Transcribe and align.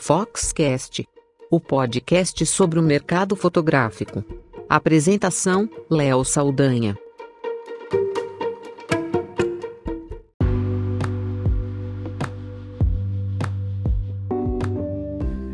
Foxcast, 0.00 1.06
o 1.50 1.60
podcast 1.60 2.46
sobre 2.46 2.78
o 2.78 2.82
mercado 2.82 3.34
fotográfico. 3.34 4.24
Apresentação: 4.68 5.68
Léo 5.90 6.24
Saldanha. 6.24 6.96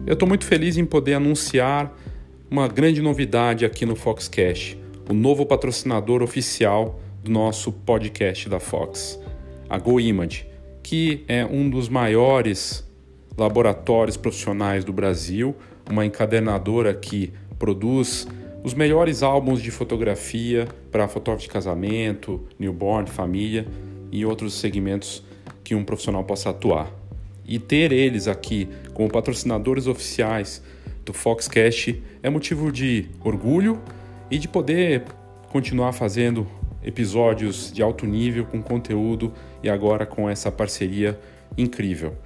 Eu 0.06 0.12
estou 0.12 0.28
muito 0.28 0.44
feliz 0.44 0.76
em 0.76 0.84
poder 0.84 1.14
anunciar 1.14 1.92
uma 2.50 2.68
grande 2.68 3.00
novidade 3.00 3.64
aqui 3.64 3.86
no 3.86 3.96
Foxcast, 3.96 4.78
o 5.08 5.14
novo 5.14 5.46
patrocinador 5.46 6.22
oficial 6.22 7.00
do 7.24 7.30
nosso 7.30 7.72
podcast 7.72 8.48
da 8.48 8.60
Fox, 8.60 9.18
a 9.68 9.78
GoImage, 9.78 10.46
que 10.82 11.24
é 11.26 11.44
um 11.44 11.68
dos 11.68 11.88
maiores 11.88 12.84
laboratórios 13.36 14.16
profissionais 14.16 14.84
do 14.84 14.92
Brasil, 14.92 15.54
uma 15.90 16.04
encadernadora 16.04 16.94
que 16.94 17.32
produz 17.58 18.26
os 18.62 18.74
melhores 18.74 19.22
álbuns 19.22 19.60
de 19.60 19.70
fotografia 19.70 20.66
para 20.90 21.06
fotógrafo 21.08 21.46
de 21.46 21.52
casamento, 21.52 22.40
newborn, 22.58 23.08
família 23.08 23.66
e 24.10 24.24
outros 24.24 24.54
segmentos 24.54 25.22
que 25.62 25.74
um 25.74 25.84
profissional 25.84 26.24
possa 26.24 26.50
atuar. 26.50 26.90
E 27.46 27.58
ter 27.58 27.92
eles 27.92 28.26
aqui 28.26 28.68
como 28.94 29.10
patrocinadores 29.10 29.86
oficiais 29.86 30.62
do 31.04 31.12
Foxcast 31.12 32.02
é 32.22 32.30
motivo 32.30 32.72
de 32.72 33.06
orgulho 33.22 33.78
e 34.30 34.38
de 34.38 34.48
poder 34.48 35.04
continuar 35.50 35.92
fazendo 35.92 36.46
episódios 36.82 37.72
de 37.72 37.82
alto 37.82 38.06
nível 38.06 38.46
com 38.46 38.62
conteúdo 38.62 39.32
e 39.62 39.68
agora 39.68 40.06
com 40.06 40.28
essa 40.28 40.50
parceria 40.50 41.18
incrível. 41.56 42.16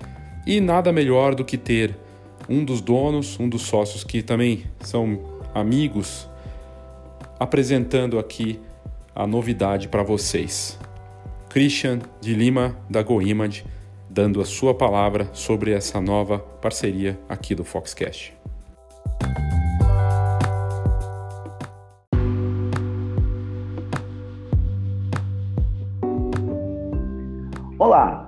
E 0.47 0.61
nada 0.61 0.93
melhor 0.93 1.35
do 1.35 1.45
que 1.45 1.59
ter 1.59 1.97
um 2.49 2.65
dos 2.65 2.81
donos, 2.81 3.39
um 3.39 3.49
dos 3.49 3.63
sócios 3.63 4.03
que 4.03 4.23
também 4.23 4.65
são 4.81 5.19
amigos, 5.55 6.29
apresentando 7.39 8.19
aqui 8.19 8.59
a 9.15 9.27
novidade 9.27 9.89
para 9.89 10.03
vocês. 10.03 10.79
Christian 11.49 12.01
de 12.21 12.35
Lima 12.35 12.77
da 12.89 13.03
GoImage 13.03 13.65
dando 14.09 14.41
a 14.41 14.45
sua 14.45 14.75
palavra 14.75 15.29
sobre 15.33 15.73
essa 15.73 16.01
nova 16.01 16.39
parceria 16.39 17.19
aqui 17.29 17.55
do 17.55 17.65
Foxcast. 17.65 18.37
Olá, 27.79 28.28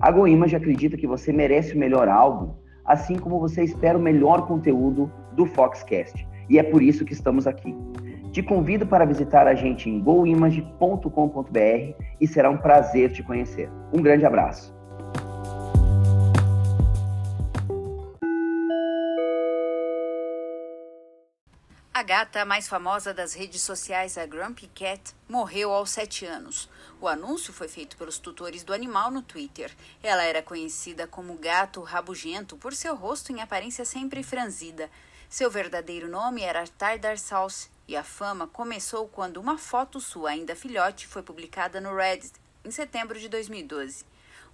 A 0.00 0.10
GoImage 0.10 0.56
acredita 0.56 0.96
que 0.96 1.06
você 1.06 1.30
merece 1.30 1.74
o 1.74 1.78
melhor 1.78 2.08
álbum, 2.08 2.54
assim 2.86 3.18
como 3.18 3.38
você 3.38 3.62
espera 3.62 3.98
o 3.98 4.00
melhor 4.00 4.46
conteúdo 4.46 5.12
do 5.32 5.44
Foxcast. 5.44 6.26
E 6.48 6.58
é 6.58 6.62
por 6.62 6.82
isso 6.82 7.04
que 7.04 7.12
estamos 7.12 7.46
aqui. 7.46 7.76
Te 8.32 8.42
convido 8.42 8.86
para 8.86 9.04
visitar 9.04 9.46
a 9.46 9.54
gente 9.54 9.90
em 9.90 10.00
goimage.com.br 10.00 12.02
e 12.18 12.26
será 12.26 12.48
um 12.48 12.56
prazer 12.56 13.12
te 13.12 13.22
conhecer. 13.22 13.70
Um 13.92 14.00
grande 14.00 14.24
abraço. 14.24 14.74
A 21.92 22.02
gata 22.02 22.46
mais 22.46 22.66
famosa 22.66 23.12
das 23.12 23.34
redes 23.34 23.60
sociais, 23.60 24.16
a 24.16 24.24
Grumpy 24.24 24.66
Cat, 24.68 25.14
morreu 25.28 25.70
aos 25.70 25.90
7 25.90 26.24
anos. 26.24 26.70
O 27.00 27.08
anúncio 27.08 27.50
foi 27.50 27.66
feito 27.66 27.96
pelos 27.96 28.18
tutores 28.18 28.62
do 28.62 28.74
animal 28.74 29.10
no 29.10 29.22
Twitter. 29.22 29.74
Ela 30.02 30.22
era 30.22 30.42
conhecida 30.42 31.06
como 31.06 31.34
gato 31.38 31.80
rabugento 31.80 32.58
por 32.58 32.74
seu 32.74 32.94
rosto 32.94 33.32
em 33.32 33.40
aparência 33.40 33.86
sempre 33.86 34.22
franzida. 34.22 34.90
Seu 35.26 35.50
verdadeiro 35.50 36.08
nome 36.08 36.42
era 36.42 36.66
Tardar 36.66 37.16
Sauce 37.16 37.70
e 37.88 37.96
a 37.96 38.04
fama 38.04 38.46
começou 38.46 39.08
quando 39.08 39.38
uma 39.38 39.56
foto 39.56 39.98
sua 39.98 40.30
ainda 40.30 40.54
filhote 40.54 41.06
foi 41.06 41.22
publicada 41.22 41.80
no 41.80 41.96
Reddit 41.96 42.34
em 42.62 42.70
setembro 42.70 43.18
de 43.18 43.30
2012. 43.30 44.04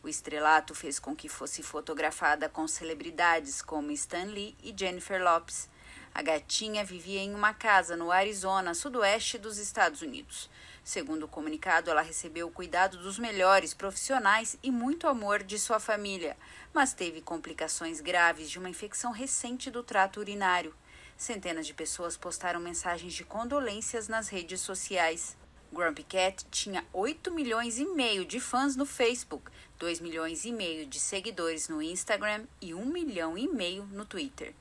O 0.01 0.09
estrelato 0.09 0.73
fez 0.73 1.01
com 1.01 1.17
que 1.17 1.29
fosse 1.29 1.65
fotografada 1.65 2.49
com 2.49 2.69
celebridades 2.69 3.61
como 3.61 3.91
Stan 3.91 4.27
Lee 4.27 4.57
e 4.63 4.73
Jennifer 4.77 5.21
Lopes. 5.21 5.69
A 6.15 6.23
gatinha 6.23 6.85
vivia 6.85 7.21
em 7.21 7.35
uma 7.35 7.53
casa 7.53 7.97
no 7.97 8.13
Arizona, 8.13 8.73
sudoeste 8.73 9.37
dos 9.37 9.59
Estados 9.59 10.01
Unidos. 10.01 10.49
Segundo 10.87 11.25
o 11.25 11.29
comunicado, 11.29 11.91
ela 11.91 12.01
recebeu 12.01 12.47
o 12.47 12.51
cuidado 12.53 12.99
dos 12.99 13.19
melhores 13.19 13.75
profissionais 13.75 14.57
e 14.63 14.71
muito 14.71 15.09
amor 15.09 15.43
de 15.43 15.59
sua 15.59 15.81
família, 15.81 16.37
mas 16.73 16.95
teve 16.95 17.21
complicações 17.21 18.01
graves 18.01 18.49
de 18.49 18.61
uma 18.61 18.71
infecção 18.71 19.11
recente 19.11 19.69
do 19.69 19.83
trato 19.83 20.21
urinário. 20.21 20.73
Centenas 21.17 21.67
de 21.67 21.75
pessoas 21.75 22.17
postaram 22.17 22.61
mensagens 22.61 23.13
de 23.15 23.25
condolências 23.25 24.07
nas 24.07 24.29
redes 24.29 24.61
sociais. 24.61 25.37
Grumpy 25.73 26.05
Cat 26.05 26.47
tinha 26.53 26.87
8 26.93 27.33
milhões 27.33 27.81
e 27.81 27.85
meio 27.85 28.25
de 28.25 28.39
fãs 28.39 28.77
no 28.77 28.87
Facebook, 28.87 29.51
2 29.81 29.99
milhões 29.99 30.45
e 30.45 30.53
meio 30.53 30.87
de 30.87 31.01
seguidores 31.01 31.69
no 31.69 31.83
Instagram 31.83 32.47
e 32.61 32.73
1 32.73 32.85
milhão 32.87 33.37
e 33.37 33.49
meio 33.49 33.85
no 33.87 34.05
Twitter. 34.05 34.55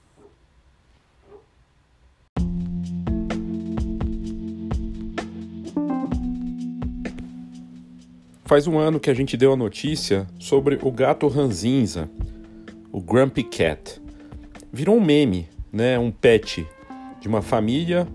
Faz 8.56 8.68
um 8.68 8.80
ano 8.80 9.02
que 9.02 9.10
a 9.10 9.14
gente 9.14 9.36
deu 9.36 9.52
a 9.52 9.56
notícia 9.58 10.26
sobre 10.40 10.80
o 10.82 10.90
gato 10.90 11.28
ranzinza, 11.28 12.10
o 12.90 13.02
Grumpy 13.02 13.44
Cat. 13.44 14.02
Virou 14.72 14.96
um 14.96 15.04
meme, 15.04 15.50
né? 15.74 16.00
Um 16.00 16.10
pet 16.10 16.66
de 17.20 17.28
uma 17.28 17.42
família 17.42 18.08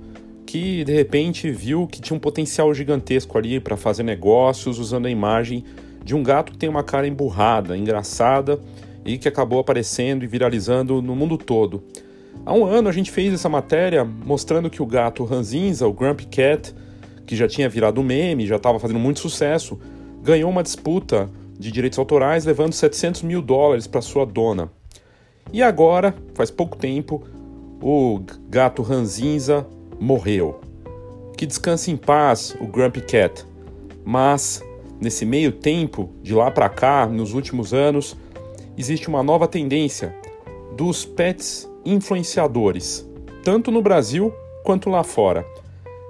que 0.46 0.82
de 0.82 0.94
repente 0.94 1.50
viu 1.50 1.86
que 1.86 2.00
tinha 2.00 2.16
um 2.16 2.18
potencial 2.18 2.72
gigantesco 2.72 3.36
ali 3.36 3.60
para 3.60 3.76
fazer 3.76 4.02
negócios 4.02 4.78
usando 4.78 5.04
a 5.04 5.10
imagem 5.10 5.62
de 6.02 6.14
um 6.14 6.22
gato 6.22 6.52
que 6.52 6.58
tem 6.58 6.70
uma 6.70 6.82
cara 6.82 7.06
emburrada, 7.06 7.76
engraçada 7.76 8.58
e 9.04 9.18
que 9.18 9.28
acabou 9.28 9.58
aparecendo 9.58 10.24
e 10.24 10.26
viralizando 10.26 11.02
no 11.02 11.14
mundo 11.14 11.36
todo. 11.36 11.84
Há 12.46 12.54
um 12.54 12.64
ano 12.64 12.88
a 12.88 12.92
gente 12.92 13.10
fez 13.10 13.34
essa 13.34 13.50
matéria 13.50 14.06
mostrando 14.06 14.70
que 14.70 14.82
o 14.82 14.86
gato 14.86 15.22
ranzinza, 15.22 15.86
o 15.86 15.92
Grumpy 15.92 16.24
Cat, 16.24 16.74
que 17.26 17.36
já 17.36 17.46
tinha 17.46 17.68
virado 17.68 18.02
meme, 18.02 18.46
já 18.46 18.56
estava 18.56 18.78
fazendo 18.78 18.98
muito 18.98 19.20
sucesso, 19.20 19.78
ganhou 20.22 20.50
uma 20.50 20.62
disputa 20.62 21.28
de 21.58 21.70
direitos 21.70 21.98
autorais 21.98 22.44
levando 22.44 22.72
700 22.72 23.22
mil 23.22 23.42
dólares 23.42 23.86
para 23.86 24.00
sua 24.00 24.25
dona. 24.25 24.70
E 25.53 25.62
agora, 25.62 26.14
faz 26.34 26.50
pouco 26.50 26.76
tempo, 26.76 27.22
o 27.82 28.20
gato 28.48 28.82
ranzinza 28.82 29.66
morreu. 29.98 30.60
Que 31.36 31.47
descanse 31.47 31.91
em 31.91 31.97
paz 31.97 32.56
o 32.60 32.66
Grumpy 32.66 33.00
Cat. 33.00 33.44
Mas, 34.04 34.62
nesse 35.00 35.25
meio 35.25 35.53
tempo, 35.53 36.10
de 36.22 36.34
lá 36.34 36.50
para 36.50 36.69
cá, 36.69 37.06
nos 37.06 37.34
últimos 37.34 37.75
anos, 37.75 38.16
existe 38.76 39.08
uma 39.08 39.22
nova 39.22 39.49
tendência 39.49 40.14
dos 40.76 41.05
pets 41.05 41.69
influenciadores, 41.84 43.08
tanto 43.43 43.70
no 43.70 43.82
Brasil 43.82 44.32
quanto 44.64 44.88
lá 44.88 45.02
fora. 45.02 45.44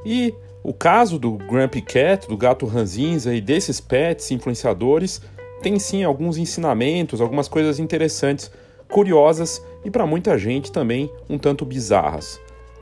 E 0.05 0.35
o 0.62 0.75
caso 0.75 1.19
do 1.19 1.33
Grumpy 1.33 1.81
Cat, 1.81 2.29
do 2.29 2.37
gato 2.37 2.67
ranzinza 2.67 3.35
e 3.35 3.41
desses 3.41 3.81
pets 3.81 4.31
influenciadores 4.31 5.23
tem 5.62 5.79
sim 5.79 6.05
alguns 6.05 6.37
ensinamentos, 6.37 7.21
algumas 7.21 7.49
coisas 7.49 7.79
interessantes, 7.79 8.51
curiosas 8.89 9.65
e 9.85 9.91
para 9.91 10.07
muita 10.07 10.37
gente 10.37 10.71
também 10.71 11.11
um 11.29 11.39
tanto 11.39 11.65
bizarras. 11.65 12.39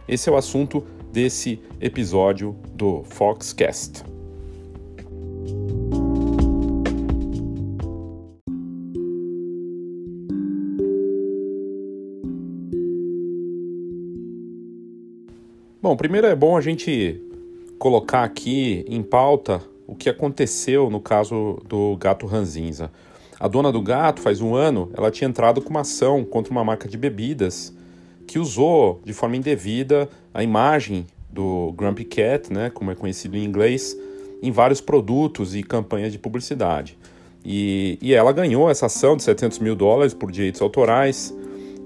Esse 0.08 0.28
é 0.28 0.32
o 0.32 0.36
assunto 0.36 0.84
desse 1.12 1.60
episódio 1.80 2.56
do 2.74 3.04
Foxcast. 3.04 4.02
Bom, 15.80 15.96
primeiro 15.96 16.26
é 16.26 16.34
bom 16.34 16.56
a 16.56 16.60
gente 16.60 17.27
colocar 17.78 18.24
aqui 18.24 18.84
em 18.88 19.02
pauta 19.02 19.62
o 19.86 19.94
que 19.94 20.08
aconteceu 20.08 20.90
no 20.90 21.00
caso 21.00 21.58
do 21.66 21.96
gato 21.96 22.26
ranzinza. 22.26 22.90
A 23.40 23.46
dona 23.46 23.70
do 23.70 23.80
gato, 23.80 24.20
faz 24.20 24.40
um 24.40 24.54
ano, 24.54 24.90
ela 24.96 25.10
tinha 25.10 25.28
entrado 25.28 25.62
com 25.62 25.70
uma 25.70 25.80
ação 25.80 26.24
contra 26.24 26.50
uma 26.50 26.64
marca 26.64 26.88
de 26.88 26.98
bebidas 26.98 27.72
que 28.26 28.38
usou 28.38 29.00
de 29.04 29.12
forma 29.12 29.36
indevida 29.36 30.08
a 30.34 30.42
imagem 30.42 31.06
do 31.30 31.72
Grumpy 31.76 32.04
Cat, 32.04 32.52
né, 32.52 32.68
como 32.68 32.90
é 32.90 32.94
conhecido 32.94 33.36
em 33.36 33.44
inglês, 33.44 33.96
em 34.42 34.50
vários 34.50 34.80
produtos 34.80 35.54
e 35.54 35.62
campanhas 35.62 36.12
de 36.12 36.18
publicidade. 36.18 36.98
E, 37.44 37.96
e 38.02 38.12
ela 38.12 38.32
ganhou 38.32 38.68
essa 38.68 38.86
ação 38.86 39.16
de 39.16 39.22
700 39.22 39.60
mil 39.60 39.76
dólares 39.76 40.12
por 40.12 40.30
direitos 40.30 40.60
autorais 40.60 41.34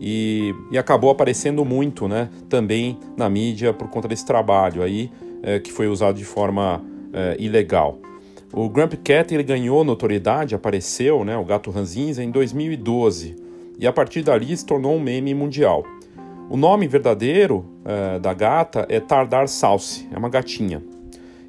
e, 0.01 0.55
e 0.71 0.79
acabou 0.79 1.11
aparecendo 1.11 1.65
muito 1.65 2.09
né, 2.09 2.29
também 2.49 2.99
na 3.17 3.29
mídia 3.29 3.73
por 3.73 3.89
conta 3.89 4.09
desse 4.09 4.25
trabalho 4.25 4.83
aí, 4.83 5.11
é, 5.43 5.59
que 5.59 5.73
foi 5.73 5.89
usado 5.89 6.17
de 6.17 6.25
forma 6.25 6.83
é, 7.13 7.37
ilegal. 7.39 7.99
O 8.53 8.69
Grumpy 8.69 8.97
Cat 8.99 9.33
ele 9.33 9.43
ganhou 9.43 9.83
notoriedade, 9.83 10.55
apareceu, 10.55 11.25
né, 11.25 11.37
o 11.37 11.45
gato 11.45 11.71
ranzinza, 11.71 12.23
em 12.23 12.31
2012 12.31 13.37
e 13.79 13.87
a 13.87 13.93
partir 13.93 14.23
dali 14.23 14.57
se 14.57 14.65
tornou 14.65 14.95
um 14.95 15.01
meme 15.01 15.35
mundial. 15.35 15.83
O 16.51 16.57
nome 16.57 16.87
verdadeiro 16.87 17.65
é, 17.85 18.19
da 18.19 18.35
gata 18.35 18.87
é 18.89 19.01
Tardar 19.01 19.49
Salsi, 19.49 20.07
é 20.13 20.19
uma 20.19 20.29
gatinha. 20.29 20.83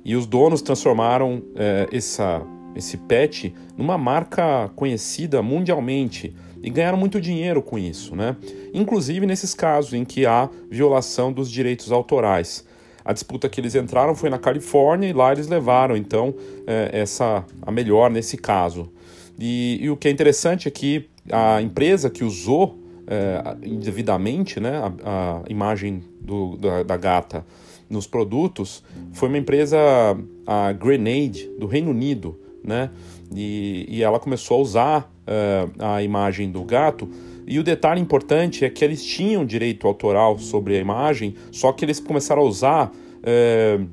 E 0.05 0.15
os 0.15 0.25
donos 0.25 0.61
transformaram 0.61 1.41
essa, 1.89 2.41
esse 2.75 2.97
pet 2.97 3.55
numa 3.77 3.97
marca 3.97 4.69
conhecida 4.75 5.41
mundialmente 5.41 6.35
e 6.63 6.69
ganharam 6.69 6.97
muito 6.97 7.19
dinheiro 7.19 7.61
com 7.61 7.77
isso, 7.77 8.15
né? 8.15 8.35
Inclusive 8.73 9.25
nesses 9.25 9.53
casos 9.53 9.93
em 9.93 10.05
que 10.05 10.25
há 10.25 10.49
violação 10.69 11.31
dos 11.31 11.51
direitos 11.51 11.91
autorais. 11.91 12.65
A 13.05 13.13
disputa 13.13 13.49
que 13.49 13.59
eles 13.59 13.75
entraram 13.75 14.15
foi 14.15 14.29
na 14.29 14.37
Califórnia 14.37 15.09
e 15.09 15.13
lá 15.13 15.31
eles 15.31 15.47
levaram 15.47 15.95
então 15.95 16.33
é, 16.65 16.89
essa 16.93 17.45
a 17.61 17.71
melhor 17.71 18.09
nesse 18.09 18.37
caso. 18.37 18.91
E, 19.39 19.79
e, 19.81 19.89
o 19.89 19.97
que 19.97 20.07
é 20.07 20.11
interessante 20.11 20.67
é 20.67 20.71
que 20.71 21.09
a 21.31 21.61
empresa 21.61 22.09
que 22.09 22.23
usou 22.23 22.77
é, 23.07 23.67
indevidamente 23.67 24.59
né, 24.59 24.81
a, 25.03 25.41
a 25.43 25.51
imagem 25.51 26.03
do, 26.21 26.55
da, 26.57 26.83
da 26.83 26.97
gata 26.97 27.45
nos 27.89 28.07
produtos 28.07 28.83
foi 29.13 29.29
uma 29.29 29.37
empresa, 29.37 29.77
a 30.47 30.71
Grenade, 30.71 31.49
do 31.59 31.67
Reino 31.67 31.91
Unido, 31.91 32.39
né? 32.63 32.89
E, 33.35 33.85
e 33.89 34.03
ela 34.03 34.19
começou 34.19 34.57
a 34.57 34.61
usar 34.61 35.13
uh, 35.27 35.83
a 35.83 36.01
imagem 36.01 36.51
do 36.51 36.63
gato. 36.63 37.09
E 37.45 37.59
o 37.59 37.63
detalhe 37.63 38.01
importante 38.01 38.63
é 38.65 38.69
que 38.69 38.83
eles 38.83 39.03
tinham 39.03 39.45
direito 39.45 39.87
autoral 39.87 40.37
sobre 40.39 40.77
a 40.77 40.79
imagem, 40.79 41.35
só 41.51 41.71
que 41.71 41.83
eles 41.83 41.99
começaram 41.99 42.41
a 42.41 42.45
usar 42.45 42.91
uh, 42.91 43.87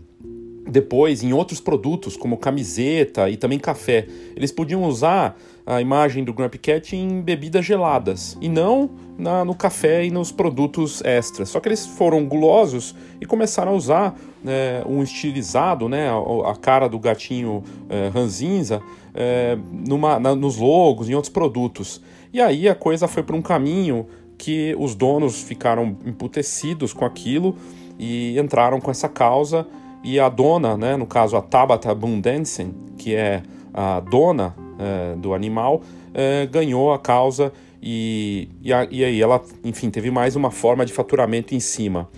depois 0.70 1.23
em 1.23 1.32
outros 1.32 1.61
produtos, 1.61 2.17
como 2.17 2.37
camiseta 2.37 3.29
e 3.29 3.37
também 3.37 3.58
café. 3.58 4.06
Eles 4.37 4.52
podiam 4.52 4.85
usar 4.85 5.37
a 5.67 5.81
imagem 5.81 6.25
do 6.25 6.32
Grumpy 6.32 6.58
Cat 6.58 6.97
em 6.97 7.20
bebidas 7.20 7.64
geladas 7.64 8.37
e 8.41 8.49
não 8.49 8.91
na, 9.19 9.44
no 9.44 9.55
café 9.55 10.05
e 10.05 10.11
nos 10.11 10.32
produtos 10.32 11.02
extras. 11.05 11.49
Só 11.49 11.61
que 11.61 11.69
eles 11.69 11.87
foram 11.87 12.25
gulosos 12.25 12.94
e 13.20 13.26
começaram 13.26 13.73
a 13.73 13.75
usar 13.75 14.19
é, 14.47 14.82
um 14.87 15.02
estilizado, 15.02 15.88
né, 15.88 16.08
a, 16.08 16.50
a 16.50 16.56
cara 16.56 16.88
do 16.88 16.99
gatinho 16.99 17.62
é, 17.88 18.08
ranzinza, 18.08 18.81
é, 19.14 19.58
numa, 19.70 20.19
na, 20.19 20.35
nos 20.35 20.56
logos, 20.56 21.08
em 21.08 21.14
outros 21.14 21.32
produtos. 21.32 22.00
E 22.32 22.41
aí 22.41 22.69
a 22.69 22.75
coisa 22.75 23.09
foi 23.09 23.23
para 23.23 23.37
um 23.37 23.43
caminho 23.43 24.06
que 24.38 24.75
os 24.79 24.94
donos 24.94 25.43
ficaram 25.43 25.97
emputecidos 26.05 26.93
com 26.93 27.05
aquilo 27.05 27.56
e 27.99 28.38
entraram 28.38 28.81
com 28.81 28.91
essa 28.91 29.09
causa. 29.09 29.67
E 30.03 30.19
a 30.19 30.29
dona, 30.29 30.77
né, 30.77 30.97
no 30.97 31.06
caso 31.06 31.37
a 31.37 31.43
Tabata 31.43 31.94
Bundensen, 31.94 32.75
que 32.97 33.15
é 33.15 33.43
a 33.75 34.00
dona 34.00 34.55
é, 34.79 35.17
do 35.17 35.35
animal, 35.35 35.82
é, 36.15 36.47
ganhou 36.47 36.93
a 36.93 36.99
causa 36.99 37.53
e, 37.82 38.49
e, 38.62 38.73
a, 38.73 38.87
e, 38.91 39.05
aí 39.05 39.21
ela, 39.21 39.43
enfim, 39.65 39.91
teve 39.91 40.11
mais 40.11 40.37
uma 40.37 40.50
forma 40.50 40.85
de 40.87 40.93
faturamento 40.93 41.55
em 41.55 41.61
cima. 41.61 42.09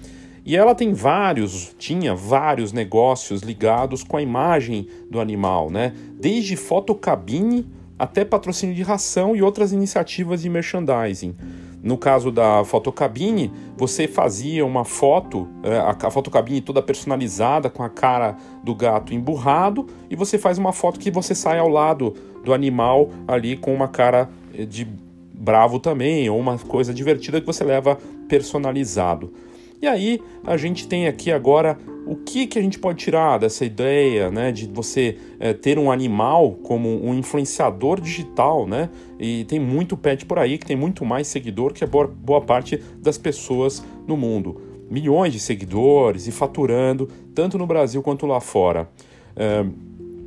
E 0.45 0.57
ela 0.57 0.75
tem 0.75 0.93
vários, 0.93 1.75
tinha 1.79 2.15
vários 2.15 2.73
negócios 2.73 3.43
ligados 3.43 4.03
com 4.03 4.17
a 4.17 4.23
imagem 4.23 4.89
do 5.09 5.21
animal, 5.21 5.71
né? 5.71 5.93
Desde 6.19 6.57
fotocabine 6.57 7.65
até 8.03 8.25
patrocínio 8.25 8.75
de 8.75 8.83
ração 8.83 9.37
e 9.37 9.43
outras 9.43 9.73
iniciativas 9.73 10.43
de 10.43 10.51
merchandising. 10.51 11.37
No 11.81 11.97
caso 11.97 12.33
da 12.33 12.65
fotocabine, 12.65 13.53
você 13.77 14.09
fazia 14.09 14.67
uma 14.67 14.85
foto, 14.85 15.49
é, 15.63 15.79
a 15.79 16.11
fotocabine 16.11 16.61
toda 16.61 16.83
personalizada 16.83 17.71
com 17.71 17.85
a 17.85 17.89
cara 17.89 18.37
do 18.65 18.75
gato 18.75 19.15
emburrado, 19.15 19.87
e 20.11 20.17
você 20.17 20.37
faz 20.37 20.59
uma 20.59 20.73
foto 20.73 20.99
que 20.99 21.13
você 21.13 21.33
sai 21.33 21.61
ao 21.61 21.69
lado 21.69 22.13
do 22.43 22.53
animal 22.53 23.09
ali 23.29 23.57
com 23.57 23.73
uma 23.73 23.87
cara 23.87 24.29
eh, 24.53 24.65
de 24.65 24.85
bravo 25.33 25.79
também, 25.79 26.29
ou 26.29 26.41
uma 26.41 26.59
coisa 26.59 26.93
divertida 26.93 27.41
que 27.41 27.47
você 27.47 27.63
leva 27.63 27.97
personalizado. 28.29 29.33
E 29.83 29.89
aí 29.89 30.23
a 30.47 30.57
gente 30.57 30.87
tem 30.87 31.09
aqui 31.09 31.33
agora 31.33 31.77
o 32.07 32.15
que, 32.15 32.47
que 32.47 32.57
a 32.57 32.63
gente 32.63 32.79
pode 32.79 33.01
tirar 33.01 33.39
dessa 33.39 33.65
ideia 33.65 34.31
né, 34.31 34.53
de 34.53 34.67
você 34.67 35.19
é, 35.41 35.53
ter 35.53 35.77
um 35.77 35.91
animal 35.91 36.53
como 36.63 37.05
um 37.05 37.13
influenciador 37.13 38.01
digital, 38.01 38.65
né? 38.65 38.89
E 39.19 39.45
tem 39.45 39.59
muito 39.59 39.97
pet 39.97 40.25
por 40.25 40.39
aí 40.39 40.57
que 40.57 40.67
tem 40.67 40.77
muito 40.77 41.05
mais 41.05 41.27
seguidor 41.27 41.73
que 41.73 41.83
a 41.83 41.87
boa, 41.87 42.07
boa 42.07 42.41
parte 42.41 42.81
das 42.99 43.19
pessoas 43.19 43.85
no 44.07 44.17
mundo. 44.17 44.61
Milhões 44.89 45.33
de 45.33 45.41
seguidores 45.41 46.29
e 46.29 46.33
faturando, 46.33 47.09
tanto 47.35 47.59
no 47.59 47.67
Brasil 47.67 48.01
quanto 48.03 48.25
lá 48.25 48.41
fora. 48.41 48.89
É, 49.35 49.65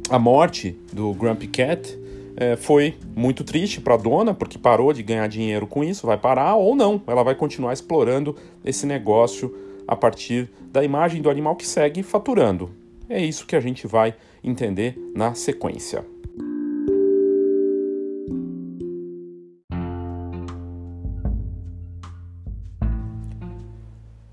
a 0.10 0.20
morte 0.20 0.78
do 0.92 1.14
Grumpy 1.14 1.48
Cat 1.48 1.98
é, 2.38 2.56
foi 2.56 2.96
muito 3.16 3.44
triste 3.44 3.80
para 3.80 3.94
a 3.94 3.98
dona, 3.98 4.34
porque 4.34 4.58
parou 4.58 4.92
de 4.92 5.02
ganhar 5.02 5.28
dinheiro 5.28 5.66
com 5.66 5.84
isso, 5.84 6.06
vai 6.06 6.18
parar 6.18 6.56
ou 6.56 6.76
não, 6.76 7.02
ela 7.08 7.24
vai 7.24 7.36
continuar 7.36 7.74
explorando 7.74 8.36
esse 8.64 8.86
negócio 8.86 9.56
a 9.88 9.96
partir 9.96 10.50
da 10.72 10.84
imagem 10.84 11.22
do 11.22 11.30
animal 11.30 11.56
que 11.56 11.68
segue 11.68 12.04
faturando. 12.04 12.72
É 13.08 13.24
isso 13.24 13.46
que 13.46 13.56
a 13.56 13.60
gente 13.60 13.88
vai 13.88 14.16
entender 14.44 14.98
na 15.16 15.34
sequência. 15.36 16.06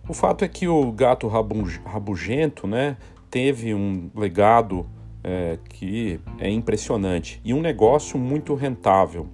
O 0.08 0.14
fato 0.14 0.44
é 0.44 0.48
que 0.48 0.68
o 0.68 0.92
gato 0.92 1.26
rabugento 1.26 2.66
né, 2.66 2.98
teve 3.30 3.72
um 3.72 4.10
legado 4.14 4.86
é, 5.24 5.58
que 5.68 6.20
é 6.38 6.50
impressionante 6.50 7.40
e 7.44 7.54
um 7.54 7.60
negócio 7.60 8.18
muito 8.18 8.54
rentável. 8.54 9.26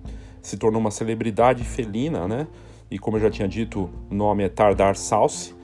Se 0.43 0.56
tornou 0.56 0.81
uma 0.81 0.90
celebridade 0.90 1.64
felina, 1.64 2.26
né? 2.29 2.47
E 2.90 2.99
como 2.99 3.16
eu 3.16 3.21
já 3.21 3.30
tinha 3.30 3.47
dito, 3.47 3.90
o 4.11 4.14
nome 4.14 4.42
é 4.45 4.49
Tardar 4.49 4.97
Salsi. 4.97 5.54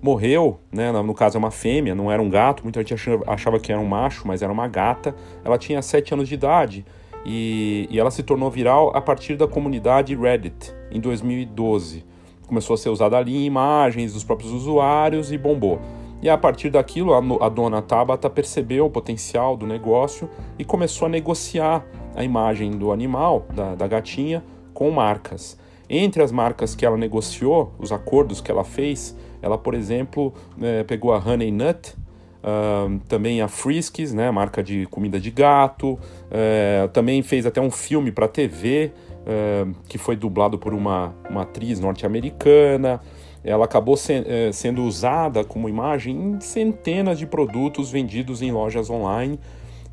Morreu, 0.00 0.58
né? 0.72 0.90
No 0.90 1.14
caso 1.14 1.36
é 1.36 1.38
uma 1.38 1.50
fêmea, 1.50 1.94
não 1.94 2.10
era 2.10 2.20
um 2.20 2.28
gato. 2.28 2.62
Muita 2.62 2.80
gente 2.80 2.94
achava 3.26 3.60
que 3.60 3.70
era 3.70 3.80
um 3.80 3.86
macho, 3.86 4.26
mas 4.26 4.42
era 4.42 4.52
uma 4.52 4.66
gata. 4.66 5.14
Ela 5.44 5.58
tinha 5.58 5.80
7 5.80 6.14
anos 6.14 6.28
de 6.28 6.34
idade 6.34 6.84
e, 7.24 7.86
e 7.90 8.00
ela 8.00 8.10
se 8.10 8.22
tornou 8.22 8.50
viral 8.50 8.90
a 8.96 9.00
partir 9.00 9.36
da 9.36 9.46
comunidade 9.46 10.14
Reddit 10.16 10.72
em 10.90 11.00
2012. 11.00 12.04
Começou 12.46 12.74
a 12.74 12.76
ser 12.76 12.88
usada 12.88 13.16
ali 13.16 13.36
em 13.36 13.46
imagens 13.46 14.12
dos 14.12 14.24
próprios 14.24 14.52
usuários 14.52 15.30
e 15.30 15.38
bombou. 15.38 15.80
E 16.22 16.30
a 16.30 16.38
partir 16.38 16.70
daquilo, 16.70 17.12
a, 17.42 17.48
dona 17.48 17.82
Tabata 17.82 18.30
percebeu 18.30 18.86
o 18.86 18.90
potencial 18.90 19.56
do 19.56 19.66
negócio 19.66 20.30
e 20.56 20.64
começou 20.64 21.06
a 21.06 21.08
negociar 21.08 21.84
a 22.14 22.22
imagem 22.22 22.70
do 22.70 22.92
animal, 22.92 23.44
da, 23.52 23.74
da 23.74 23.88
gatinha, 23.88 24.44
com 24.72 24.88
marcas. 24.92 25.58
Entre 25.90 26.22
as 26.22 26.30
marcas 26.30 26.76
que 26.76 26.86
ela 26.86 26.96
negociou, 26.96 27.74
os 27.76 27.90
acordos 27.90 28.40
que 28.40 28.52
ela 28.52 28.62
fez, 28.62 29.16
ela, 29.42 29.58
por 29.58 29.74
exemplo, 29.74 30.32
é, 30.60 30.84
pegou 30.84 31.12
a 31.12 31.18
Honey 31.18 31.50
Nut, 31.50 31.94
uh, 32.42 32.98
também 33.08 33.42
a 33.42 33.48
Friskies, 33.48 34.14
né, 34.14 34.30
marca 34.30 34.62
de 34.62 34.86
comida 34.86 35.18
de 35.18 35.30
gato, 35.30 35.94
uh, 35.94 36.88
também 36.92 37.20
fez 37.22 37.46
até 37.46 37.60
um 37.60 37.70
filme 37.70 38.12
para 38.12 38.28
TV, 38.28 38.92
uh, 39.26 39.74
que 39.88 39.98
foi 39.98 40.14
dublado 40.14 40.56
por 40.56 40.72
uma, 40.72 41.12
uma 41.28 41.42
atriz 41.42 41.80
norte-americana 41.80 43.00
ela 43.44 43.64
acabou 43.64 43.96
é, 44.08 44.52
sendo 44.52 44.84
usada 44.84 45.44
como 45.44 45.68
imagem 45.68 46.16
em 46.16 46.40
centenas 46.40 47.18
de 47.18 47.26
produtos 47.26 47.90
vendidos 47.90 48.40
em 48.40 48.52
lojas 48.52 48.88
online 48.88 49.38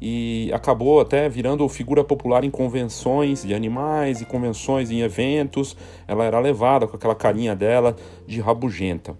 e 0.01 0.49
acabou 0.53 1.01
até 1.01 1.27
virando 1.27 1.67
figura 1.67 2.03
popular 2.03 2.43
em 2.43 2.49
convenções 2.49 3.43
de 3.43 3.53
animais 3.53 4.21
e 4.21 4.25
convenções 4.25 4.91
em 4.91 5.01
eventos. 5.01 5.75
Ela 6.07 6.23
era 6.23 6.39
levada 6.39 6.87
com 6.87 6.95
aquela 6.95 7.15
carinha 7.15 7.55
dela 7.55 7.95
de 8.25 8.39
rabugenta. 8.39 9.17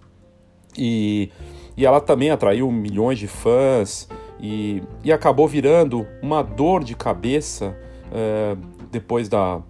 E, 0.78 1.30
e 1.76 1.86
ela 1.86 2.00
também 2.00 2.30
atraiu 2.30 2.72
milhões 2.72 3.20
de 3.20 3.28
fãs 3.28 4.08
e, 4.40 4.82
e 5.04 5.12
acabou 5.12 5.48
virando 5.48 6.08
uma 6.22 6.42
dor 6.42 6.84
de 6.84 6.96
cabeça 6.96 7.76
é, 8.14 8.56
depois 8.90 9.28
da, 9.28 9.62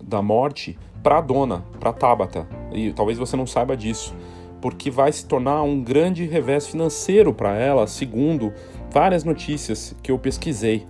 da 0.00 0.22
morte 0.22 0.78
para 1.02 1.18
a 1.18 1.20
dona, 1.20 1.64
para 1.80 1.90
a 1.90 1.92
Tabata. 1.92 2.46
E 2.72 2.92
talvez 2.92 3.18
você 3.18 3.36
não 3.36 3.46
saiba 3.46 3.76
disso, 3.76 4.14
porque 4.60 4.90
vai 4.90 5.12
se 5.12 5.26
tornar 5.26 5.62
um 5.62 5.82
grande 5.82 6.24
revés 6.26 6.66
financeiro 6.66 7.34
para 7.34 7.54
ela, 7.56 7.86
segundo 7.86 8.52
várias 8.90 9.24
notícias 9.24 9.96
que 10.02 10.12
eu 10.12 10.18
pesquisei, 10.18 10.86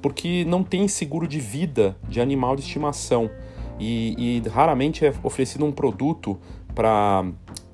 porque 0.00 0.44
não 0.44 0.64
tem 0.64 0.88
seguro 0.88 1.28
de 1.28 1.38
vida 1.38 1.96
de 2.08 2.20
animal 2.20 2.56
de 2.56 2.62
estimação 2.62 3.30
e, 3.78 4.38
e 4.38 4.48
raramente 4.48 5.06
é 5.06 5.12
oferecido 5.22 5.64
um 5.64 5.72
produto 5.72 6.38
para 6.74 7.24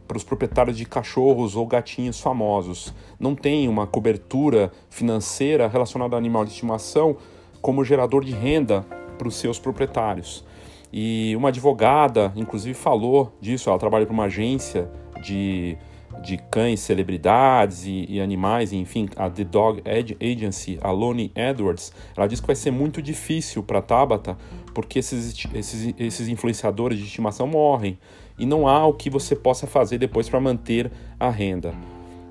para 0.08 0.16
os 0.16 0.24
proprietários 0.24 0.78
de 0.78 0.86
cachorros 0.86 1.54
ou 1.54 1.66
gatinhos 1.66 2.18
famosos. 2.18 2.94
Não 3.20 3.34
tem 3.34 3.68
uma 3.68 3.86
cobertura 3.86 4.72
financeira 4.88 5.68
relacionada 5.68 6.16
ao 6.16 6.18
animal 6.18 6.46
de 6.46 6.52
estimação 6.52 7.18
como 7.60 7.84
gerador 7.84 8.24
de 8.24 8.32
renda 8.32 8.80
para 9.18 9.28
os 9.28 9.36
seus 9.36 9.58
proprietários. 9.58 10.46
E 10.92 11.34
uma 11.36 11.48
advogada, 11.48 12.32
inclusive, 12.34 12.74
falou 12.74 13.36
disso. 13.40 13.68
Ela 13.68 13.78
trabalha 13.78 14.06
para 14.06 14.12
uma 14.12 14.24
agência 14.24 14.90
de, 15.22 15.76
de 16.22 16.38
cães, 16.50 16.80
celebridades 16.80 17.84
e, 17.84 18.06
e, 18.08 18.20
animais, 18.20 18.72
enfim, 18.72 19.08
a 19.16 19.28
The 19.28 19.44
Dog 19.44 19.82
Agency, 20.20 20.78
a 20.80 20.90
Lonnie 20.90 21.30
Edwards. 21.34 21.92
Ela 22.16 22.26
diz 22.26 22.40
que 22.40 22.46
vai 22.46 22.56
ser 22.56 22.70
muito 22.70 23.02
difícil 23.02 23.62
para 23.62 23.82
Tabata 23.82 24.36
porque 24.74 25.00
esses, 25.00 25.34
esses, 25.54 25.94
esses 25.98 26.28
influenciadores 26.28 26.98
de 26.98 27.04
estimação 27.04 27.46
morrem 27.46 27.98
e 28.38 28.46
não 28.46 28.68
há 28.68 28.86
o 28.86 28.94
que 28.94 29.10
você 29.10 29.34
possa 29.34 29.66
fazer 29.66 29.98
depois 29.98 30.28
para 30.28 30.40
manter 30.40 30.90
a 31.18 31.28
renda. 31.28 31.74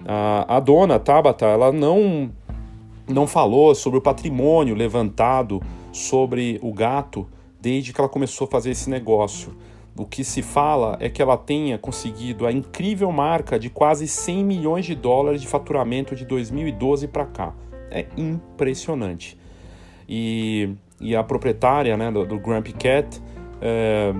A, 0.05 0.55
a 0.55 0.59
dona 0.59 0.97
Tabata, 0.97 1.45
ela 1.45 1.71
não, 1.71 2.31
não 3.07 3.27
falou 3.27 3.75
sobre 3.75 3.99
o 3.99 4.01
patrimônio 4.01 4.73
levantado 4.75 5.61
sobre 5.91 6.57
o 6.61 6.71
gato 6.71 7.27
desde 7.67 7.91
que 7.91 7.99
ela 7.99 8.07
começou 8.07 8.47
a 8.47 8.49
fazer 8.49 8.71
esse 8.71 8.89
negócio. 8.89 9.53
O 9.97 10.05
que 10.05 10.23
se 10.23 10.41
fala 10.41 10.95
é 11.01 11.09
que 11.09 11.21
ela 11.21 11.35
tenha 11.35 11.77
conseguido 11.77 12.47
a 12.47 12.51
incrível 12.51 13.11
marca 13.11 13.59
de 13.59 13.69
quase 13.69 14.07
100 14.07 14.45
milhões 14.45 14.85
de 14.85 14.95
dólares 14.95 15.41
de 15.41 15.47
faturamento 15.49 16.15
de 16.15 16.23
2012 16.23 17.09
para 17.09 17.25
cá. 17.25 17.53
É 17.91 18.05
impressionante. 18.15 19.37
E, 20.07 20.69
e 21.01 21.13
a 21.13 21.21
proprietária 21.25 21.97
né, 21.97 22.09
do, 22.09 22.25
do 22.25 22.39
Grumpy 22.39 22.71
Cat 22.71 23.21
é, 23.61 24.13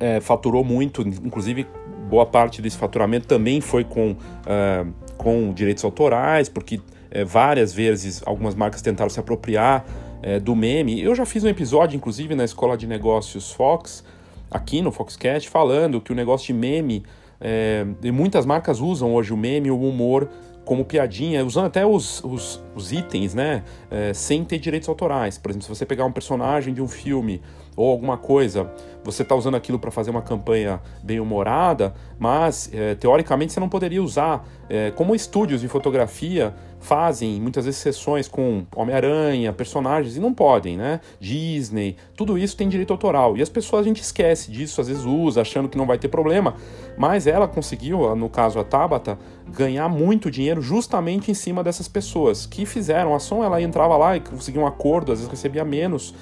é, 0.00 0.20
faturou 0.20 0.64
muito, 0.64 1.02
inclusive 1.02 1.68
boa 2.10 2.26
parte 2.26 2.60
desse 2.60 2.76
faturamento 2.76 3.28
também 3.28 3.60
foi 3.60 3.84
com, 3.84 4.16
é, 4.44 4.84
com 5.16 5.52
direitos 5.52 5.84
autorais, 5.84 6.48
porque 6.48 6.80
é, 7.12 7.24
várias 7.24 7.72
vezes 7.72 8.24
algumas 8.26 8.56
marcas 8.56 8.82
tentaram 8.82 9.08
se 9.08 9.20
apropriar 9.20 9.84
é, 10.24 10.40
do 10.40 10.56
meme. 10.56 11.02
Eu 11.02 11.14
já 11.14 11.26
fiz 11.26 11.44
um 11.44 11.48
episódio, 11.48 11.96
inclusive, 11.96 12.34
na 12.34 12.44
Escola 12.44 12.78
de 12.78 12.86
Negócios 12.86 13.52
Fox, 13.52 14.02
aqui 14.50 14.80
no 14.80 14.90
Foxcast, 14.90 15.50
falando 15.50 16.00
que 16.00 16.10
o 16.12 16.14
negócio 16.14 16.46
de 16.46 16.54
meme, 16.54 17.04
é, 17.38 17.84
muitas 18.10 18.46
marcas 18.46 18.80
usam 18.80 19.14
hoje 19.14 19.34
o 19.34 19.36
meme, 19.36 19.70
o 19.70 19.78
humor 19.78 20.30
como 20.64 20.82
piadinha, 20.82 21.44
usando 21.44 21.66
até 21.66 21.84
os, 21.84 22.24
os, 22.24 22.62
os 22.74 22.90
itens, 22.90 23.34
né? 23.34 23.62
É, 23.90 24.14
sem 24.14 24.42
ter 24.42 24.58
direitos 24.58 24.88
autorais. 24.88 25.36
Por 25.36 25.50
exemplo, 25.50 25.64
se 25.64 25.68
você 25.68 25.84
pegar 25.84 26.06
um 26.06 26.12
personagem 26.12 26.72
de 26.72 26.80
um 26.80 26.88
filme 26.88 27.42
ou 27.76 27.90
alguma 27.90 28.16
coisa, 28.16 28.72
você 29.04 29.22
está 29.22 29.34
usando 29.34 29.56
aquilo 29.56 29.78
para 29.78 29.90
fazer 29.90 30.10
uma 30.10 30.22
campanha 30.22 30.80
bem 31.02 31.20
humorada, 31.20 31.94
mas 32.18 32.70
é, 32.72 32.94
teoricamente 32.94 33.52
você 33.52 33.60
não 33.60 33.68
poderia 33.68 34.02
usar. 34.02 34.48
É, 34.70 34.90
como 34.92 35.14
estúdios 35.14 35.60
de 35.60 35.68
fotografia 35.68 36.54
fazem 36.84 37.40
muitas 37.40 37.64
vezes 37.64 37.80
sessões 37.80 38.28
com 38.28 38.66
Homem-Aranha, 38.76 39.54
personagens, 39.54 40.18
e 40.18 40.20
não 40.20 40.34
podem, 40.34 40.76
né? 40.76 41.00
Disney, 41.18 41.96
tudo 42.14 42.36
isso 42.36 42.54
tem 42.54 42.68
direito 42.68 42.92
autoral. 42.92 43.38
E 43.38 43.42
as 43.42 43.48
pessoas 43.48 43.86
a 43.86 43.88
gente 43.88 44.02
esquece 44.02 44.50
disso, 44.50 44.82
às 44.82 44.88
vezes 44.88 45.02
usa, 45.02 45.40
achando 45.40 45.66
que 45.66 45.78
não 45.78 45.86
vai 45.86 45.96
ter 45.96 46.08
problema, 46.08 46.56
mas 46.98 47.26
ela 47.26 47.48
conseguiu, 47.48 48.14
no 48.14 48.28
caso 48.28 48.58
a 48.58 48.64
Tabata, 48.64 49.18
ganhar 49.48 49.88
muito 49.88 50.30
dinheiro 50.30 50.60
justamente 50.60 51.30
em 51.30 51.34
cima 51.34 51.64
dessas 51.64 51.88
pessoas 51.88 52.44
que 52.44 52.66
fizeram 52.66 53.14
ação, 53.14 53.42
ela 53.42 53.62
entrava 53.62 53.96
lá 53.96 54.16
e 54.16 54.20
conseguia 54.20 54.60
um 54.60 54.66
acordo, 54.66 55.10
às 55.10 55.20
vezes 55.20 55.30
recebia 55.30 55.64
menos. 55.64 56.14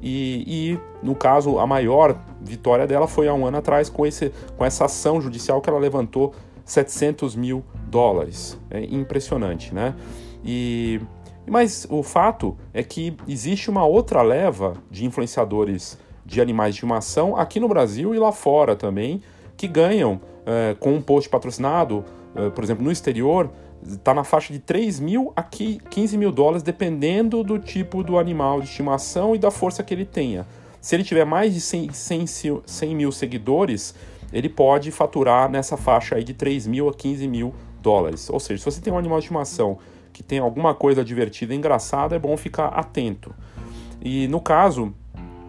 E, 0.00 0.44
e, 0.46 0.80
no 1.04 1.16
caso, 1.16 1.58
a 1.58 1.66
maior 1.66 2.16
vitória 2.40 2.86
dela 2.86 3.08
foi 3.08 3.26
há 3.26 3.34
um 3.34 3.46
ano 3.46 3.56
atrás 3.56 3.88
com, 3.88 4.06
esse, 4.06 4.30
com 4.56 4.64
essa 4.64 4.84
ação 4.84 5.20
judicial 5.20 5.60
que 5.60 5.68
ela 5.68 5.78
levantou 5.78 6.34
700 6.64 7.36
mil 7.36 7.64
dólares. 7.88 8.58
É 8.70 8.80
impressionante, 8.82 9.74
né? 9.74 9.94
E, 10.44 11.00
mas 11.46 11.86
o 11.90 12.02
fato 12.02 12.56
é 12.72 12.82
que 12.82 13.16
existe 13.28 13.70
uma 13.70 13.84
outra 13.84 14.22
leva 14.22 14.74
de 14.90 15.04
influenciadores 15.04 15.98
de 16.24 16.40
animais 16.40 16.74
de 16.74 16.78
estimação 16.78 17.36
aqui 17.36 17.60
no 17.60 17.68
Brasil 17.68 18.14
e 18.14 18.18
lá 18.18 18.32
fora 18.32 18.74
também, 18.74 19.20
que 19.56 19.68
ganham 19.68 20.20
é, 20.46 20.74
com 20.78 20.94
um 20.94 21.02
post 21.02 21.28
patrocinado, 21.28 22.04
é, 22.34 22.50
por 22.50 22.64
exemplo, 22.64 22.82
no 22.82 22.90
exterior, 22.90 23.50
está 23.86 24.14
na 24.14 24.24
faixa 24.24 24.52
de 24.52 24.58
3 24.58 25.00
mil 25.00 25.32
a 25.36 25.42
15 25.42 26.16
mil 26.16 26.32
dólares, 26.32 26.62
dependendo 26.62 27.44
do 27.44 27.58
tipo 27.58 28.02
do 28.02 28.18
animal 28.18 28.60
de 28.60 28.68
estimação 28.68 29.34
e 29.34 29.38
da 29.38 29.50
força 29.50 29.82
que 29.82 29.92
ele 29.92 30.06
tenha. 30.06 30.46
Se 30.80 30.96
ele 30.96 31.04
tiver 31.04 31.24
mais 31.24 31.54
de 31.54 31.60
100, 31.60 31.92
100, 31.92 32.26
100 32.66 32.94
mil 32.94 33.12
seguidores, 33.12 33.94
ele 34.34 34.48
pode 34.48 34.90
faturar 34.90 35.48
nessa 35.48 35.76
faixa 35.76 36.16
aí 36.16 36.24
de 36.24 36.34
3 36.34 36.66
mil 36.66 36.88
a 36.88 36.92
15 36.92 37.28
mil 37.28 37.54
dólares. 37.80 38.28
Ou 38.28 38.40
seja, 38.40 38.58
se 38.58 38.64
você 38.64 38.80
tem 38.80 38.92
um 38.92 38.98
animal 38.98 39.18
de 39.18 39.26
estimação 39.26 39.78
que 40.12 40.24
tem 40.24 40.40
alguma 40.40 40.74
coisa 40.74 41.04
divertida, 41.04 41.54
engraçada, 41.54 42.16
é 42.16 42.18
bom 42.18 42.36
ficar 42.36 42.66
atento. 42.66 43.32
E 44.02 44.26
no 44.28 44.40
caso, 44.40 44.92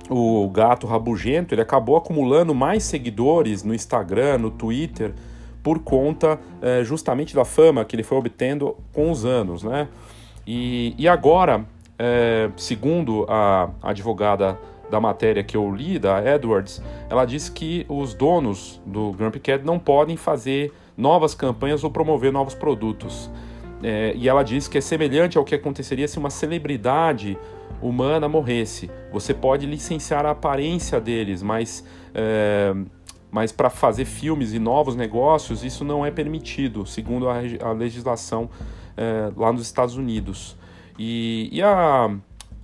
o 0.08 0.48
gato 0.50 0.86
rabugento, 0.86 1.56
ele 1.56 1.62
acabou 1.62 1.98
acumulando 1.98 2.54
mais 2.54 2.84
seguidores 2.84 3.63
no 3.63 3.74
Instagram, 3.74 4.38
no 4.38 4.51
Twitter, 4.51 5.13
por 5.63 5.80
conta 5.80 6.39
é, 6.62 6.84
justamente 6.84 7.36
da 7.36 7.44
fama 7.44 7.84
que 7.84 7.96
ele 7.96 8.04
foi 8.04 8.20
obtendo 8.20 8.77
com 8.94 9.10
os 9.10 9.25
anos, 9.25 9.63
né? 9.63 9.88
E, 10.46 10.94
e 10.96 11.08
agora, 11.08 11.65
é, 11.98 12.51
segundo 12.56 13.25
a 13.27 13.72
advogada 13.82 14.60
da 14.89 15.00
matéria 15.00 15.44
que 15.44 15.58
eu 15.58 15.74
li, 15.74 15.98
da 15.98 16.24
Edwards, 16.24 16.82
ela 17.10 17.25
disse 17.25 17.51
que 17.51 17.86
os 17.89 18.13
donos 18.13 18.82
do 18.86 19.12
Grumpy 19.13 19.39
Cat 19.39 19.63
não 19.63 19.80
podem 19.80 20.15
fazer 20.15 20.74
novas 20.98 21.34
campanhas 21.36 21.84
ou 21.84 21.89
promover 21.89 22.32
novos 22.32 22.54
produtos. 22.54 23.30
É, 23.84 24.13
e 24.15 24.30
ela 24.30 24.44
diz 24.44 24.68
que 24.68 24.77
é 24.77 24.82
semelhante 24.82 25.38
ao 25.38 25.44
que 25.44 25.54
aconteceria 25.54 26.08
se 26.08 26.18
uma 26.18 26.30
celebridade 26.30 27.38
humana 27.82 28.27
morresse. 28.27 28.89
Você 29.12 29.34
pode 29.34 29.65
licenciar 29.65 30.25
a 30.25 30.32
aparência 30.32 31.00
deles, 31.00 31.44
mas 31.44 31.86
é, 32.13 32.74
mas 33.30 33.51
para 33.51 33.70
fazer 33.70 34.06
filmes 34.06 34.54
e 34.54 34.60
novos 34.60 34.96
negócios 34.96 35.62
isso 35.63 35.84
não 35.84 36.06
é 36.06 36.10
permitido, 36.10 36.86
segundo 36.86 37.27
a, 37.27 37.42
a 37.62 37.72
legislação 37.74 38.50
é, 38.96 39.30
lá 39.36 39.51
nos 39.51 39.63
Estados 39.63 39.98
Unidos. 39.98 40.56
E, 40.98 41.50
e 41.51 41.62
a, 41.62 42.15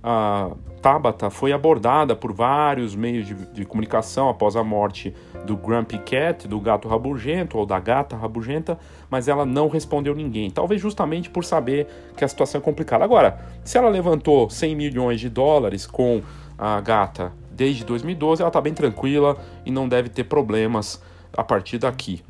a 0.02 0.50
Tabata 0.80 1.30
foi 1.30 1.52
abordada 1.52 2.16
por 2.16 2.32
vários 2.32 2.96
meios 2.96 3.26
de, 3.26 3.34
de, 3.34 3.64
comunicação 3.64 4.28
após 4.28 4.56
a 4.56 4.64
morte 4.64 5.14
do 5.46 5.56
Grumpy 5.56 5.98
Cat, 5.98 6.48
do 6.48 6.58
gato 6.58 6.88
rabugento 6.88 7.56
ou 7.56 7.64
da 7.64 7.78
gata 7.78 8.16
rabugenta, 8.16 8.76
mas 9.08 9.28
ela 9.28 9.46
não 9.46 9.68
respondeu 9.68 10.12
ninguém. 10.14 10.50
Talvez 10.50 10.80
justamente 10.80 11.30
por 11.30 11.44
saber 11.44 11.86
que 12.16 12.24
a 12.24 12.28
situação 12.28 12.60
é 12.60 12.64
complicada. 12.64 13.04
Agora, 13.04 13.38
se 13.62 13.78
ela 13.78 13.88
levantou 13.88 14.50
100 14.50 14.74
milhões 14.74 15.20
de 15.20 15.28
dólares 15.28 15.86
com 15.86 16.20
a 16.58 16.80
gata 16.80 17.32
desde 17.52 17.84
2012, 17.84 18.42
ela 18.42 18.48
está 18.48 18.60
bem 18.60 18.74
tranquila 18.74 19.36
e 19.64 19.70
não 19.70 19.88
deve 19.88 20.08
ter 20.08 20.24
problemas 20.24 21.00
a 21.32 21.44
partir 21.44 21.78
daqui. 21.78 22.22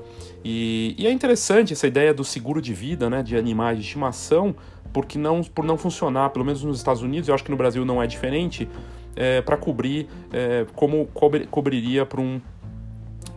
E, 0.44 0.94
e, 0.98 1.06
é 1.06 1.12
interessante 1.12 1.72
essa 1.72 1.86
ideia 1.86 2.12
do 2.12 2.24
seguro 2.24 2.60
de 2.60 2.74
vida, 2.74 3.08
né, 3.08 3.22
de 3.22 3.36
animais 3.36 3.78
de 3.78 3.84
estimação, 3.84 4.54
porque 4.92 5.18
não, 5.18 5.42
por 5.42 5.64
não 5.64 5.76
funcionar, 5.76 6.30
pelo 6.30 6.44
menos 6.44 6.62
nos 6.62 6.78
Estados 6.78 7.02
Unidos, 7.02 7.28
eu 7.28 7.34
acho 7.34 7.44
que 7.44 7.50
no 7.50 7.56
Brasil 7.56 7.84
não 7.84 8.02
é 8.02 8.06
diferente, 8.06 8.68
é, 9.16 9.40
para 9.40 9.56
cobrir 9.56 10.08
é, 10.32 10.66
como 10.74 11.06
cobri, 11.06 11.46
cobriria 11.46 12.06
para 12.06 12.20
um, 12.20 12.40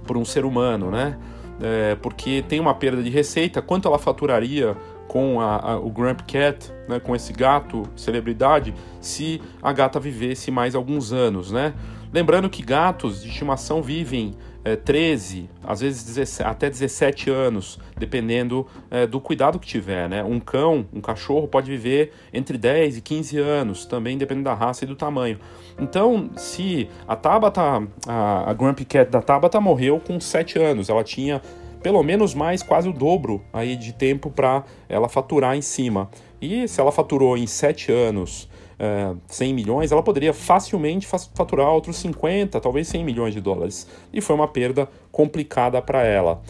um 0.09 0.25
ser 0.25 0.45
humano, 0.45 0.89
né? 0.91 1.17
É, 1.62 1.95
porque 1.95 2.43
tem 2.47 2.59
uma 2.59 2.74
perda 2.74 3.01
de 3.01 3.09
receita, 3.09 3.62
quanto 3.62 3.88
ela 3.88 3.97
faturaria 3.97 4.75
com 5.07 5.39
a, 5.39 5.71
a, 5.71 5.79
o 5.79 5.89
Grump 5.89 6.21
Cat, 6.27 6.71
né, 6.89 7.00
com 7.00 7.15
esse 7.15 7.31
gato 7.31 7.83
celebridade, 7.95 8.74
se 9.00 9.41
a 9.62 9.71
gata 9.71 10.00
vivesse 10.00 10.51
mais 10.51 10.75
alguns 10.75 11.13
anos, 11.13 11.51
né? 11.51 11.74
Lembrando 12.12 12.50
que 12.50 12.62
gatos 12.62 13.21
de 13.21 13.29
estimação 13.29 13.81
vivem 13.81 14.35
é, 14.65 14.75
13, 14.75 15.48
às 15.63 15.79
vezes 15.81 16.03
17, 16.03 16.50
até 16.50 16.69
17 16.69 17.29
anos, 17.29 17.79
dependendo 17.95 18.65
é, 18.89 19.05
do 19.05 19.22
cuidado 19.22 19.60
que 19.60 19.67
tiver, 19.67 20.10
né? 20.10 20.24
Um 20.24 20.39
cão, 20.39 20.88
um 20.91 21.00
cachorro 21.00 21.48
pode 21.48 21.69
viver 21.69 22.12
entre 22.34 22.57
10 22.57 22.98
e 22.98 23.01
15 23.01 23.38
anos, 23.38 23.86
também 23.86 24.17
dependendo 24.17 24.45
da 24.45 24.55
raça 24.55 24.84
e 24.84 24.88
do 24.88 24.95
tamanho. 24.95 25.39
Então, 25.79 26.31
se 26.36 26.89
a 27.07 27.15
Tabata, 27.15 27.62
a, 28.07 28.50
a 28.50 28.53
Grumpy 28.53 28.86
Cat 28.86 29.12
da 29.12 29.22
Tabata 29.22 29.62
morreu 29.62 30.00
com 30.00 30.19
7 30.19 30.57
anos, 30.57 30.89
ela 30.89 31.03
tinha 31.03 31.41
pelo 31.84 32.01
menos 32.01 32.34
mais 32.34 32.63
quase 32.63 32.89
o 32.89 32.93
dobro 32.93 33.43
aí 33.53 33.75
de 33.75 33.93
tempo 33.93 34.31
para 34.31 34.63
ela 34.89 35.07
faturar 35.07 35.55
em 35.55 35.62
cima. 35.62 36.10
E 36.41 36.67
se 36.67 36.81
ela 36.81 36.91
faturou 36.91 37.38
em 37.38 37.45
7 37.45 37.91
anos 37.91 38.50
é, 38.79 39.13
100 39.27 39.53
milhões, 39.53 39.91
ela 39.91 40.03
poderia 40.03 40.34
facilmente 40.34 41.08
faturar 41.08 41.70
outros 41.70 41.98
50, 41.98 42.60
talvez 42.60 42.88
100 42.88 43.03
milhões 43.03 43.34
de 43.34 43.41
dólares. 43.41 43.88
E 44.12 44.22
foi 44.22 44.36
uma 44.36 44.48
perda 44.48 44.89
complicada 45.12 45.82
para 45.82 46.03
ela. 46.03 46.41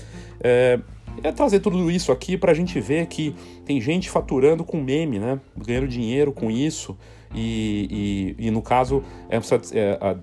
É, 0.42 0.80
é 1.24 1.32
trazer 1.32 1.60
tudo 1.60 1.90
isso 1.90 2.12
aqui 2.12 2.38
para 2.38 2.52
a 2.52 2.56
gente 2.56 2.80
ver 2.80 3.06
que 3.08 3.36
tem 3.66 3.80
gente 3.80 4.10
faturando 4.10 4.64
com 4.64 4.82
meme, 4.82 5.20
né? 5.20 5.40
Ganhando 5.56 5.88
dinheiro 5.88 6.32
com 6.32 6.52
isso. 6.52 6.98
E, 7.34 8.36
e, 8.40 8.48
e 8.48 8.52
no 8.52 8.62
caso, 8.62 9.04
é, 9.30 9.38
é, 9.38 10.18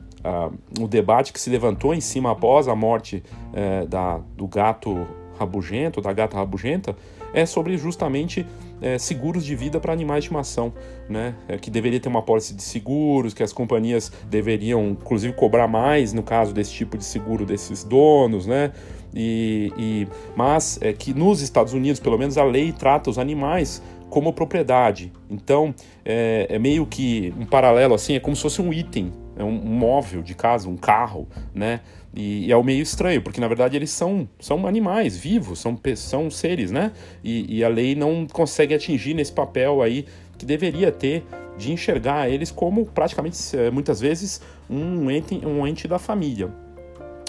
o 0.81 0.89
debate 0.89 1.33
que 1.33 1.41
se 1.41 1.51
levantou 1.51 1.95
em 1.95 2.01
cima 2.01 2.33
após 2.33 2.69
a 2.69 2.75
morte 2.75 3.23
é, 3.53 3.87
da, 3.87 4.21
do 4.37 4.47
gato 4.47 5.07
rabugento, 5.39 6.01
da 6.01 6.13
gata 6.13 6.37
rabugenta, 6.37 6.97
é 7.35 7.45
sobre 7.47 7.77
justamente 7.77 8.47
é, 8.83 8.99
seguros 8.99 9.45
de 9.45 9.55
vida 9.55 9.81
para 9.81 9.93
animais 9.93 10.25
de 10.25 10.27
estimação, 10.27 10.73
né? 11.09 11.35
É, 11.49 11.57
que 11.57 11.71
deveria 11.71 12.01
ter 12.01 12.09
uma 12.09 12.21
pólice 12.21 12.53
de 12.53 12.63
seguros, 12.63 13.33
que 13.33 13.43
as 13.43 13.53
companhias 13.53 14.13
deveriam, 14.29 14.91
inclusive, 14.91 15.33
cobrar 15.33 15.69
mais 15.69 16.13
no 16.13 16.23
caso 16.23 16.53
desse 16.53 16.73
tipo 16.73 16.99
de 16.99 17.05
seguro 17.05 17.47
desses 17.47 17.85
donos, 17.85 18.47
né? 18.47 18.73
E, 19.15 19.73
e, 19.79 20.09
mas 20.35 20.79
é 20.83 20.93
que 20.93 21.15
nos 21.15 21.41
Estados 21.41 21.73
Unidos, 21.73 22.01
pelo 22.01 22.19
menos, 22.19 22.37
a 22.37 22.45
lei 22.45 22.73
trata 22.73 23.09
os 23.09 23.19
animais 23.19 23.83
como 24.11 24.33
propriedade. 24.33 25.13
Então, 25.31 25.75
é, 26.05 26.47
é 26.51 26.59
meio 26.59 26.85
que 26.85 27.33
um 27.39 27.47
paralelo 27.47 27.95
assim, 27.95 28.15
é 28.15 28.21
como 28.21 28.37
se 28.37 28.43
fosse 28.43 28.61
um 28.61 28.73
item, 28.73 29.13
é 29.37 29.45
um, 29.45 29.49
um 29.49 29.75
móvel 29.75 30.23
de 30.23 30.35
casa, 30.35 30.69
um 30.69 30.77
carro, 30.77 31.27
né? 31.55 31.81
E, 32.15 32.47
e, 32.47 32.53
é 32.53 32.57
o 32.57 32.63
meio 32.63 32.83
estranho, 32.83 33.23
porque 33.23 33.41
na 33.41 33.49
verdade 33.49 33.77
eles 33.77 33.91
são, 33.91 34.29
são 34.39 34.67
animais 34.67 35.17
vivos, 35.17 35.59
são, 35.61 35.79
são 35.97 36.31
seres, 36.31 36.71
né? 36.71 36.93
E, 37.25 37.59
e, 37.59 37.65
a 37.65 37.69
lei 37.69 37.95
não 37.95 38.27
consegue 38.27 38.75
atingir 38.75 39.15
nesse 39.15 39.33
papel 39.33 39.81
aí 39.81 40.07
que 40.37 40.45
deveria 40.45 40.93
ter 40.93 41.25
de 41.57 41.73
enxergar 41.73 42.29
eles 42.29 42.51
como 42.51 42.87
praticamente, 42.87 43.39
eh, 43.57 43.71
muitas 43.71 44.01
vezes, 44.01 44.41
um 44.69 45.11
ente, 45.11 45.35
um 45.47 45.67
ente 45.67 45.87
da 45.87 45.99
família. 45.99 46.51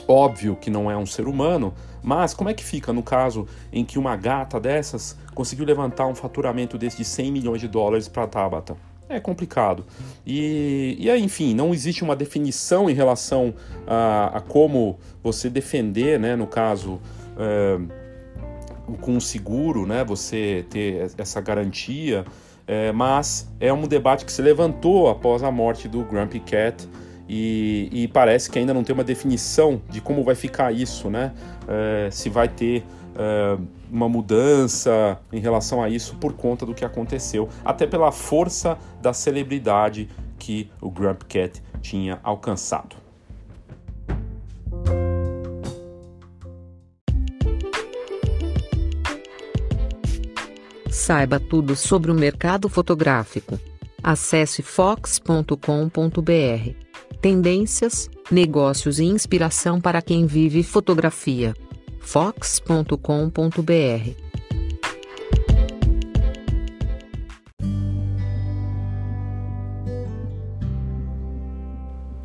Óbvio 0.07 0.55
que 0.55 0.69
não 0.69 0.89
é 0.89 0.97
um 0.97 1.05
ser 1.05 1.27
humano, 1.27 1.73
mas 2.01 2.33
como 2.33 2.49
é 2.49 2.53
que 2.53 2.63
fica 2.63 2.91
no 2.91 3.03
caso 3.03 3.47
em 3.71 3.85
que 3.85 3.97
uma 3.97 4.15
gata 4.15 4.59
dessas 4.59 5.17
conseguiu 5.33 5.65
levantar 5.65 6.07
um 6.07 6.15
faturamento 6.15 6.77
desse 6.77 6.97
de 6.97 7.05
100 7.05 7.31
milhões 7.31 7.61
de 7.61 7.67
dólares 7.67 8.07
para 8.07 8.23
a 8.23 8.27
Tabata? 8.27 8.75
É 9.15 9.19
complicado. 9.19 9.85
E, 10.25 10.97
e 10.99 11.09
enfim, 11.17 11.53
não 11.53 11.73
existe 11.73 12.03
uma 12.03 12.15
definição 12.15 12.89
em 12.89 12.93
relação 12.93 13.53
a, 13.87 14.37
a 14.37 14.41
como 14.41 14.97
você 15.21 15.49
defender, 15.49 16.19
né, 16.19 16.35
no 16.35 16.47
caso, 16.47 16.99
é, 17.37 17.79
com 19.01 19.17
o 19.17 19.21
seguro, 19.21 19.85
né, 19.85 20.03
você 20.03 20.65
ter 20.69 21.11
essa 21.17 21.39
garantia, 21.41 22.25
é, 22.67 22.91
mas 22.91 23.49
é 23.59 23.71
um 23.71 23.87
debate 23.87 24.25
que 24.25 24.31
se 24.31 24.41
levantou 24.41 25.09
após 25.09 25.43
a 25.43 25.51
morte 25.51 25.87
do 25.87 26.03
Grumpy 26.03 26.39
Cat 26.39 26.87
e, 27.27 27.89
e 27.91 28.07
parece 28.07 28.49
que 28.49 28.59
ainda 28.59 28.73
não 28.73 28.83
tem 28.83 28.93
uma 28.93 29.03
definição 29.03 29.81
de 29.89 30.01
como 30.01 30.23
vai 30.23 30.35
ficar 30.35 30.71
isso, 30.71 31.09
né, 31.09 31.33
é, 31.67 32.09
se 32.11 32.29
vai 32.29 32.47
ter 32.47 32.83
é, 33.15 33.57
uma 33.93 34.09
mudança 34.09 35.19
em 35.31 35.39
relação 35.39 35.81
a 35.81 35.87
isso 35.87 36.15
por 36.15 36.33
conta 36.33 36.65
do 36.65 36.73
que 36.73 36.83
aconteceu, 36.83 37.47
até 37.63 37.85
pela 37.85 38.11
força 38.11 38.75
da 38.99 39.13
celebridade 39.13 40.09
que 40.39 40.69
o 40.81 40.89
Grump 40.89 41.21
Cat 41.29 41.61
tinha 41.79 42.19
alcançado. 42.23 42.95
Saiba 50.89 51.39
tudo 51.39 51.75
sobre 51.75 52.09
o 52.09 52.15
mercado 52.15 52.67
fotográfico. 52.67 53.59
Acesse 54.01 54.63
fox.com.br. 54.63 55.51
Tendências, 57.21 58.09
negócios 58.31 58.99
e 58.99 59.05
inspiração 59.05 59.79
para 59.79 60.01
quem 60.01 60.25
vive 60.25 60.63
fotografia 60.63 61.53
fox.com.br. 62.03 62.93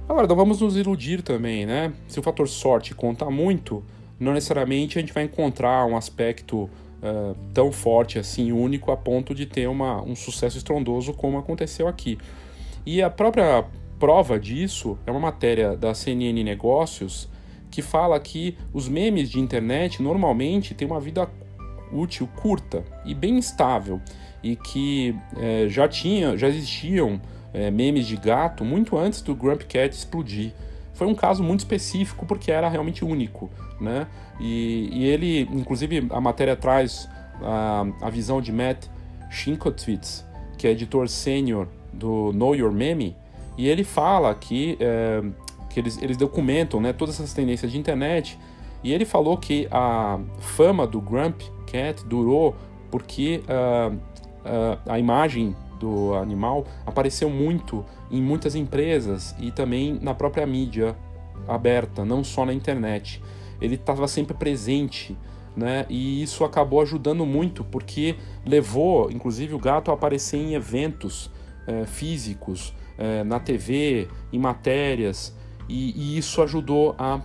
Agora, 0.09 0.27
não 0.27 0.37
vamos 0.37 0.61
nos 0.61 0.77
iludir 0.77 1.23
também, 1.23 1.65
né? 1.65 1.93
Se 2.09 2.19
o 2.19 2.23
fator 2.23 2.49
sorte 2.49 2.95
conta 2.95 3.31
muito, 3.31 3.85
não 4.19 4.35
necessariamente 4.35 4.99
a 4.99 5.01
gente 5.01 5.13
vai 5.13 5.23
encontrar 5.23 5.87
um 5.87 5.97
aspecto 5.97 6.63
uh, 6.65 7.37
tão 7.55 7.71
forte 7.71 8.19
assim, 8.19 8.51
único, 8.51 8.91
a 8.91 8.97
ponto 8.97 9.33
de 9.35 9.47
ter 9.47 9.69
uma, 9.69 10.03
um 10.03 10.17
sucesso 10.17 10.59
estrondoso 10.59 11.15
como 11.15 11.39
aconteceu 11.39 11.87
aqui. 11.87 12.19
E 12.85 13.01
a 13.01 13.09
própria 13.09 13.65
prova 13.99 14.39
disso 14.39 14.99
é 15.07 15.11
uma 15.11 15.21
matéria 15.21 15.77
da 15.77 15.95
CNN 15.95 16.43
Negócios 16.43 17.29
que 17.71 17.83
fala 17.83 18.19
que 18.19 18.57
os 18.73 18.89
memes 18.89 19.31
de 19.31 19.39
internet 19.39 20.03
normalmente 20.03 20.75
têm 20.75 20.87
uma 20.87 21.01
vida 21.01 21.29
útil 21.93 22.29
curta 22.37 22.85
e 23.05 23.15
bem 23.15 23.39
estável 23.39 24.01
e 24.43 24.57
que 24.57 25.15
é, 25.37 25.67
já 25.69 25.89
tinha, 25.89 26.37
já 26.37 26.49
existiam 26.49 27.21
é, 27.53 27.71
memes 27.71 28.07
de 28.07 28.17
gato 28.17 28.65
muito 28.65 28.97
antes 28.97 29.21
do 29.23 29.35
Grump 29.35 29.63
Cat 29.63 29.95
explodir. 29.95 30.53
Foi 30.95 31.07
um 31.07 31.15
caso 31.15 31.43
muito 31.43 31.61
específico 31.61 32.27
porque 32.27 32.51
era 32.51 32.69
realmente 32.69 33.05
único, 33.05 33.51
né? 33.81 34.07
E, 34.41 34.89
e 34.93 35.05
ele, 35.05 35.43
inclusive, 35.53 36.07
a 36.11 36.21
matéria 36.21 36.57
traz 36.57 37.09
a, 37.43 37.87
a 38.03 38.11
visão 38.11 38.41
de 38.41 38.53
Matt 38.53 38.87
Shinkotwitz, 39.31 40.25
que 40.57 40.67
é 40.67 40.71
editor 40.71 41.09
sênior 41.09 41.69
do 41.93 42.33
Know 42.33 42.55
Your 42.55 42.73
Meme, 42.73 43.17
e 43.57 43.69
ele 43.69 43.85
fala 43.85 44.35
que 44.35 44.77
é, 44.81 45.23
que 45.79 45.81
eles, 45.81 46.03
eles 46.03 46.17
documentam 46.17 46.81
né, 46.81 46.93
todas 46.93 47.15
essas 47.15 47.33
tendências 47.33 47.71
de 47.71 47.79
internet. 47.79 48.39
E 48.83 48.93
ele 48.93 49.05
falou 49.05 49.37
que 49.37 49.69
a 49.71 50.19
fama 50.41 50.87
do 50.87 51.01
Grump 51.01 51.41
Cat 51.67 52.05
durou 52.05 52.57
porque 52.91 53.43
uh, 53.45 53.95
uh, 53.95 54.79
a 54.87 54.99
imagem 54.99 55.55
do 55.79 56.15
animal 56.15 56.65
apareceu 56.85 57.31
muito 57.31 57.85
em 58.11 58.21
muitas 58.21 58.57
empresas 58.57 59.35
e 59.39 59.53
também 59.53 59.99
na 60.03 60.15
própria 60.15 60.47
mídia 60.47 60.97
aberta, 61.47 62.05
não 62.05 62.25
só 62.25 62.45
na 62.45 62.53
internet. 62.53 63.23
Ele 63.61 63.77
estava 63.77 64.09
sempre 64.09 64.35
presente, 64.35 65.17
né? 65.57 65.87
E 65.89 66.23
isso 66.23 66.45
acabou 66.45 66.81
ajudando 66.81 67.25
muito 67.25 67.63
porque 67.65 68.17
levou, 68.45 69.11
inclusive, 69.11 69.55
o 69.55 69.59
gato 69.59 69.91
a 69.91 69.95
aparecer 69.95 70.39
em 70.39 70.55
eventos 70.55 71.31
eh, 71.67 71.85
físicos, 71.87 72.73
eh, 72.97 73.25
na 73.25 73.41
TV, 73.41 74.09
em 74.33 74.39
matérias 74.39 75.38
e, 75.69 75.93
e 75.97 76.19
isso 76.19 76.43
ajudou 76.43 76.95
a 76.99 77.21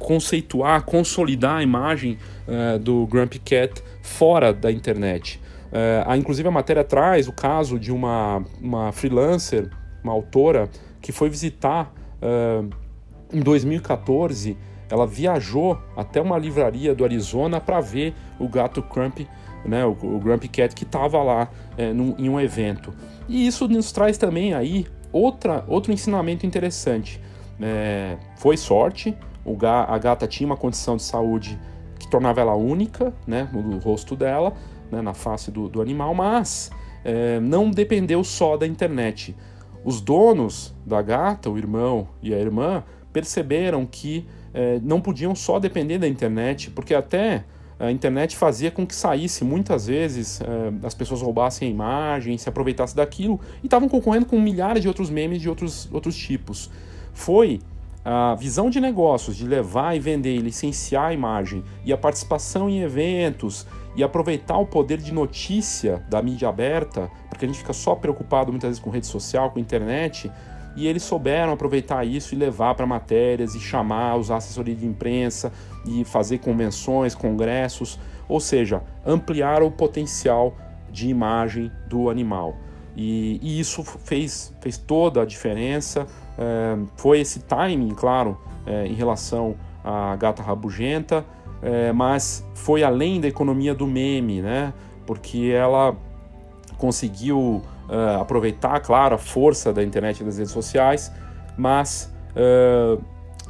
conceituar, 0.00 0.82
consolidar 0.82 1.58
a 1.58 1.62
imagem 1.62 2.18
uh, 2.48 2.78
do 2.78 3.06
Grumpy 3.06 3.38
Cat 3.38 3.82
fora 4.02 4.52
da 4.52 4.72
internet. 4.72 5.40
Uh, 5.66 6.16
inclusive 6.16 6.48
a 6.48 6.50
matéria 6.50 6.82
traz 6.82 7.28
o 7.28 7.32
caso 7.32 7.78
de 7.78 7.92
uma, 7.92 8.42
uma 8.60 8.90
freelancer, 8.90 9.70
uma 10.02 10.12
autora, 10.12 10.68
que 11.00 11.12
foi 11.12 11.28
visitar 11.28 11.92
uh, 12.20 12.68
em 13.32 13.40
2014. 13.40 14.56
Ela 14.90 15.06
viajou 15.06 15.78
até 15.96 16.20
uma 16.20 16.36
livraria 16.36 16.94
do 16.94 17.04
Arizona 17.04 17.60
para 17.60 17.80
ver 17.80 18.14
o 18.40 18.48
gato 18.48 18.82
Grumpy, 18.82 19.28
né, 19.64 19.84
o, 19.84 19.90
o 19.90 20.18
Grumpy 20.18 20.48
Cat 20.48 20.74
que 20.74 20.82
estava 20.82 21.22
lá 21.22 21.48
num, 21.94 22.16
em 22.18 22.28
um 22.28 22.40
evento. 22.40 22.92
E 23.28 23.46
isso 23.46 23.68
nos 23.68 23.92
traz 23.92 24.18
também 24.18 24.52
aí 24.52 24.86
outra, 25.12 25.64
outro 25.68 25.92
ensinamento 25.92 26.44
interessante 26.44 27.20
é, 27.60 28.16
foi 28.36 28.56
sorte, 28.56 29.16
o 29.44 29.56
a 29.66 29.98
gata 29.98 30.26
tinha 30.26 30.46
uma 30.46 30.56
condição 30.56 30.96
de 30.96 31.02
saúde 31.02 31.58
que 31.98 32.08
tornava 32.08 32.40
ela 32.40 32.54
única, 32.54 33.12
né, 33.26 33.48
no 33.52 33.78
rosto 33.78 34.16
dela, 34.16 34.54
né, 34.90 35.00
na 35.02 35.14
face 35.14 35.50
do, 35.50 35.68
do 35.68 35.80
animal, 35.80 36.14
mas 36.14 36.70
é, 37.04 37.40
não 37.40 37.70
dependeu 37.70 38.22
só 38.24 38.56
da 38.56 38.66
internet. 38.66 39.34
Os 39.84 40.00
donos 40.00 40.74
da 40.84 41.00
gata, 41.00 41.48
o 41.48 41.56
irmão 41.56 42.08
e 42.22 42.34
a 42.34 42.38
irmã, 42.38 42.84
perceberam 43.12 43.86
que 43.86 44.26
é, 44.52 44.78
não 44.82 45.00
podiam 45.00 45.34
só 45.34 45.58
depender 45.58 45.98
da 45.98 46.06
internet, 46.08 46.70
porque 46.70 46.94
até 46.94 47.44
a 47.78 47.90
internet 47.90 48.36
fazia 48.36 48.70
com 48.70 48.86
que 48.86 48.94
saísse 48.94 49.42
muitas 49.42 49.86
vezes 49.86 50.40
é, 50.42 50.86
as 50.86 50.92
pessoas 50.92 51.22
roubassem 51.22 51.68
a 51.68 51.70
imagem, 51.70 52.36
se 52.36 52.48
aproveitassem 52.48 52.96
daquilo 52.96 53.40
e 53.62 53.66
estavam 53.66 53.88
concorrendo 53.88 54.26
com 54.26 54.38
milhares 54.38 54.82
de 54.82 54.88
outros 54.88 55.08
memes 55.08 55.40
de 55.40 55.48
outros, 55.48 55.88
outros 55.90 56.14
tipos 56.14 56.70
foi 57.20 57.60
a 58.02 58.34
visão 58.34 58.70
de 58.70 58.80
negócios 58.80 59.36
de 59.36 59.46
levar 59.46 59.94
e 59.94 60.00
vender 60.00 60.34
e 60.34 60.38
licenciar 60.38 61.10
a 61.10 61.12
imagem 61.12 61.62
e 61.84 61.92
a 61.92 61.98
participação 61.98 62.68
em 62.68 62.80
eventos 62.80 63.66
e 63.94 64.02
aproveitar 64.02 64.56
o 64.56 64.64
poder 64.64 64.96
de 64.96 65.12
notícia 65.12 66.02
da 66.08 66.22
mídia 66.22 66.48
aberta, 66.48 67.10
porque 67.28 67.44
a 67.44 67.48
gente 67.48 67.58
fica 67.58 67.74
só 67.74 67.94
preocupado 67.94 68.50
muitas 68.50 68.68
vezes 68.68 68.82
com 68.82 68.88
rede 68.88 69.06
social, 69.06 69.50
com 69.50 69.58
internet, 69.58 70.32
e 70.74 70.86
eles 70.86 71.02
souberam 71.02 71.52
aproveitar 71.52 72.06
isso 72.06 72.34
e 72.34 72.38
levar 72.38 72.74
para 72.74 72.86
matérias 72.86 73.54
e 73.54 73.60
chamar, 73.60 74.16
usar 74.16 74.36
assessoria 74.36 74.74
de 74.74 74.86
imprensa 74.86 75.52
e 75.84 76.04
fazer 76.04 76.38
convenções, 76.38 77.14
congressos, 77.14 77.98
ou 78.26 78.40
seja, 78.40 78.82
ampliar 79.04 79.62
o 79.62 79.70
potencial 79.70 80.56
de 80.90 81.08
imagem 81.08 81.70
do 81.86 82.08
animal. 82.08 82.56
E, 82.96 83.38
e 83.42 83.60
isso 83.60 83.82
fez, 83.82 84.54
fez 84.60 84.76
toda 84.78 85.22
a 85.22 85.24
diferença 85.24 86.06
foi 86.96 87.20
esse 87.20 87.40
timing, 87.40 87.94
claro, 87.94 88.38
é, 88.66 88.86
em 88.86 88.94
relação 88.94 89.56
à 89.84 90.14
gata 90.16 90.42
rabugenta, 90.42 91.24
é, 91.62 91.92
mas 91.92 92.46
foi 92.54 92.82
além 92.82 93.20
da 93.20 93.28
economia 93.28 93.74
do 93.74 93.86
meme, 93.86 94.40
né? 94.40 94.72
Porque 95.06 95.52
ela 95.54 95.96
conseguiu 96.78 97.62
é, 97.88 98.20
aproveitar, 98.20 98.80
claro, 98.80 99.14
a 99.14 99.18
força 99.18 99.72
da 99.72 99.82
internet 99.82 100.20
e 100.20 100.24
das 100.24 100.38
redes 100.38 100.52
sociais, 100.52 101.12
mas 101.56 102.14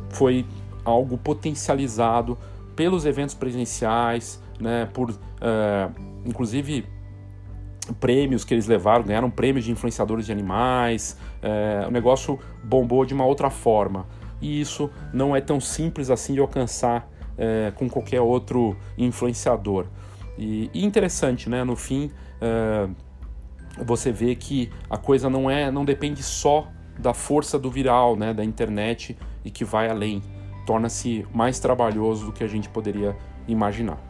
foi 0.09 0.47
algo 0.85 1.19
potencializado 1.19 2.37
pelos 2.75 3.05
eventos 3.05 3.35
presenciais, 3.35 4.43
né, 4.59 4.89
por 4.95 5.15
inclusive 6.25 6.87
prêmios 7.99 8.45
que 8.45 8.55
eles 8.55 8.67
levaram, 8.67 9.05
ganharam 9.05 9.31
prêmios 9.31 9.65
de 9.65 9.73
influenciadores 9.73 10.27
de 10.27 10.33
animais, 10.33 11.17
uh, 11.43 11.89
o 11.89 11.91
negócio 11.91 12.39
bombou 12.63 13.05
de 13.05 13.15
uma 13.15 13.25
outra 13.25 13.51
forma. 13.51 14.07
E 14.41 14.61
isso 14.61 14.91
não 15.13 15.35
é 15.35 15.41
tão 15.41 15.61
simples 15.61 16.11
assim 16.11 16.35
de 16.35 16.41
alcançar 16.41 17.09
uh, 17.33 17.73
com 17.75 17.89
qualquer 17.89 18.21
outro 18.21 18.77
influenciador. 18.97 19.87
E, 20.39 20.71
e 20.73 20.85
interessante, 20.85 21.51
né? 21.51 21.65
No 21.65 21.77
fim, 21.77 22.11
você 23.85 24.11
vê 24.11 24.35
que 24.35 24.71
a 24.89 24.97
coisa 24.97 25.29
não 25.29 25.51
é, 25.51 25.71
não 25.71 25.85
depende 25.85 26.23
só 26.23 26.67
da 26.99 27.15
força 27.15 27.59
do 27.59 27.71
viral, 27.71 28.17
né, 28.17 28.33
da 28.33 28.45
internet 28.45 29.17
e 29.45 29.51
que 29.51 29.65
vai 29.65 29.89
além. 29.89 30.23
Torna-se 30.67 31.27
mais 31.35 31.59
trabalhoso 31.59 32.27
do 32.27 32.33
que 32.33 32.45
a 32.45 32.47
gente 32.47 32.69
poderia 32.69 33.17
imaginar. 33.49 34.10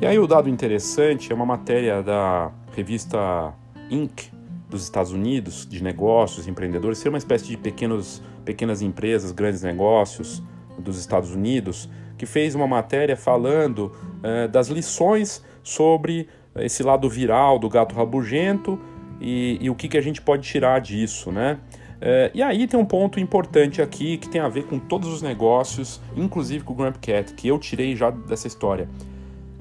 E 0.00 0.06
aí 0.06 0.18
o 0.18 0.26
dado 0.26 0.48
interessante 0.48 1.30
é 1.30 1.34
uma 1.34 1.44
matéria 1.44 2.02
da 2.02 2.50
revista 2.74 3.52
Inc. 3.90 4.30
dos 4.66 4.82
Estados 4.82 5.12
Unidos, 5.12 5.68
de 5.68 5.82
negócios, 5.82 6.48
empreendedores, 6.48 6.96
ser 6.96 7.10
uma 7.10 7.18
espécie 7.18 7.44
de 7.48 7.58
pequenos, 7.58 8.22
pequenas 8.42 8.80
empresas, 8.80 9.30
grandes 9.30 9.62
negócios, 9.62 10.42
dos 10.78 10.98
Estados 10.98 11.34
Unidos, 11.34 11.86
que 12.16 12.24
fez 12.24 12.54
uma 12.54 12.66
matéria 12.66 13.14
falando 13.14 13.92
uh, 14.24 14.48
das 14.48 14.68
lições 14.68 15.44
sobre 15.62 16.26
esse 16.56 16.82
lado 16.82 17.06
viral 17.06 17.58
do 17.58 17.68
gato 17.68 17.94
rabugento 17.94 18.80
e, 19.20 19.58
e 19.60 19.68
o 19.68 19.74
que, 19.74 19.86
que 19.86 19.98
a 19.98 20.00
gente 20.00 20.22
pode 20.22 20.48
tirar 20.48 20.80
disso, 20.80 21.30
né? 21.30 21.58
Uh, 22.00 22.32
e 22.32 22.42
aí 22.42 22.66
tem 22.66 22.80
um 22.80 22.86
ponto 22.86 23.20
importante 23.20 23.82
aqui 23.82 24.16
que 24.16 24.30
tem 24.30 24.40
a 24.40 24.48
ver 24.48 24.64
com 24.64 24.78
todos 24.78 25.12
os 25.12 25.20
negócios, 25.20 26.00
inclusive 26.16 26.64
com 26.64 26.72
o 26.72 26.76
Grump 26.76 26.96
Cat, 26.96 27.34
que 27.34 27.48
eu 27.48 27.58
tirei 27.58 27.94
já 27.94 28.08
dessa 28.08 28.46
história. 28.46 28.88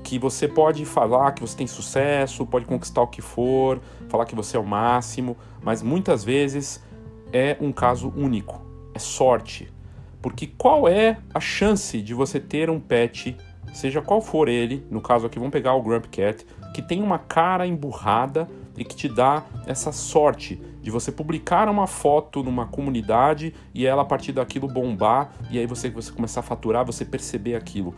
Que 0.10 0.18
você 0.18 0.48
pode 0.48 0.86
falar 0.86 1.34
que 1.34 1.42
você 1.42 1.56
tem 1.56 1.68
sucesso, 1.68 2.44
pode 2.44 2.66
conquistar 2.66 3.04
o 3.04 3.06
que 3.06 3.22
for, 3.22 3.80
falar 4.08 4.26
que 4.26 4.34
você 4.34 4.58
é 4.58 4.60
o 4.60 4.66
máximo, 4.66 5.38
mas 5.62 5.84
muitas 5.84 6.24
vezes 6.24 6.84
é 7.32 7.56
um 7.62 7.72
caso 7.72 8.12
único, 8.18 8.60
é 8.96 8.98
sorte, 8.98 9.72
porque 10.20 10.48
qual 10.48 10.88
é 10.88 11.20
a 11.32 11.40
chance 11.40 12.02
de 12.02 12.16
você 12.16 12.40
ter 12.40 12.72
um 12.72 12.80
pet, 12.80 13.38
seja 13.72 14.02
qual 14.02 14.20
for 14.20 14.50
ele, 14.50 14.84
no 14.90 15.00
caso 15.00 15.28
aqui 15.28 15.38
vamos 15.38 15.52
pegar 15.52 15.76
o 15.76 15.84
Grump 15.84 16.08
Cat, 16.08 16.44
que 16.74 16.82
tem 16.82 17.04
uma 17.04 17.20
cara 17.20 17.68
emburrada 17.68 18.50
e 18.76 18.84
que 18.84 18.96
te 18.96 19.08
dá 19.08 19.44
essa 19.68 19.92
sorte 19.92 20.60
de 20.90 20.92
você 20.92 21.12
publicar 21.12 21.70
uma 21.70 21.86
foto 21.86 22.42
numa 22.44 22.66
comunidade 22.66 23.54
e 23.76 23.86
ela 23.86 24.02
a 24.02 24.06
partir 24.06 24.32
daquilo 24.32 24.68
bombar 24.68 25.32
e 25.52 25.60
aí 25.60 25.68
você, 25.68 25.88
você 25.90 26.12
começar 26.12 26.40
a 26.40 26.44
faturar, 26.44 26.84
você 26.84 27.06
perceber 27.06 27.56
aquilo. 27.56 27.94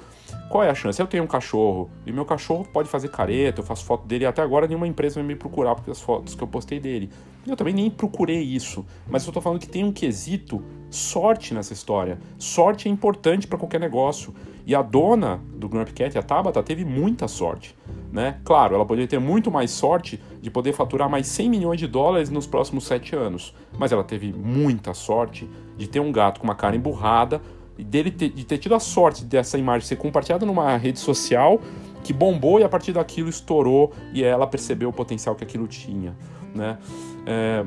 Qual 0.50 0.62
é 0.62 0.70
a 0.70 0.76
chance? 0.76 1.02
Eu 1.02 1.08
tenho 1.08 1.24
um 1.24 1.28
cachorro 1.28 1.90
e 2.06 2.12
meu 2.12 2.26
cachorro 2.26 2.68
pode 2.72 2.90
fazer 2.90 3.08
careta, 3.08 3.62
eu 3.62 3.66
faço 3.66 3.86
foto 3.86 4.06
dele 4.06 4.26
e 4.26 4.28
até 4.28 4.42
agora 4.42 4.68
nenhuma 4.68 4.86
empresa 4.86 5.16
vai 5.16 5.24
me 5.24 5.36
procurar 5.36 5.74
porque 5.74 5.90
as 5.90 6.02
fotos 6.02 6.36
que 6.36 6.44
eu 6.44 6.48
postei 6.48 6.82
dele. 6.82 7.10
Eu 7.48 7.56
também 7.56 7.74
nem 7.74 7.90
procurei 7.90 8.42
isso, 8.42 8.86
mas 9.10 9.26
eu 9.26 9.32
tô 9.32 9.40
falando 9.40 9.60
que 9.60 9.70
tem 9.70 9.86
um 9.86 9.92
quesito 9.92 10.62
sorte 10.90 11.54
nessa 11.54 11.72
história. 11.72 12.20
Sorte 12.38 12.90
é 12.90 12.92
importante 12.92 13.48
para 13.48 13.58
qualquer 13.58 13.80
negócio. 13.80 14.36
E 14.66 14.76
a 14.76 14.82
dona 14.82 15.42
do 15.56 15.68
Grumpy 15.68 15.94
Cat, 15.94 16.18
a 16.18 16.24
Tabata, 16.24 16.62
teve 16.62 16.86
muita 16.86 17.28
sorte. 17.28 17.76
Né? 18.12 18.40
Claro, 18.44 18.76
ela 18.76 18.86
poderia 18.86 19.08
ter 19.08 19.20
muito 19.20 19.50
mais 19.50 19.72
sorte 19.72 20.22
de 20.42 20.52
poder 20.52 20.74
faturar 20.74 21.10
mais 21.10 21.28
100 21.28 21.50
milhões 21.50 21.80
de 21.80 21.88
dólares 21.88 22.30
nos 22.30 22.46
próximos 22.46 22.86
7 22.86 23.16
anos. 23.16 23.56
Mas 23.78 23.92
ela 23.92 24.04
teve 24.04 24.34
muita 24.34 24.94
sorte 24.94 25.50
de 25.78 25.88
ter 25.88 26.00
um 26.00 26.12
gato 26.12 26.40
com 26.40 26.46
uma 26.46 26.56
cara 26.56 26.76
emburrada 26.76 27.42
e 27.78 27.84
dele 27.84 28.12
ter, 28.12 28.30
de 28.30 28.46
ter 28.46 28.58
tido 28.58 28.76
a 28.76 28.80
sorte 28.80 29.24
dessa 29.24 29.58
imagem 29.58 29.88
ser 29.88 29.96
compartilhada 29.96 30.46
numa 30.46 30.76
rede 30.78 31.00
social 31.00 31.60
que 32.04 32.12
bombou 32.12 32.60
e 32.60 32.64
a 32.64 32.70
partir 32.70 32.92
daquilo 32.92 33.30
estourou 33.30 33.94
e 34.14 34.24
ela 34.24 34.46
percebeu 34.46 34.90
o 34.90 34.94
potencial 34.94 35.36
que 35.36 35.44
aquilo 35.44 35.68
tinha. 35.68 36.16
Né? 36.54 36.78
É, 37.26 37.64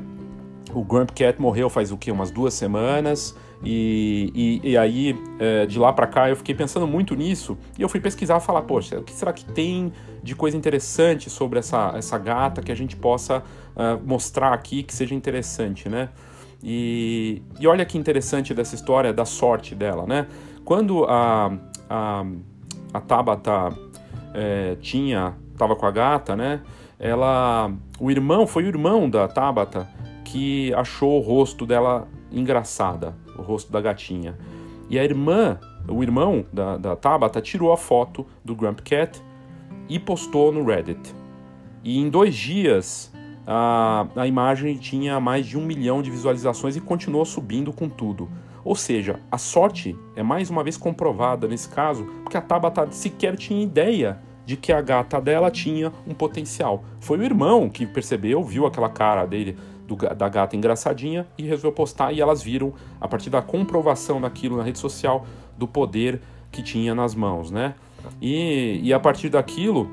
o 0.75 0.83
Grump 0.83 1.11
Cat 1.11 1.41
morreu 1.41 1.71
faz 1.71 1.93
o 1.93 1.97
que? 1.97 2.11
Umas 2.11 2.31
duas 2.31 2.53
semanas. 2.53 3.37
E, 3.65 4.61
e, 4.63 4.71
e 4.73 4.77
aí, 4.77 5.19
é, 5.39 5.65
de 5.65 5.79
lá 5.79 5.93
para 5.93 6.07
cá, 6.07 6.29
eu 6.29 6.37
fiquei 6.37 6.55
pensando 6.55 6.87
muito 6.87 7.15
nisso. 7.15 7.57
E 7.79 7.83
eu 7.83 7.89
fui 7.89 8.01
pesquisar 8.01 8.41
falar: 8.41 8.63
poxa, 8.63 8.99
o 8.99 9.03
que 9.03 9.13
será 9.13 9.33
que 9.33 9.45
tem 9.45 9.93
de 10.23 10.35
coisa 10.35 10.57
interessante 10.57 11.31
sobre 11.31 11.59
essa, 11.59 11.93
essa 11.97 12.19
gata 12.19 12.61
que 12.61 12.73
a 12.73 12.75
gente 12.75 12.97
possa 12.97 13.39
uh, 13.39 14.01
mostrar 14.05 14.53
aqui 14.53 14.83
que 14.83 14.93
seja 14.93 15.15
interessante, 15.15 15.89
né? 15.89 16.09
E, 16.63 17.43
e 17.61 17.67
olha 17.67 17.85
que 17.85 17.97
interessante 17.97 18.55
dessa 18.55 18.75
história 18.75 19.13
da 19.13 19.25
sorte 19.25 19.75
dela, 19.75 20.07
né? 20.07 20.27
Quando 20.65 21.05
a, 21.05 21.53
a, 21.89 22.25
a 22.93 23.01
Tabata 23.01 23.69
é, 24.33 24.77
tinha, 24.81 25.35
tava 25.59 25.77
com 25.77 25.85
a 25.85 25.91
gata, 25.91 26.35
né? 26.35 26.63
Ela, 26.99 27.71
o 28.01 28.11
irmão, 28.11 28.47
foi 28.47 28.65
o 28.65 28.69
irmão 28.69 29.11
da 29.11 29.29
Tabata 29.29 29.87
que 30.25 30.73
achou 30.75 31.19
o 31.19 31.21
rosto 31.21 31.67
dela 31.67 32.09
engraçada, 32.33 33.15
o 33.39 33.43
rosto 33.43 33.71
da 33.71 33.81
gatinha. 33.81 34.37
E 34.89 34.99
a 34.99 35.05
irmã, 35.05 35.59
o 35.89 36.03
irmão 36.03 36.45
da, 36.53 36.77
da 36.77 36.97
Tabata, 36.97 37.41
tirou 37.41 37.73
a 37.73 37.77
foto 37.77 38.27
do 38.45 38.55
Grump 38.55 38.81
Cat 38.81 39.23
e 39.89 39.99
postou 39.99 40.51
no 40.51 40.65
Reddit. 40.65 41.15
E 41.83 41.99
em 41.99 42.09
dois 42.09 42.35
dias 42.35 43.13
a, 43.47 44.07
a 44.17 44.27
imagem 44.27 44.77
tinha 44.77 45.21
mais 45.21 45.47
de 45.47 45.59
um 45.59 45.65
milhão 45.65 46.03
de 46.03 46.11
visualizações 46.11 46.77
e 46.77 46.81
continuou 46.81 47.25
subindo 47.25 47.73
com 47.73 47.89
tudo. 47.89 48.29
Ou 48.65 48.75
seja, 48.75 49.21
a 49.31 49.37
sorte 49.37 49.97
é 50.17 50.23
mais 50.23 50.49
uma 50.49 50.65
vez 50.65 50.77
comprovada 50.77 51.47
nesse 51.47 51.69
caso, 51.69 52.05
porque 52.23 52.37
a 52.37 52.41
Tabata 52.41 52.91
sequer 52.91 53.37
tinha 53.37 53.63
ideia 53.63 54.19
de 54.47 54.57
que 54.57 54.73
a 54.73 54.81
gata 54.81 55.21
dela 55.21 55.51
tinha 55.51 55.93
um 56.07 56.15
potencial. 56.15 56.85
Foi 57.01 57.19
o 57.19 57.23
irmão 57.23 57.69
que 57.69 57.87
percebeu, 57.87 58.43
viu 58.43 58.67
aquela 58.67 58.89
cara 58.89 59.27
dele 59.27 59.57
do, 59.87 59.97
da 59.97 60.29
gata 60.29 60.57
engraçadinha 60.57 61.27
e 61.37 61.43
resolveu 61.43 61.73
postar 61.73 62.13
e 62.13 62.21
elas 62.21 62.43
viram, 62.43 62.73
a 63.01 63.07
partir 63.07 63.31
da 63.31 63.43
comprovação 63.43 64.21
daquilo 64.21 64.57
na 64.57 64.63
rede 64.63 64.79
social, 64.79 65.27
do 65.57 65.67
poder 65.67 66.21
que 66.51 66.63
tinha 66.63 66.95
nas 66.95 67.15
mãos, 67.15 67.51
né? 67.51 67.75
E, 68.21 68.81
e 68.83 68.93
a 68.93 69.01
partir 69.01 69.29
daquilo, 69.29 69.89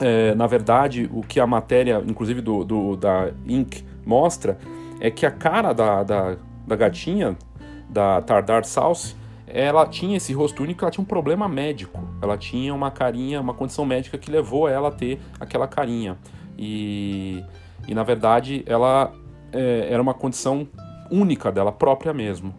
é, 0.00 0.34
na 0.34 0.46
verdade, 0.46 1.08
o 1.12 1.22
que 1.22 1.38
a 1.38 1.46
matéria, 1.46 2.02
inclusive 2.06 2.40
do, 2.40 2.64
do, 2.64 2.96
da 2.96 3.30
Inc., 3.46 3.84
mostra 4.04 4.58
é 5.00 5.10
que 5.10 5.26
a 5.26 5.30
cara 5.30 5.72
da, 5.72 6.02
da, 6.02 6.36
da 6.66 6.76
gatinha, 6.76 7.36
da 7.88 8.20
Tardar 8.22 8.64
South, 8.64 9.14
ela 9.46 9.86
tinha 9.86 10.16
esse 10.16 10.32
rosto 10.32 10.62
único, 10.62 10.84
ela 10.84 10.90
tinha 10.90 11.02
um 11.02 11.06
problema 11.06 11.48
médico. 11.48 12.02
Ela 12.20 12.36
tinha 12.36 12.74
uma 12.74 12.90
carinha, 12.90 13.40
uma 13.40 13.54
condição 13.54 13.84
médica 13.84 14.18
que 14.18 14.30
levou 14.30 14.68
ela 14.68 14.88
a 14.88 14.90
ter 14.90 15.20
aquela 15.38 15.68
carinha. 15.68 16.16
E 16.58 17.44
e 17.86 17.94
na 17.94 18.02
verdade 18.02 18.62
ela 18.66 19.12
é, 19.52 19.88
era 19.90 20.00
uma 20.00 20.14
condição 20.14 20.68
única 21.10 21.50
dela 21.52 21.72
própria 21.72 22.12
mesmo. 22.12 22.54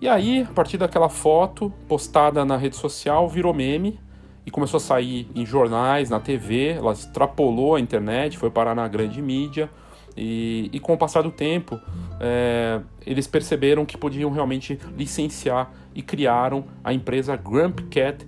E 0.00 0.08
aí, 0.08 0.42
a 0.42 0.52
partir 0.52 0.78
daquela 0.78 1.08
foto 1.08 1.72
postada 1.88 2.44
na 2.44 2.56
rede 2.56 2.76
social, 2.76 3.28
virou 3.28 3.52
meme 3.52 3.98
e 4.46 4.50
começou 4.50 4.78
a 4.78 4.80
sair 4.80 5.28
em 5.34 5.44
jornais, 5.44 6.08
na 6.08 6.20
TV, 6.20 6.68
ela 6.68 6.92
extrapolou 6.92 7.74
a 7.74 7.80
internet, 7.80 8.38
foi 8.38 8.48
parar 8.48 8.74
na 8.74 8.86
grande 8.86 9.20
mídia. 9.20 9.68
E, 10.16 10.68
e 10.72 10.80
com 10.80 10.94
o 10.94 10.96
passar 10.96 11.22
do 11.22 11.30
tempo, 11.30 11.78
é, 12.20 12.80
eles 13.06 13.26
perceberam 13.26 13.84
que 13.84 13.96
podiam 13.96 14.30
realmente 14.30 14.78
licenciar 14.96 15.70
e 15.94 16.02
criaram 16.02 16.64
a 16.82 16.92
empresa 16.92 17.36
Grump 17.36 17.80
Cat 17.90 18.26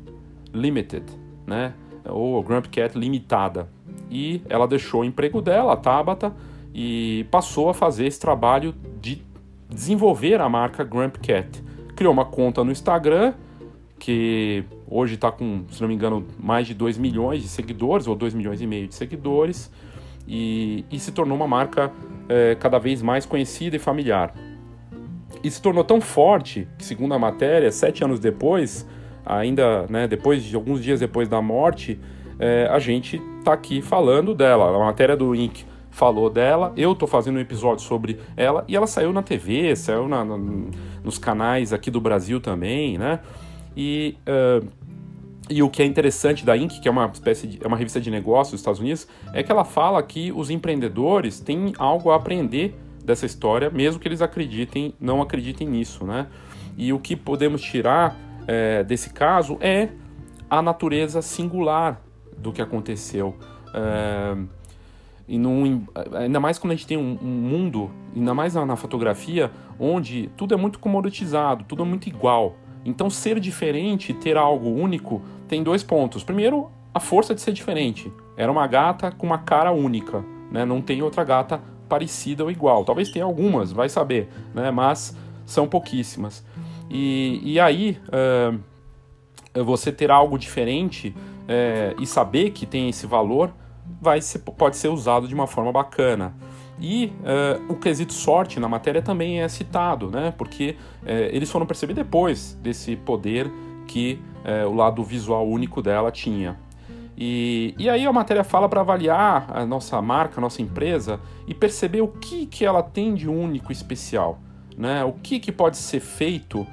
Limited, 0.53 1.05
né? 1.47 1.73
ou 2.05 2.43
Grump 2.43 2.67
Cat 2.67 2.97
Limitada 2.99 3.69
e 4.11 4.43
ela 4.49 4.67
deixou 4.67 5.03
o 5.03 5.05
emprego 5.05 5.41
dela, 5.41 5.75
a 5.75 5.77
Tabata, 5.77 6.35
e 6.75 7.27
passou 7.31 7.69
a 7.69 7.75
fazer 7.75 8.07
esse 8.07 8.19
trabalho 8.21 8.75
de 9.01 9.23
desenvolver 9.69 10.41
a 10.41 10.49
marca 10.49 10.83
Grump 10.85 11.17
Cat. 11.17 11.63
Criou 11.95 12.13
uma 12.13 12.25
conta 12.25 12.65
no 12.65 12.73
Instagram, 12.73 13.35
que 13.99 14.65
hoje 14.89 15.15
está 15.15 15.31
com, 15.31 15.65
se 15.71 15.81
não 15.81 15.89
me 15.89 15.95
engano, 15.95 16.27
mais 16.39 16.67
de 16.67 16.75
2 16.75 16.99
milhões 16.99 17.43
de 17.43 17.49
seguidores, 17.49 18.07
ou 18.07 18.15
2 18.15 18.35
milhões 18.35 18.61
e 18.61 18.67
meio 18.67 18.89
de 18.89 18.95
seguidores, 18.95 19.71
e, 20.27 20.85
e 20.91 20.99
se 20.99 21.13
tornou 21.13 21.37
uma 21.37 21.47
marca 21.47 21.93
é, 22.29 22.55
cada 22.55 22.79
vez 22.79 23.03
mais 23.03 23.27
conhecida 23.27 23.77
e 23.77 23.79
familiar. 23.79 24.35
E 25.43 25.51
se 25.51 25.61
tornou 25.61 25.85
tão 25.85 26.01
forte 26.01 26.69
que, 26.79 26.85
segundo 26.85 27.15
a 27.15 27.19
matéria, 27.19 27.71
sete 27.71 28.05
anos 28.05 28.21
depois, 28.21 28.87
ainda 29.25 29.87
né, 29.89 30.07
depois 30.07 30.43
de 30.43 30.55
alguns 30.55 30.83
dias 30.83 31.01
depois 31.01 31.29
da 31.29 31.41
morte, 31.41 31.99
é, 32.39 32.69
a 32.71 32.79
gente 32.79 33.21
tá 33.45 33.53
aqui 33.53 33.83
falando 33.83 34.35
dela. 34.35 34.75
A 34.75 34.79
matéria 34.79 35.17
do 35.17 35.35
Inc. 35.35 35.65
falou 35.91 36.31
dela, 36.31 36.73
eu 36.77 36.95
tô 36.95 37.07
fazendo 37.07 37.37
um 37.37 37.41
episódio 37.41 37.85
sobre 37.85 38.19
ela 38.37 38.65
e 38.69 38.77
ela 38.77 38.87
saiu 38.87 39.13
na 39.13 39.23
TV, 39.23 39.75
saiu 39.75 40.09
na, 40.09 40.25
na, 40.25 40.39
nos 41.03 41.19
canais 41.19 41.73
aqui 41.73 41.91
do 41.91 42.01
Brasil 42.01 42.41
também, 42.41 42.99
né? 42.99 43.21
E 43.77 44.17
uh, 44.27 44.67
e 45.51 45.65
o 45.65 45.69
que 45.69 45.83
é 45.83 45.85
interessante 45.85 46.47
da 46.47 46.57
Inc., 46.57 46.81
que 46.81 46.87
é 46.87 46.91
uma 46.91 47.11
espécie 47.13 47.49
de, 47.49 47.59
é 47.61 47.67
uma 47.67 47.77
revista 47.77 48.01
de 48.01 48.09
negócios 48.09 48.53
dos 48.53 48.61
Estados 48.61 48.79
Unidos, 48.79 49.09
é 49.35 49.43
que 49.43 49.51
ela 49.51 49.65
fala 49.65 50.01
que 50.01 50.31
os 50.31 50.49
empreendedores 50.49 51.41
têm 51.41 51.73
algo 51.77 52.11
a 52.11 52.17
aprender 52.17 52.79
dessa 53.05 53.27
história, 53.27 53.69
mesmo 53.69 54.01
que 54.01 54.07
eles 54.07 54.23
acreditem, 54.23 54.95
não 55.01 55.21
acreditem 55.21 55.67
nisso, 55.67 56.05
né? 56.05 56.29
E 56.77 56.93
o 56.93 57.01
que 57.01 57.17
podemos 57.17 57.61
tirar 57.61 58.17
é, 58.47 58.85
desse 58.85 59.11
caso 59.11 59.59
é 59.61 59.89
a 60.49 60.63
natureza 60.63 61.21
singular 61.21 62.01
do 62.41 62.53
que 62.53 62.63
aconteceu. 62.63 63.37
É, 63.75 64.37
e 65.29 65.39
num, 65.39 65.87
ainda 66.13 66.41
mais 66.41 66.59
quando 66.59 66.73
a 66.73 66.75
gente 66.75 66.87
tem 66.87 66.97
um, 66.97 67.17
um 67.23 67.27
mundo, 67.27 67.91
ainda 68.17 68.35
mais 68.35 68.55
na, 68.55 68.67
na, 68.67 68.75
fotografia, 68.75 69.51
onde 69.79 70.29
tudo 70.37 70.55
é 70.55 70.57
muito 70.57 70.79
comoditizado, 70.81 71.65
tudo 71.69 71.83
é 71.83 71.87
muito 71.87 72.09
igual. 72.09 72.57
Então, 72.85 73.09
ser 73.09 73.39
diferente, 73.39 74.13
ter 74.13 74.37
algo 74.37 74.69
único, 74.71 75.23
tem 75.47 75.63
dois 75.63 75.83
pontos. 75.83 76.25
Primeiro, 76.25 76.71
a 76.93 76.99
força 76.99 77.35
de 77.35 77.41
ser 77.41 77.53
diferente. 77.53 78.13
Era 78.37 78.51
uma 78.51 78.67
gata 78.67 79.13
com 79.13 79.27
uma 79.27 79.39
cara 79.39 79.71
única, 79.71 80.25
né? 80.51 80.65
Não 80.65 80.81
tem 80.81 81.03
outra 81.03 81.23
gata 81.23 81.61
parecida 81.89 82.43
ou 82.43 82.51
igual. 82.51 82.85
Talvez 82.85 83.11
tenha 83.11 83.25
algumas, 83.25 83.71
vai 83.71 83.89
saber, 83.89 84.29
né? 84.55 84.71
Mas 84.71 85.17
são 85.47 85.69
pouquíssimas. 85.69 86.45
E, 86.91 87.41
e 87.45 87.61
aí, 87.61 87.99
uh, 88.09 88.59
você 89.63 89.93
ter 89.93 90.11
algo 90.11 90.39
diferente 90.39 91.15
uh, 91.51 92.01
e 92.01 92.07
saber 92.07 92.51
que 92.51 92.65
tem 92.65 92.89
esse 92.89 93.07
valor 93.07 93.53
vai 94.01 94.21
ser, 94.21 94.39
pode 94.39 94.77
ser 94.77 94.89
usado 94.89 95.27
de 95.27 95.35
uma 95.35 95.47
forma 95.47 95.73
bacana. 95.73 96.35
E 96.81 97.13
uh, 97.21 97.73
o 97.73 97.77
quesito 97.77 98.13
sorte 98.13 98.59
na 98.59 98.69
matéria 98.69 99.03
também 99.03 99.43
é 99.43 99.49
citado, 99.49 100.11
né? 100.11 100.33
Porque 100.37 100.77
uh, 101.03 101.07
eles 101.31 101.51
foram 101.51 101.67
perceber 101.67 101.93
depois 101.93 102.59
desse 102.63 102.97
poder 102.97 103.51
que 103.87 104.19
uh, 104.45 104.69
o 104.69 104.75
lado 104.75 105.03
visual 105.05 105.47
único 105.47 105.83
dela 105.83 106.11
tinha. 106.11 106.59
E, 107.19 107.75
e 107.79 107.91
aí 107.91 108.07
a 108.07 108.13
matéria 108.13 108.43
fala 108.43 108.67
para 108.67 108.81
avaliar 108.81 109.47
a 109.53 109.67
nossa 109.67 110.01
marca, 110.01 110.41
a 110.41 110.41
nossa 110.41 110.63
empresa 110.63 111.21
e 111.47 111.53
perceber 111.53 112.01
o 112.01 112.09
que, 112.09 112.47
que 112.47 112.65
ela 112.65 112.83
tem 112.83 113.15
de 113.15 113.29
único 113.29 113.71
especial. 113.71 114.39
Né? 114.79 115.05
O 115.05 115.13
que, 115.13 115.39
que 115.39 115.53
pode 115.53 115.77
ser 115.77 116.01
feito 116.01 116.67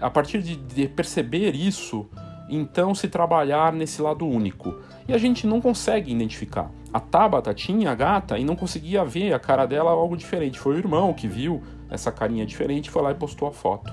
a 0.00 0.08
partir 0.10 0.42
de, 0.42 0.56
de 0.56 0.86
perceber 0.86 1.54
isso, 1.54 2.08
então 2.48 2.94
se 2.94 3.08
trabalhar 3.08 3.72
nesse 3.72 4.00
lado 4.00 4.26
único 4.26 4.74
e 5.08 5.12
a 5.12 5.18
gente 5.18 5.46
não 5.46 5.60
consegue 5.60 6.12
identificar. 6.12 6.70
A 6.92 7.00
Tabata 7.00 7.52
tinha 7.52 7.90
a 7.90 7.94
gata 7.94 8.38
e 8.38 8.44
não 8.44 8.56
conseguia 8.56 9.04
ver 9.04 9.32
a 9.32 9.38
cara 9.38 9.66
dela 9.66 9.90
algo 9.90 10.16
diferente. 10.16 10.58
Foi 10.58 10.76
o 10.76 10.78
irmão 10.78 11.12
que 11.12 11.28
viu 11.28 11.62
essa 11.90 12.10
carinha 12.10 12.46
diferente, 12.46 12.90
foi 12.90 13.02
lá 13.02 13.10
e 13.10 13.14
postou 13.14 13.48
a 13.48 13.52
foto. 13.52 13.92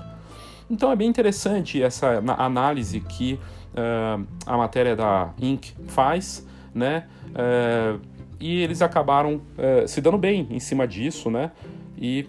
Então 0.70 0.90
é 0.90 0.96
bem 0.96 1.08
interessante 1.08 1.82
essa 1.82 2.22
análise 2.38 3.00
que 3.00 3.34
uh, 3.74 4.26
a 4.46 4.56
matéria 4.56 4.96
da 4.96 5.30
Inc. 5.40 5.72
faz, 5.86 6.46
né? 6.74 7.06
Uh, 7.30 8.00
e 8.40 8.62
eles 8.62 8.80
acabaram 8.82 9.34
uh, 9.36 9.86
se 9.86 10.00
dando 10.00 10.18
bem 10.18 10.46
em 10.50 10.60
cima 10.60 10.86
disso, 10.88 11.30
né? 11.30 11.52
E 11.96 12.26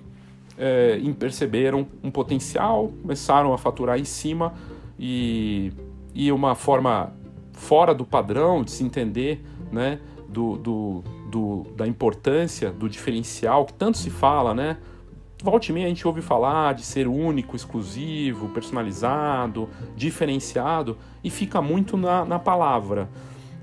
perceberam 1.17 1.87
um 2.03 2.09
potencial, 2.11 2.91
começaram 3.01 3.53
a 3.53 3.57
faturar 3.57 3.99
em 3.99 4.05
cima 4.05 4.53
e, 4.97 5.73
e 6.15 6.31
uma 6.31 6.55
forma 6.55 7.13
fora 7.51 7.93
do 7.93 8.05
padrão, 8.05 8.63
de 8.63 8.71
se 8.71 8.83
entender, 8.83 9.43
né, 9.71 9.99
do, 10.27 10.57
do, 10.57 11.03
do, 11.29 11.63
da 11.75 11.85
importância 11.85 12.71
do 12.71 12.89
diferencial 12.89 13.65
que 13.65 13.73
tanto 13.73 13.97
se 13.97 14.09
fala, 14.09 14.53
né? 14.53 14.77
Volte 15.43 15.71
meia 15.71 15.85
a 15.85 15.89
gente 15.89 16.07
ouve 16.07 16.21
falar 16.21 16.73
de 16.73 16.83
ser 16.83 17.07
único, 17.07 17.55
exclusivo, 17.55 18.49
personalizado, 18.49 19.69
diferenciado 19.95 20.97
e 21.23 21.29
fica 21.29 21.61
muito 21.61 21.97
na, 21.97 22.25
na 22.25 22.39
palavra. 22.39 23.09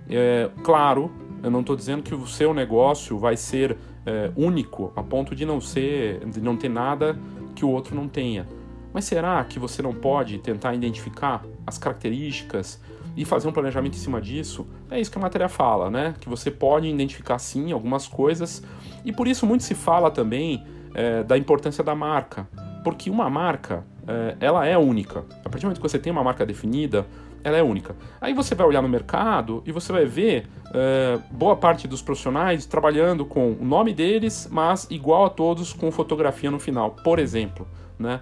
É, 0.08 0.50
claro, 0.62 1.10
eu 1.42 1.50
não 1.50 1.60
estou 1.60 1.74
dizendo 1.74 2.02
que 2.02 2.14
o 2.14 2.26
seu 2.26 2.54
negócio 2.54 3.18
vai 3.18 3.36
ser 3.36 3.76
é, 4.06 4.30
único 4.36 4.92
a 4.94 5.02
ponto 5.02 5.34
de 5.34 5.44
não 5.44 5.60
ser, 5.60 6.24
de 6.26 6.40
não 6.40 6.56
ter 6.56 6.68
nada 6.68 7.18
que 7.54 7.64
o 7.64 7.70
outro 7.70 7.96
não 7.96 8.06
tenha. 8.06 8.46
Mas 8.92 9.06
será 9.06 9.42
que 9.42 9.58
você 9.58 9.82
não 9.82 9.94
pode 9.94 10.38
tentar 10.38 10.74
identificar 10.74 11.42
as 11.66 11.79
características 11.79 12.81
e 13.16 13.25
fazer 13.25 13.48
um 13.48 13.53
planejamento 13.53 13.94
em 13.94 13.98
cima 13.98 14.20
disso, 14.20 14.66
é 14.90 15.01
isso 15.01 15.11
que 15.11 15.18
a 15.18 15.20
matéria 15.20 15.48
fala, 15.48 15.90
né? 15.90 16.14
Que 16.20 16.29
você 16.29 16.51
pode 16.51 16.88
identificar 16.88 17.38
sim 17.38 17.72
algumas 17.72 18.07
coisas 18.07 18.62
e 19.05 19.12
por 19.12 19.29
isso 19.29 19.46
muito 19.46 19.64
se 19.64 19.75
fala 19.75 20.11
também 20.11 20.64
é, 20.94 21.22
da 21.22 21.37
importância 21.37 21.85
da 21.85 21.94
marca, 21.94 22.48
porque 22.83 23.11
uma 23.11 23.29
marca 23.29 23.85
é, 24.07 24.37
ela 24.40 24.66
é 24.66 24.77
única. 24.77 25.20
A 25.44 25.48
partir 25.48 25.61
do 25.61 25.64
momento 25.64 25.81
que 25.81 25.88
você 25.88 25.98
tem 25.98 26.12
uma 26.12 26.25
marca 26.25 26.44
definida, 26.44 27.07
ela 27.44 27.57
é 27.57 27.62
única. 27.62 27.96
Aí 28.20 28.33
você 28.33 28.55
vai 28.55 28.66
olhar 28.66 28.83
no 28.83 28.88
mercado 28.88 29.62
e 29.66 29.72
você 29.72 29.92
vai 29.92 30.05
ver 30.05 30.46
é, 30.72 31.18
boa 31.31 31.57
parte 31.57 31.88
dos 31.88 32.01
profissionais 32.01 32.66
trabalhando 32.66 33.25
com 33.25 33.53
o 33.53 33.64
nome 33.64 33.92
deles, 33.92 34.48
mas 34.51 34.87
igual 34.90 35.25
a 35.25 35.31
todos 35.31 35.72
com 35.72 35.90
fotografia 35.90 36.51
no 36.51 36.59
final, 36.59 36.92
por 37.05 37.18
exemplo, 37.18 37.66
né? 37.98 38.20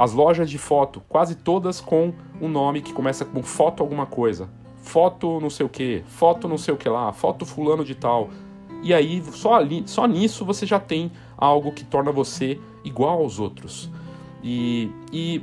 As 0.00 0.14
lojas 0.14 0.48
de 0.48 0.56
foto, 0.56 1.02
quase 1.10 1.34
todas 1.34 1.78
com 1.78 2.14
um 2.40 2.48
nome 2.48 2.80
que 2.80 2.90
começa 2.90 3.22
com 3.22 3.42
foto 3.42 3.82
alguma 3.82 4.06
coisa. 4.06 4.48
Foto 4.78 5.38
não 5.42 5.50
sei 5.50 5.66
o 5.66 5.68
que, 5.68 6.02
foto 6.06 6.48
não 6.48 6.56
sei 6.56 6.72
o 6.72 6.76
que 6.78 6.88
lá, 6.88 7.12
foto 7.12 7.44
fulano 7.44 7.84
de 7.84 7.94
tal. 7.94 8.30
E 8.82 8.94
aí, 8.94 9.22
só, 9.30 9.56
ali, 9.56 9.82
só 9.84 10.06
nisso 10.06 10.42
você 10.42 10.64
já 10.64 10.80
tem 10.80 11.12
algo 11.36 11.70
que 11.72 11.84
torna 11.84 12.10
você 12.10 12.58
igual 12.82 13.18
aos 13.18 13.38
outros. 13.38 13.90
E, 14.42 14.90
e 15.12 15.42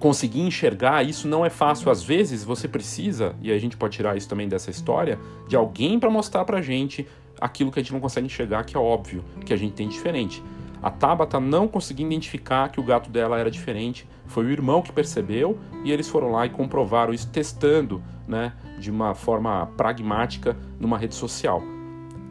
conseguir 0.00 0.40
enxergar 0.40 1.06
isso 1.06 1.28
não 1.28 1.46
é 1.46 1.48
fácil. 1.48 1.88
Às 1.88 2.02
vezes 2.02 2.42
você 2.42 2.66
precisa, 2.66 3.36
e 3.40 3.52
a 3.52 3.58
gente 3.60 3.76
pode 3.76 3.94
tirar 3.94 4.16
isso 4.16 4.28
também 4.28 4.48
dessa 4.48 4.72
história, 4.72 5.20
de 5.46 5.54
alguém 5.54 6.00
para 6.00 6.10
mostrar 6.10 6.44
pra 6.44 6.60
gente 6.60 7.06
aquilo 7.40 7.70
que 7.70 7.78
a 7.78 7.82
gente 7.84 7.92
não 7.92 8.00
consegue 8.00 8.26
enxergar, 8.26 8.64
que 8.64 8.76
é 8.76 8.80
óbvio, 8.80 9.24
que 9.46 9.54
a 9.54 9.56
gente 9.56 9.74
tem 9.74 9.86
diferente. 9.86 10.42
A 10.82 10.90
Tabata 10.90 11.38
não 11.38 11.68
conseguia 11.68 12.04
identificar 12.04 12.68
que 12.68 12.80
o 12.80 12.82
gato 12.82 13.08
dela 13.08 13.38
era 13.38 13.50
diferente. 13.50 14.08
Foi 14.26 14.44
o 14.44 14.50
irmão 14.50 14.82
que 14.82 14.90
percebeu 14.90 15.58
e 15.84 15.92
eles 15.92 16.08
foram 16.08 16.32
lá 16.32 16.44
e 16.44 16.50
comprovaram 16.50 17.14
isso 17.14 17.28
testando, 17.28 18.02
né, 18.26 18.52
de 18.78 18.90
uma 18.90 19.14
forma 19.14 19.66
pragmática 19.76 20.56
numa 20.80 20.98
rede 20.98 21.14
social. 21.14 21.62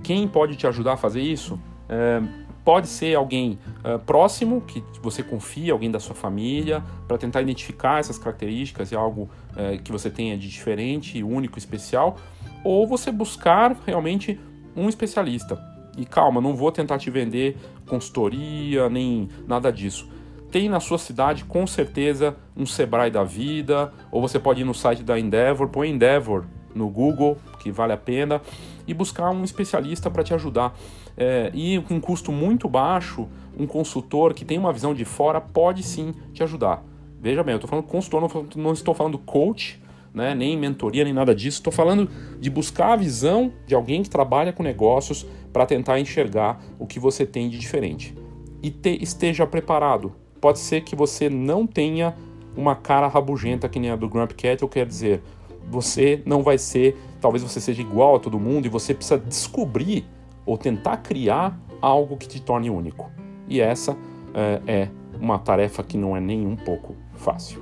Quem 0.04 0.28
pode 0.28 0.56
te 0.58 0.68
ajudar 0.68 0.94
a 0.94 0.98
fazer 0.98 1.22
isso? 1.22 1.58
É, 1.88 2.22
pode 2.64 2.88
ser 2.88 3.16
alguém 3.16 3.58
uh, 3.84 4.00
próximo 4.00 4.62
que 4.62 4.84
você 5.02 5.24
confia, 5.24 5.74
alguém 5.74 5.90
da 5.90 6.00
sua 6.00 6.16
família, 6.16 6.84
para 7.08 7.18
tentar 7.18 7.42
identificar 7.42 8.00
essas 8.00 8.18
características 8.18 8.92
e 8.92 8.96
algo 8.96 9.30
uh, 9.54 9.82
que 9.82 9.92
você 9.92 10.10
tenha 10.10 10.38
de 10.38 10.48
diferente, 10.48 11.24
único, 11.24 11.58
especial, 11.58 12.18
ou 12.64 12.88
você 12.88 13.12
buscar 13.12 13.76
realmente 13.86 14.40
um 14.76 14.88
especialista. 14.90 15.60
E 15.98 16.06
calma, 16.06 16.40
não 16.40 16.56
vou 16.56 16.72
tentar 16.72 16.98
te 16.98 17.10
vender 17.10 17.58
consultoria, 17.92 18.90
nem 18.90 19.28
nada 19.46 19.70
disso. 19.72 20.10
Tem 20.50 20.70
na 20.70 20.80
sua 20.80 20.98
cidade 20.98 21.44
com 21.44 21.68
certeza 21.68 22.38
um 22.56 22.66
Sebrae 22.66 23.12
da 23.12 23.24
vida, 23.24 23.94
ou 24.10 24.22
você 24.22 24.40
pode 24.40 24.62
ir 24.62 24.64
no 24.64 24.74
site 24.74 25.04
da 25.04 25.20
Endeavor, 25.20 25.68
põe 25.68 25.90
Endeavor 25.90 26.46
no 26.74 26.90
Google, 26.90 27.38
que 27.60 27.70
vale 27.70 27.92
a 27.92 27.98
pena, 27.98 28.42
e 28.88 28.94
buscar 28.94 29.30
um 29.32 29.44
especialista 29.44 30.10
para 30.10 30.24
te 30.24 30.34
ajudar. 30.34 30.74
É, 31.18 31.52
e 31.54 31.82
com 31.82 31.96
um 31.96 32.00
custo 32.00 32.32
muito 32.32 32.70
baixo, 32.70 33.28
um 33.58 33.68
consultor 33.68 34.34
que 34.34 34.46
tem 34.46 34.58
uma 34.58 34.72
visão 34.72 34.94
de 34.94 35.04
fora 35.04 35.42
pode 35.42 35.84
sim 35.84 36.14
te 36.34 36.42
ajudar. 36.44 36.84
Veja 37.20 37.44
bem, 37.44 37.54
eu 37.54 37.58
estou 37.58 37.70
falando 37.70 37.86
consultor, 37.86 38.22
não, 38.22 38.64
não 38.64 38.74
estou 38.74 38.94
falando 38.94 39.18
coach, 39.18 39.82
né, 40.14 40.34
nem 40.36 40.58
mentoria, 40.58 41.04
nem 41.04 41.14
nada 41.14 41.36
disso. 41.36 41.60
Estou 41.60 41.72
falando 41.72 42.10
de 42.40 42.50
buscar 42.50 42.94
a 42.94 42.96
visão 42.96 43.52
de 43.68 43.76
alguém 43.76 44.02
que 44.02 44.10
trabalha 44.10 44.52
com 44.52 44.64
negócios 44.64 45.26
para 45.52 45.66
tentar 45.66 46.00
enxergar 46.00 46.62
o 46.80 46.86
que 46.86 47.00
você 47.00 47.26
tem 47.26 47.50
de 47.50 47.58
diferente. 47.58 48.16
E 48.62 48.70
te, 48.70 49.02
esteja 49.02 49.46
preparado. 49.46 50.14
Pode 50.40 50.60
ser 50.60 50.82
que 50.82 50.96
você 50.96 51.30
não 51.30 51.68
tenha 51.68 52.16
uma 52.56 52.76
cara 52.76 53.08
rabugenta 53.08 53.70
que 53.70 53.80
nem 53.80 53.92
a 53.92 53.96
do 53.96 54.10
Grump 54.10 54.32
Cat, 54.32 54.62
eu 54.62 54.70
quero 54.70 54.90
dizer, 54.90 55.22
você 55.70 56.22
não 56.26 56.44
vai 56.44 56.58
ser, 56.58 56.98
talvez 57.20 57.44
você 57.44 57.62
seja 57.62 57.82
igual 57.82 58.16
a 58.16 58.20
todo 58.20 58.40
mundo 58.40 58.66
e 58.66 58.70
você 58.70 58.94
precisa 58.94 59.18
descobrir 59.18 60.06
ou 60.46 60.58
tentar 60.58 60.98
criar 60.98 61.60
algo 61.82 62.18
que 62.18 62.28
te 62.28 62.42
torne 62.42 62.70
único. 62.70 63.10
E 63.48 63.62
essa 63.62 63.96
é, 64.34 64.62
é 64.68 64.90
uma 65.20 65.40
tarefa 65.40 65.84
que 65.84 65.98
não 65.98 66.16
é 66.16 66.20
nem 66.20 66.46
um 66.46 66.56
pouco 66.56 66.96
fácil. 67.16 67.62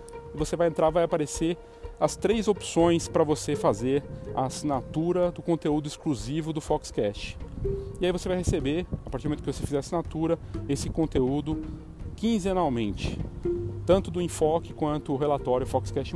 e 0.33 0.37
você 0.37 0.55
vai 0.55 0.67
entrar, 0.67 0.89
vai 0.89 1.03
aparecer 1.03 1.57
as 1.99 2.15
três 2.15 2.47
opções 2.47 3.07
para 3.07 3.23
você 3.23 3.55
fazer 3.55 4.03
a 4.33 4.45
assinatura 4.45 5.31
do 5.31 5.41
conteúdo 5.41 5.87
exclusivo 5.87 6.51
do 6.51 6.59
Foxcast. 6.59 7.37
E 7.99 8.05
aí 8.05 8.11
você 8.11 8.27
vai 8.27 8.37
receber, 8.37 8.87
a 9.05 9.09
partir 9.09 9.27
do 9.27 9.29
momento 9.29 9.43
que 9.43 9.53
você 9.53 9.63
fizer 9.63 9.77
a 9.77 9.81
assinatura, 9.81 10.39
esse 10.67 10.89
conteúdo 10.89 11.61
quinzenalmente, 12.15 13.19
tanto 13.85 14.09
do 14.09 14.21
enfoque 14.21 14.73
quanto 14.73 15.13
o 15.13 15.17
relatório 15.17 15.67
Foxcast+. 15.67 16.15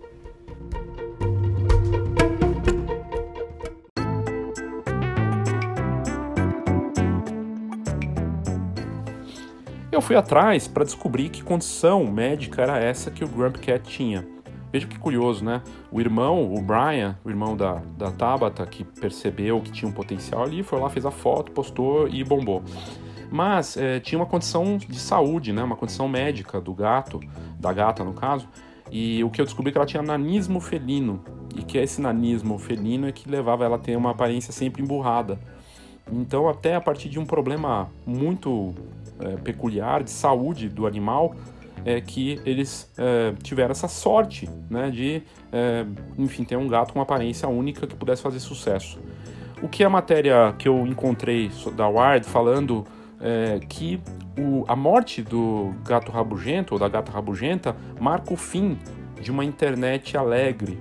Eu 9.91 9.99
fui 9.99 10.15
atrás 10.15 10.69
para 10.69 10.85
descobrir 10.85 11.27
que 11.27 11.43
condição 11.43 12.05
médica 12.05 12.61
era 12.61 12.79
essa 12.79 13.11
que 13.11 13.25
o 13.25 13.27
Grump 13.27 13.57
Cat 13.57 13.83
tinha. 13.83 14.25
Veja 14.71 14.87
que 14.87 14.97
curioso, 14.97 15.43
né? 15.43 15.61
O 15.91 15.99
irmão, 15.99 16.53
o 16.53 16.61
Brian, 16.61 17.19
o 17.25 17.29
irmão 17.29 17.57
da, 17.57 17.81
da 17.97 18.09
Tabata, 18.09 18.65
que 18.65 18.85
percebeu 18.85 19.59
que 19.59 19.69
tinha 19.69 19.89
um 19.89 19.91
potencial 19.91 20.43
ali, 20.43 20.63
foi 20.63 20.79
lá, 20.79 20.89
fez 20.89 21.05
a 21.05 21.11
foto, 21.11 21.51
postou 21.51 22.07
e 22.07 22.23
bombou. 22.23 22.63
Mas 23.29 23.75
é, 23.75 23.99
tinha 23.99 24.17
uma 24.17 24.25
condição 24.25 24.77
de 24.77 24.97
saúde, 24.97 25.51
né? 25.51 25.61
Uma 25.61 25.75
condição 25.75 26.07
médica 26.07 26.61
do 26.61 26.73
gato, 26.73 27.19
da 27.59 27.73
gata 27.73 28.01
no 28.01 28.13
caso, 28.13 28.47
e 28.89 29.21
o 29.25 29.29
que 29.29 29.41
eu 29.41 29.45
descobri 29.45 29.71
é 29.71 29.73
que 29.73 29.77
ela 29.77 29.85
tinha 29.85 30.01
nanismo 30.01 30.61
felino, 30.61 31.21
e 31.53 31.63
que 31.63 31.77
esse 31.77 31.99
nanismo 31.99 32.57
felino 32.57 33.09
é 33.09 33.11
que 33.11 33.29
levava 33.29 33.65
ela 33.65 33.75
a 33.75 33.79
ter 33.79 33.97
uma 33.97 34.11
aparência 34.11 34.53
sempre 34.53 34.81
emburrada. 34.81 35.37
Então, 36.09 36.47
até 36.47 36.75
a 36.75 36.81
partir 36.81 37.09
de 37.09 37.19
um 37.19 37.25
problema 37.25 37.89
muito 38.05 38.73
é, 39.21 39.37
peculiar 39.37 40.03
de 40.03 40.11
saúde 40.11 40.69
do 40.69 40.85
animal, 40.85 41.35
é, 41.85 41.99
que 41.99 42.39
eles 42.45 42.91
é, 42.97 43.33
tiveram 43.41 43.71
essa 43.71 43.87
sorte 43.87 44.47
né, 44.69 44.89
de, 44.89 45.23
é, 45.51 45.85
enfim, 46.17 46.43
ter 46.43 46.55
um 46.55 46.67
gato 46.67 46.93
com 46.93 46.99
uma 46.99 47.03
aparência 47.03 47.47
única 47.47 47.87
que 47.87 47.95
pudesse 47.95 48.21
fazer 48.21 48.39
sucesso. 48.39 48.99
O 49.61 49.67
que 49.67 49.83
a 49.83 49.89
matéria 49.89 50.53
que 50.57 50.67
eu 50.67 50.85
encontrei 50.87 51.51
da 51.75 51.87
Wired 51.87 52.25
falando 52.25 52.85
é, 53.19 53.59
que 53.67 54.01
o, 54.37 54.65
a 54.67 54.75
morte 54.75 55.21
do 55.21 55.73
gato 55.85 56.11
rabugento 56.11 56.73
ou 56.73 56.79
da 56.79 56.87
gata 56.87 57.11
rabugenta 57.11 57.75
marca 57.99 58.33
o 58.33 58.37
fim 58.37 58.77
de 59.21 59.29
uma 59.29 59.45
internet 59.45 60.17
alegre, 60.17 60.79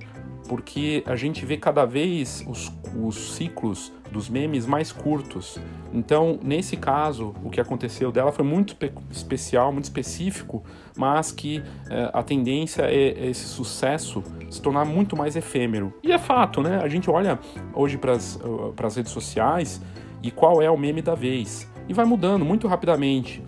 porque 0.48 1.02
a 1.06 1.14
gente 1.14 1.44
vê 1.44 1.56
cada 1.56 1.84
vez 1.84 2.44
os, 2.48 2.72
os 2.96 3.34
ciclos 3.34 3.92
dos 4.10 4.28
memes 4.28 4.66
mais 4.66 4.92
curtos. 4.92 5.58
Então, 5.92 6.38
nesse 6.42 6.76
caso, 6.76 7.34
o 7.44 7.50
que 7.50 7.60
aconteceu 7.60 8.10
dela 8.12 8.32
foi 8.32 8.44
muito 8.44 8.76
especial, 9.10 9.72
muito 9.72 9.84
específico, 9.84 10.62
mas 10.96 11.32
que 11.32 11.62
eh, 11.88 12.10
a 12.12 12.22
tendência 12.22 12.82
é 12.82 13.28
esse 13.28 13.46
sucesso 13.46 14.22
se 14.50 14.60
tornar 14.60 14.84
muito 14.84 15.16
mais 15.16 15.36
efêmero. 15.36 15.92
E 16.02 16.12
é 16.12 16.18
fato, 16.18 16.60
né? 16.60 16.80
A 16.82 16.88
gente 16.88 17.10
olha 17.10 17.38
hoje 17.74 17.96
para 17.98 18.12
as 18.12 18.96
redes 18.96 19.12
sociais 19.12 19.80
e 20.22 20.30
qual 20.30 20.60
é 20.60 20.70
o 20.70 20.76
meme 20.76 21.02
da 21.02 21.14
vez. 21.14 21.70
E 21.88 21.94
vai 21.94 22.04
mudando 22.04 22.44
muito 22.44 22.68
rapidamente. 22.68 23.42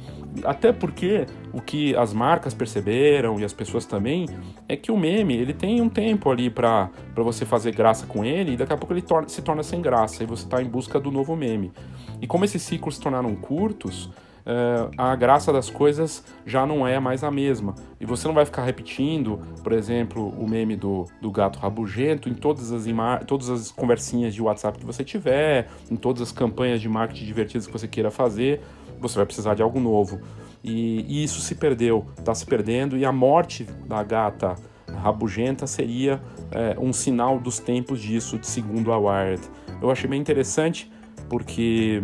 Até 0.44 0.72
porque 0.72 1.26
o 1.52 1.60
que 1.60 1.94
as 1.96 2.12
marcas 2.12 2.54
perceberam 2.54 3.38
e 3.38 3.44
as 3.44 3.52
pessoas 3.52 3.84
também 3.84 4.26
é 4.68 4.76
que 4.76 4.90
o 4.90 4.96
meme 4.96 5.34
ele 5.34 5.52
tem 5.52 5.80
um 5.80 5.88
tempo 5.88 6.30
ali 6.30 6.48
para 6.48 6.90
você 7.16 7.44
fazer 7.44 7.74
graça 7.74 8.06
com 8.06 8.24
ele 8.24 8.52
e 8.52 8.56
daqui 8.56 8.72
a 8.72 8.76
pouco 8.76 8.92
ele 8.92 9.02
torna, 9.02 9.28
se 9.28 9.42
torna 9.42 9.62
sem 9.62 9.80
graça 9.80 10.22
e 10.22 10.26
você 10.26 10.44
está 10.44 10.62
em 10.62 10.66
busca 10.66 10.98
do 10.98 11.10
novo 11.10 11.36
meme. 11.36 11.72
E 12.20 12.26
como 12.26 12.44
esses 12.44 12.62
ciclos 12.62 12.96
se 12.96 13.00
tornaram 13.00 13.34
curtos, 13.34 14.10
Uh, 14.44 14.90
a 14.98 15.14
graça 15.14 15.52
das 15.52 15.70
coisas 15.70 16.24
já 16.44 16.66
não 16.66 16.84
é 16.84 16.98
mais 16.98 17.22
a 17.22 17.30
mesma. 17.30 17.76
E 18.00 18.04
você 18.04 18.26
não 18.26 18.34
vai 18.34 18.44
ficar 18.44 18.64
repetindo, 18.64 19.38
por 19.62 19.72
exemplo, 19.72 20.30
o 20.30 20.48
meme 20.48 20.74
do, 20.74 21.06
do 21.20 21.30
gato 21.30 21.60
rabugento 21.60 22.28
em 22.28 22.34
todas 22.34 22.72
as, 22.72 22.84
todas 23.24 23.48
as 23.48 23.70
conversinhas 23.70 24.34
de 24.34 24.42
WhatsApp 24.42 24.80
que 24.80 24.84
você 24.84 25.04
tiver, 25.04 25.68
em 25.88 25.94
todas 25.94 26.22
as 26.22 26.32
campanhas 26.32 26.80
de 26.80 26.88
marketing 26.88 27.24
divertidas 27.24 27.68
que 27.68 27.72
você 27.72 27.86
queira 27.86 28.10
fazer 28.10 28.60
você 29.02 29.16
vai 29.16 29.26
precisar 29.26 29.54
de 29.54 29.62
algo 29.62 29.80
novo. 29.80 30.20
E, 30.62 31.04
e 31.08 31.24
isso 31.24 31.40
se 31.40 31.54
perdeu, 31.54 32.06
está 32.18 32.34
se 32.34 32.46
perdendo, 32.46 32.96
e 32.96 33.04
a 33.04 33.12
morte 33.12 33.64
da 33.86 34.02
gata 34.02 34.54
rabugenta 34.92 35.66
seria 35.66 36.20
é, 36.50 36.76
um 36.78 36.92
sinal 36.92 37.38
dos 37.38 37.58
tempos 37.58 38.00
disso, 38.00 38.38
segundo 38.42 38.92
a 38.92 38.98
Wired. 38.98 39.42
Eu 39.80 39.90
achei 39.90 40.08
bem 40.08 40.20
interessante, 40.20 40.90
porque, 41.28 42.02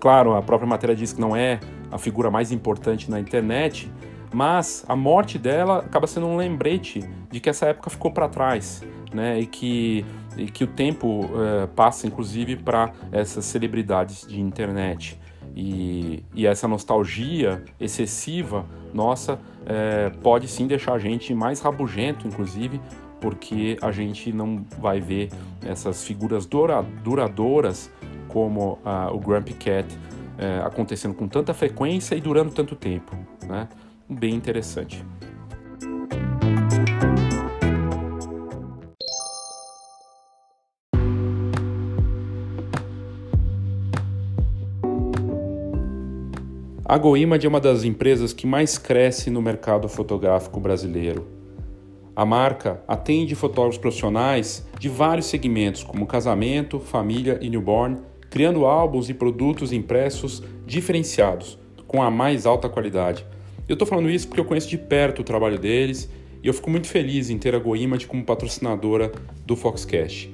claro, 0.00 0.34
a 0.34 0.42
própria 0.42 0.68
matéria 0.68 0.94
diz 0.94 1.12
que 1.12 1.20
não 1.20 1.36
é 1.36 1.60
a 1.90 1.98
figura 1.98 2.30
mais 2.30 2.52
importante 2.52 3.10
na 3.10 3.20
internet, 3.20 3.90
mas 4.32 4.84
a 4.88 4.96
morte 4.96 5.38
dela 5.38 5.78
acaba 5.78 6.06
sendo 6.06 6.26
um 6.26 6.36
lembrete 6.36 7.00
de 7.30 7.40
que 7.40 7.48
essa 7.48 7.66
época 7.66 7.90
ficou 7.90 8.10
para 8.10 8.28
trás, 8.28 8.82
né? 9.12 9.40
E 9.40 9.46
que, 9.46 10.04
e 10.36 10.46
que 10.46 10.64
o 10.64 10.66
tempo 10.66 11.28
é, 11.34 11.66
passa, 11.68 12.06
inclusive, 12.06 12.56
para 12.56 12.92
essas 13.12 13.44
celebridades 13.44 14.26
de 14.26 14.40
internet. 14.40 15.18
E, 15.56 16.22
e 16.34 16.46
essa 16.46 16.68
nostalgia 16.68 17.64
excessiva 17.80 18.66
nossa 18.92 19.40
é, 19.64 20.10
pode 20.22 20.46
sim 20.48 20.66
deixar 20.66 20.92
a 20.92 20.98
gente 20.98 21.32
mais 21.34 21.60
rabugento, 21.60 22.28
inclusive, 22.28 22.78
porque 23.20 23.78
a 23.80 23.90
gente 23.90 24.30
não 24.32 24.62
vai 24.78 25.00
ver 25.00 25.30
essas 25.64 26.04
figuras 26.04 26.44
dura, 26.44 26.82
duradouras 27.02 27.90
como 28.28 28.78
o 29.12 29.18
Grumpy 29.18 29.54
Cat 29.54 29.86
é, 30.38 30.58
acontecendo 30.58 31.14
com 31.14 31.26
tanta 31.26 31.54
frequência 31.54 32.14
e 32.14 32.20
durando 32.20 32.52
tanto 32.52 32.76
tempo. 32.76 33.16
Né? 33.46 33.66
Bem 34.08 34.34
interessante. 34.34 35.02
A 46.88 46.96
GoImage 46.98 47.44
é 47.44 47.48
uma 47.48 47.58
das 47.58 47.82
empresas 47.82 48.32
que 48.32 48.46
mais 48.46 48.78
cresce 48.78 49.28
no 49.28 49.42
mercado 49.42 49.88
fotográfico 49.88 50.60
brasileiro. 50.60 51.26
A 52.14 52.24
marca 52.24 52.80
atende 52.86 53.34
fotógrafos 53.34 53.76
profissionais 53.76 54.64
de 54.78 54.88
vários 54.88 55.26
segmentos, 55.26 55.82
como 55.82 56.06
casamento, 56.06 56.78
família 56.78 57.40
e 57.42 57.50
newborn, 57.50 57.96
criando 58.30 58.64
álbuns 58.64 59.10
e 59.10 59.14
produtos 59.14 59.72
impressos 59.72 60.44
diferenciados, 60.64 61.58
com 61.88 62.00
a 62.00 62.08
mais 62.08 62.46
alta 62.46 62.68
qualidade. 62.68 63.26
Eu 63.68 63.72
estou 63.72 63.88
falando 63.88 64.08
isso 64.08 64.28
porque 64.28 64.40
eu 64.40 64.44
conheço 64.44 64.68
de 64.68 64.78
perto 64.78 65.22
o 65.22 65.24
trabalho 65.24 65.58
deles 65.58 66.08
e 66.40 66.46
eu 66.46 66.54
fico 66.54 66.70
muito 66.70 66.86
feliz 66.86 67.30
em 67.30 67.36
ter 67.36 67.52
a 67.52 67.58
GoImage 67.58 68.06
como 68.06 68.24
patrocinadora 68.24 69.10
do 69.44 69.56
Foxcast. 69.56 70.30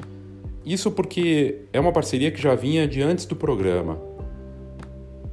Isso 0.67 0.91
porque 0.91 1.63
é 1.73 1.81
uma 1.81 1.93
parceria 1.93 2.31
que 2.31 2.43
já 2.43 2.55
vinha 2.55 2.87
de 2.87 3.01
antes 3.01 3.25
do 3.25 3.35
programa 3.35 4.12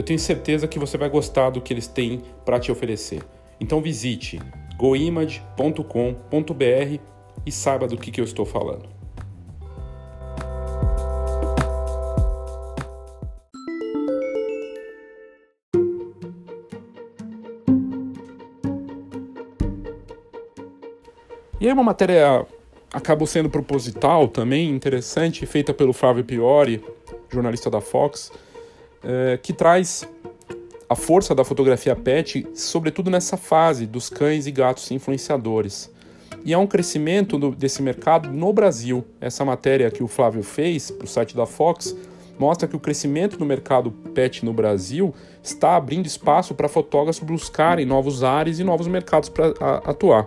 eu 0.00 0.04
tenho 0.04 0.18
certeza 0.18 0.66
que 0.66 0.78
você 0.78 0.96
vai 0.96 1.10
gostar 1.10 1.50
do 1.50 1.60
que 1.60 1.74
eles 1.74 1.86
têm 1.86 2.22
para 2.42 2.58
te 2.58 2.72
oferecer. 2.72 3.22
Então 3.60 3.82
visite 3.82 4.40
goimage.com.br 4.78 5.84
e 7.44 7.52
saiba 7.52 7.86
do 7.86 7.98
que, 7.98 8.10
que 8.10 8.18
eu 8.18 8.24
estou 8.24 8.46
falando. 8.46 8.88
E 21.60 21.66
aí 21.66 21.72
uma 21.74 21.82
matéria 21.82 22.46
acabou 22.90 23.26
sendo 23.26 23.50
proposital 23.50 24.26
também, 24.28 24.70
interessante, 24.70 25.44
feita 25.44 25.74
pelo 25.74 25.92
Flávio 25.92 26.24
Piori, 26.24 26.82
jornalista 27.28 27.68
da 27.68 27.82
Fox, 27.82 28.32
é, 29.02 29.38
que 29.42 29.52
traz 29.52 30.08
a 30.88 30.96
força 30.96 31.34
da 31.34 31.44
fotografia 31.44 31.94
pet, 31.94 32.46
sobretudo 32.54 33.10
nessa 33.10 33.36
fase 33.36 33.86
dos 33.86 34.10
cães 34.10 34.46
e 34.46 34.50
gatos 34.50 34.90
influenciadores. 34.90 35.90
E 36.44 36.52
há 36.52 36.58
um 36.58 36.66
crescimento 36.66 37.38
do, 37.38 37.50
desse 37.52 37.82
mercado 37.82 38.30
no 38.30 38.52
Brasil. 38.52 39.04
Essa 39.20 39.44
matéria 39.44 39.90
que 39.90 40.02
o 40.02 40.08
Flávio 40.08 40.42
fez 40.42 40.90
para 40.90 41.04
o 41.04 41.08
site 41.08 41.36
da 41.36 41.46
Fox 41.46 41.94
mostra 42.38 42.66
que 42.66 42.74
o 42.74 42.80
crescimento 42.80 43.36
do 43.36 43.44
mercado 43.44 43.90
pet 43.90 44.44
no 44.44 44.52
Brasil 44.52 45.14
está 45.42 45.76
abrindo 45.76 46.06
espaço 46.06 46.54
para 46.54 46.68
fotógrafos 46.68 47.22
buscarem 47.22 47.84
novos 47.84 48.24
ares 48.24 48.58
e 48.58 48.64
novos 48.64 48.88
mercados 48.88 49.28
para 49.28 49.50
atuar. 49.84 50.26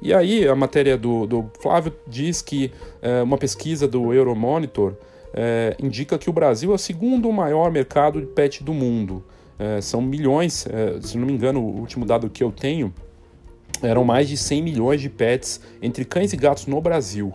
E 0.00 0.14
aí 0.14 0.48
a 0.48 0.54
matéria 0.54 0.96
do, 0.96 1.26
do 1.26 1.50
Flávio 1.60 1.92
diz 2.06 2.40
que 2.40 2.72
é, 3.02 3.20
uma 3.22 3.36
pesquisa 3.36 3.86
do 3.86 4.14
Euromonitor 4.14 4.94
é, 5.32 5.76
indica 5.80 6.18
que 6.18 6.28
o 6.28 6.32
Brasil 6.32 6.72
é 6.72 6.74
o 6.74 6.78
segundo 6.78 7.30
maior 7.32 7.70
mercado 7.70 8.20
de 8.20 8.26
pet 8.26 8.64
do 8.64 8.74
mundo. 8.74 9.24
É, 9.58 9.80
são 9.80 10.00
milhões, 10.00 10.66
é, 10.66 11.00
se 11.00 11.18
não 11.18 11.26
me 11.26 11.32
engano, 11.32 11.60
o 11.60 11.78
último 11.78 12.04
dado 12.04 12.28
que 12.30 12.42
eu 12.42 12.50
tenho 12.50 12.92
eram 13.82 14.04
mais 14.04 14.28
de 14.28 14.36
100 14.36 14.62
milhões 14.62 15.00
de 15.00 15.08
pets 15.08 15.60
entre 15.82 16.04
cães 16.04 16.32
e 16.32 16.36
gatos 16.36 16.66
no 16.66 16.80
Brasil. 16.80 17.32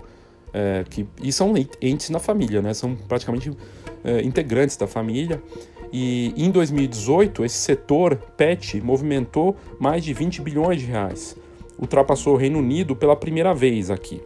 É, 0.54 0.86
que, 0.90 1.06
e 1.22 1.32
são 1.32 1.54
entes 1.82 2.10
na 2.10 2.20
família, 2.20 2.62
né? 2.62 2.74
são 2.74 2.96
praticamente 2.96 3.52
é, 4.04 4.22
integrantes 4.22 4.78
da 4.78 4.88
família. 4.88 5.42
E 5.92 6.34
em 6.36 6.50
2018, 6.50 7.46
esse 7.46 7.58
setor 7.58 8.16
pet 8.38 8.82
movimentou 8.82 9.56
mais 9.80 10.04
de 10.04 10.14
20 10.14 10.42
bilhões 10.42 10.82
de 10.82 10.88
reais. 10.88 11.36
Ultrapassou 11.78 12.34
o 12.34 12.38
Reino 12.38 12.60
Unido 12.60 12.96
pela 12.96 13.16
primeira 13.16 13.54
vez 13.54 13.92
aqui. 13.92 14.22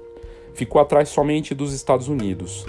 Ficou 0.53 0.82
atrás 0.82 1.09
somente 1.09 1.55
dos 1.55 1.74
Estados 1.74 2.07
Unidos. 2.07 2.65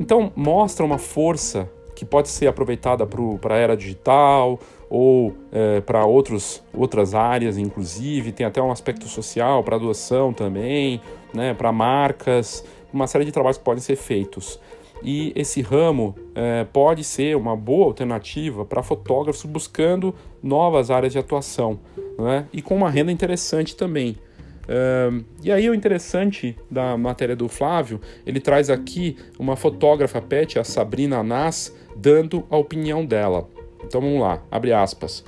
Então, 0.00 0.32
mostra 0.34 0.84
uma 0.84 0.96
força 0.96 1.70
que 1.94 2.06
pode 2.06 2.30
ser 2.30 2.46
aproveitada 2.46 3.06
para 3.06 3.54
a 3.54 3.58
era 3.58 3.76
digital 3.76 4.58
ou 4.88 5.34
é, 5.52 5.82
para 5.82 6.06
outras 6.06 7.14
áreas, 7.14 7.58
inclusive. 7.58 8.32
Tem 8.32 8.46
até 8.46 8.62
um 8.62 8.70
aspecto 8.70 9.06
social 9.06 9.62
para 9.62 9.76
doação 9.76 10.32
também, 10.32 11.02
né, 11.34 11.52
para 11.52 11.70
marcas, 11.70 12.64
uma 12.90 13.06
série 13.06 13.26
de 13.26 13.30
trabalhos 13.30 13.58
que 13.58 13.64
podem 13.64 13.82
ser 13.82 13.96
feitos. 13.96 14.58
E 15.02 15.34
esse 15.36 15.60
ramo 15.60 16.14
é, 16.34 16.64
pode 16.64 17.04
ser 17.04 17.36
uma 17.36 17.54
boa 17.54 17.84
alternativa 17.84 18.64
para 18.64 18.82
fotógrafos 18.82 19.44
buscando 19.44 20.14
novas 20.42 20.90
áreas 20.90 21.12
de 21.12 21.18
atuação 21.18 21.78
né, 22.18 22.46
e 22.52 22.62
com 22.62 22.74
uma 22.74 22.88
renda 22.88 23.12
interessante 23.12 23.76
também. 23.76 24.16
Uh, 24.70 25.24
e 25.42 25.50
aí 25.50 25.68
o 25.68 25.74
interessante 25.74 26.56
da 26.70 26.96
matéria 26.96 27.34
do 27.34 27.48
Flávio, 27.48 28.00
ele 28.24 28.38
traz 28.38 28.70
aqui 28.70 29.16
uma 29.36 29.56
fotógrafa 29.56 30.22
pet, 30.22 30.60
a 30.60 30.64
Sabrina 30.64 31.24
Nas, 31.24 31.74
dando 31.96 32.46
a 32.48 32.56
opinião 32.56 33.04
dela. 33.04 33.48
Então 33.84 34.00
vamos 34.00 34.20
lá, 34.20 34.40
abre 34.48 34.72
aspas. 34.72 35.24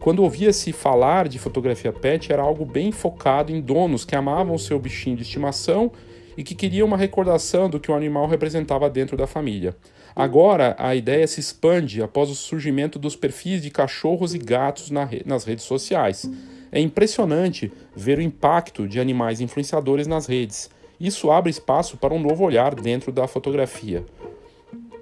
Quando 0.00 0.22
ouvia-se 0.22 0.72
falar 0.72 1.28
de 1.28 1.38
fotografia 1.38 1.92
pet, 1.92 2.32
era 2.32 2.40
algo 2.40 2.64
bem 2.64 2.90
focado 2.90 3.52
em 3.52 3.60
donos 3.60 4.04
que 4.04 4.16
amavam 4.16 4.56
seu 4.56 4.78
bichinho 4.78 5.16
de 5.16 5.22
estimação 5.22 5.92
e 6.36 6.42
que 6.42 6.54
queria 6.54 6.84
uma 6.84 6.96
recordação 6.96 7.68
do 7.68 7.78
que 7.78 7.90
o 7.90 7.94
animal 7.94 8.26
representava 8.26 8.88
dentro 8.88 9.16
da 9.16 9.26
família. 9.26 9.76
Agora, 10.14 10.74
a 10.78 10.94
ideia 10.94 11.26
se 11.26 11.40
expande 11.40 12.02
após 12.02 12.30
o 12.30 12.34
surgimento 12.34 12.98
dos 12.98 13.14
perfis 13.14 13.60
de 13.60 13.70
cachorros 13.70 14.34
e 14.34 14.38
gatos 14.38 14.90
nas 14.90 15.44
redes 15.44 15.64
sociais. 15.64 16.30
É 16.70 16.80
impressionante 16.80 17.72
ver 17.94 18.18
o 18.18 18.22
impacto 18.22 18.86
de 18.86 19.00
animais 19.00 19.40
influenciadores 19.40 20.06
nas 20.06 20.26
redes. 20.26 20.70
Isso 20.98 21.30
abre 21.30 21.50
espaço 21.50 21.96
para 21.96 22.14
um 22.14 22.20
novo 22.20 22.44
olhar 22.44 22.74
dentro 22.74 23.12
da 23.12 23.26
fotografia. 23.26 24.04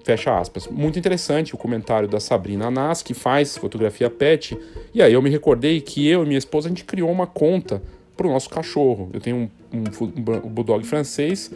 Fecha 0.04 0.38
aspas. 0.38 0.68
Muito 0.68 0.98
interessante 0.98 1.54
o 1.54 1.58
comentário 1.58 2.06
da 2.06 2.20
Sabrina 2.20 2.70
Nas, 2.70 3.02
que 3.02 3.14
faz 3.14 3.56
fotografia 3.56 4.10
pet. 4.10 4.56
E 4.92 5.00
aí 5.00 5.12
eu 5.12 5.22
me 5.22 5.30
recordei 5.30 5.80
que 5.80 6.06
eu 6.06 6.22
e 6.22 6.26
minha 6.26 6.38
esposa 6.38 6.68
a 6.68 6.70
gente 6.70 6.84
criou 6.84 7.10
uma 7.10 7.26
conta 7.26 7.82
para 8.14 8.26
o 8.26 8.30
nosso 8.30 8.50
cachorro. 8.50 9.08
Eu 9.14 9.20
tenho 9.20 9.36
um, 9.36 9.78
um, 9.78 10.46
um, 10.46 10.50
bulldog 10.50 10.84
francês 10.84 11.50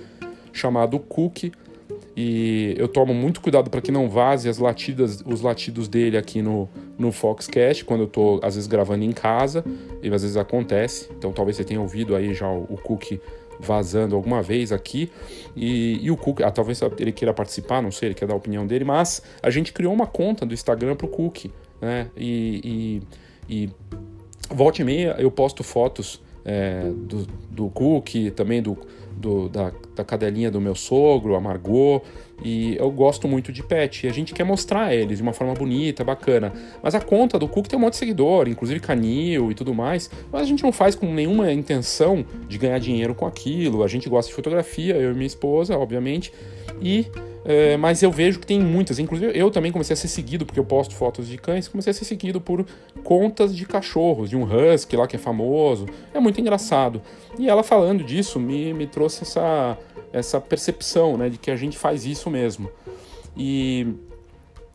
chamado 0.52 0.98
Cookie 0.98 1.52
e 2.20 2.74
eu 2.76 2.88
tomo 2.88 3.14
muito 3.14 3.40
cuidado 3.40 3.70
para 3.70 3.80
que 3.80 3.92
não 3.92 4.10
vaze 4.10 4.48
as 4.48 4.58
latidas, 4.58 5.22
os 5.24 5.40
latidos 5.40 5.86
dele 5.86 6.16
aqui 6.16 6.42
no, 6.42 6.68
no 6.98 7.12
Foxcast, 7.12 7.84
quando 7.84 8.00
eu 8.00 8.06
estou 8.06 8.40
às 8.42 8.56
vezes 8.56 8.66
gravando 8.66 9.04
em 9.04 9.12
casa, 9.12 9.64
e 10.02 10.12
às 10.12 10.22
vezes 10.22 10.36
acontece. 10.36 11.08
Então 11.16 11.30
talvez 11.30 11.56
você 11.56 11.62
tenha 11.62 11.80
ouvido 11.80 12.16
aí 12.16 12.34
já 12.34 12.48
o, 12.48 12.64
o 12.70 12.76
Cookie 12.76 13.20
vazando 13.60 14.16
alguma 14.16 14.42
vez 14.42 14.72
aqui. 14.72 15.12
E, 15.54 16.04
e 16.04 16.10
o 16.10 16.16
Cook, 16.16 16.40
ah, 16.40 16.50
talvez 16.50 16.80
ele 16.98 17.12
queira 17.12 17.32
participar, 17.32 17.80
não 17.80 17.92
sei, 17.92 18.08
ele 18.08 18.16
quer 18.16 18.26
dar 18.26 18.34
a 18.34 18.36
opinião 18.36 18.66
dele, 18.66 18.84
mas 18.84 19.22
a 19.40 19.48
gente 19.48 19.72
criou 19.72 19.92
uma 19.92 20.08
conta 20.08 20.44
do 20.44 20.52
Instagram 20.52 20.96
pro 20.96 21.06
Cook, 21.06 21.44
né? 21.80 22.10
E, 22.16 23.00
e, 23.48 23.64
e 23.64 23.70
volta 24.52 24.82
e 24.82 24.84
meia 24.84 25.14
eu 25.20 25.30
posto 25.30 25.62
fotos 25.62 26.20
é, 26.44 26.90
do, 26.96 27.28
do 27.48 27.68
Cook, 27.68 28.32
também 28.34 28.60
do, 28.60 28.76
do, 29.18 29.48
da, 29.48 29.72
da 29.94 30.04
cadelinha 30.04 30.50
do 30.50 30.60
meu 30.60 30.74
sogro, 30.74 31.34
a 31.34 31.40
Margot, 31.40 32.02
e 32.42 32.76
eu 32.76 32.90
gosto 32.90 33.26
muito 33.26 33.52
de 33.52 33.62
pet. 33.62 34.06
E 34.06 34.08
a 34.08 34.12
gente 34.12 34.32
quer 34.32 34.44
mostrar 34.44 34.94
eles 34.94 35.18
de 35.18 35.22
uma 35.22 35.32
forma 35.32 35.54
bonita, 35.54 36.04
bacana. 36.04 36.52
Mas 36.82 36.94
a 36.94 37.00
conta 37.00 37.38
do 37.38 37.48
Cook 37.48 37.66
tem 37.66 37.78
um 37.78 37.82
monte 37.82 37.94
de 37.94 37.98
seguidor, 37.98 38.48
inclusive 38.48 38.80
canil 38.80 39.50
e 39.50 39.54
tudo 39.54 39.74
mais. 39.74 40.10
Mas 40.32 40.42
a 40.42 40.44
gente 40.44 40.62
não 40.62 40.72
faz 40.72 40.94
com 40.94 41.12
nenhuma 41.12 41.52
intenção 41.52 42.24
de 42.48 42.56
ganhar 42.56 42.78
dinheiro 42.78 43.14
com 43.14 43.26
aquilo. 43.26 43.82
A 43.82 43.88
gente 43.88 44.08
gosta 44.08 44.28
de 44.28 44.34
fotografia, 44.34 44.96
eu 44.96 45.10
e 45.10 45.14
minha 45.14 45.26
esposa, 45.26 45.76
obviamente. 45.76 46.32
E 46.80 47.06
é, 47.50 47.78
mas 47.78 48.02
eu 48.02 48.12
vejo 48.12 48.38
que 48.38 48.46
tem 48.46 48.60
muitas. 48.60 48.98
Inclusive, 48.98 49.32
eu 49.34 49.50
também 49.50 49.72
comecei 49.72 49.94
a 49.94 49.96
ser 49.96 50.08
seguido, 50.08 50.44
porque 50.44 50.60
eu 50.60 50.64
posto 50.66 50.94
fotos 50.94 51.26
de 51.26 51.38
cães, 51.38 51.66
comecei 51.66 51.92
a 51.92 51.94
ser 51.94 52.04
seguido 52.04 52.42
por 52.42 52.66
contas 53.02 53.56
de 53.56 53.64
cachorros, 53.64 54.28
de 54.28 54.36
um 54.36 54.44
husky 54.44 54.94
lá 54.94 55.06
que 55.06 55.16
é 55.16 55.18
famoso. 55.18 55.86
É 56.12 56.20
muito 56.20 56.38
engraçado. 56.38 57.00
E 57.38 57.48
ela 57.48 57.62
falando 57.62 58.04
disso 58.04 58.38
me, 58.38 58.74
me 58.74 58.86
trouxe 58.86 59.22
essa, 59.22 59.78
essa 60.12 60.38
percepção 60.38 61.16
né, 61.16 61.30
de 61.30 61.38
que 61.38 61.50
a 61.50 61.56
gente 61.56 61.78
faz 61.78 62.04
isso 62.04 62.28
mesmo. 62.28 62.70
E, 63.34 63.94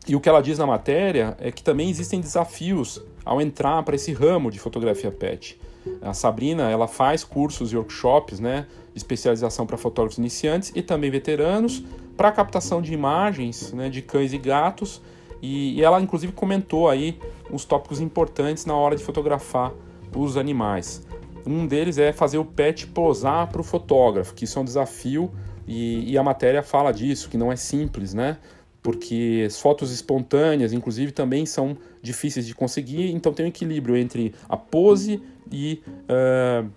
e 0.08 0.16
o 0.16 0.20
que 0.20 0.28
ela 0.28 0.42
diz 0.42 0.58
na 0.58 0.66
matéria 0.66 1.38
é 1.40 1.52
que 1.52 1.62
também 1.62 1.92
existem 1.92 2.20
desafios 2.20 3.00
ao 3.24 3.40
entrar 3.40 3.84
para 3.84 3.96
esse 3.96 4.12
ramo 4.14 4.50
de 4.50 4.58
fotografia 4.58 5.12
pet. 5.12 5.62
A 6.02 6.14
Sabrina, 6.16 6.72
ela 6.72 6.88
faz 6.88 7.24
cursos 7.24 7.72
e 7.72 7.78
workshops, 7.78 8.40
né, 8.40 8.66
de 8.94 8.98
especialização 8.98 9.68
para 9.68 9.78
fotógrafos 9.78 10.18
iniciantes 10.18 10.72
e 10.74 10.82
também 10.82 11.12
veteranos, 11.12 11.84
para 12.16 12.32
captação 12.32 12.82
de 12.82 12.94
imagens 12.94 13.74
né, 13.74 13.90
de 13.90 14.02
cães 14.02 14.34
e 14.34 14.38
gatos. 14.38 15.02
E, 15.42 15.78
e 15.78 15.84
ela, 15.84 16.02
inclusive, 16.02 16.32
comentou 16.32 16.90
aí 16.90 17.20
uns 17.52 17.66
tópicos 17.66 18.00
importantes 18.00 18.66
na 18.66 18.76
hora 18.76 18.96
de 18.96 19.04
fotografar 19.04 19.74
os 20.16 20.38
animais. 20.38 21.06
Um 21.46 21.68
deles 21.68 21.98
é 21.98 22.14
fazer 22.14 22.38
o 22.38 22.46
pet 22.46 22.88
posar 22.88 23.50
para 23.50 23.60
o 23.60 23.64
fotógrafo, 23.64 24.34
que 24.34 24.46
isso 24.46 24.58
é 24.58 24.62
um 24.62 24.66
desafio 24.66 25.30
e, 25.68 26.12
e, 26.12 26.18
a 26.18 26.24
matéria 26.24 26.62
fala 26.62 26.92
disso, 26.92 27.30
que 27.30 27.38
não 27.38 27.52
é 27.52 27.56
simples, 27.56 28.14
né? 28.14 28.38
Porque 28.82 29.44
as 29.46 29.60
fotos 29.60 29.92
espontâneas, 29.92 30.74
inclusive, 30.74 31.12
também 31.12 31.46
são 31.46 31.78
difíceis 32.02 32.46
de 32.46 32.54
conseguir, 32.54 33.12
então 33.12 33.34
tem 33.34 33.46
um 33.46 33.50
equilíbrio 33.50 33.96
entre 33.96 34.34
a 34.50 34.58
pose 34.58 35.22
e 35.50 35.82
uh, 35.88 36.70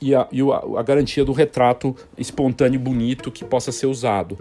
e, 0.00 0.14
a, 0.14 0.26
e 0.30 0.40
a, 0.42 0.78
a, 0.78 0.82
garantia 0.82 1.24
do 1.24 1.32
retrato 1.32 1.94
espontâneo 2.18 2.78
bonito 2.78 3.30
que 3.30 3.44
possa 3.44 3.72
ser 3.72 3.86
usado. 3.86 4.38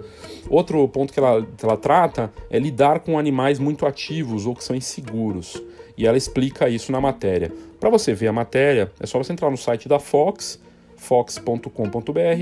Outro 0.50 0.88
ponto 0.88 1.14
que 1.14 1.20
ela, 1.20 1.46
ela 1.62 1.78
trata 1.78 2.32
é 2.50 2.60
lidar 2.60 3.00
com 3.00 3.18
animais 3.18 3.60
muito 3.60 3.86
ativos 3.86 4.46
ou 4.46 4.56
que 4.56 4.64
são 4.64 4.76
inseguros. 4.76 5.62
E 5.98 6.06
ela 6.06 6.18
explica 6.18 6.68
isso 6.68 6.92
na 6.92 7.00
matéria. 7.00 7.52
Para 7.80 7.90
você 7.90 8.14
ver 8.14 8.28
a 8.28 8.34
matéria, 8.34 8.92
é 9.00 9.06
só 9.06 9.18
você 9.18 9.32
entrar 9.32 9.50
no 9.50 9.58
site 9.58 9.88
da 9.88 9.98
Fox, 9.98 10.60
fox.com.br, 10.98 11.70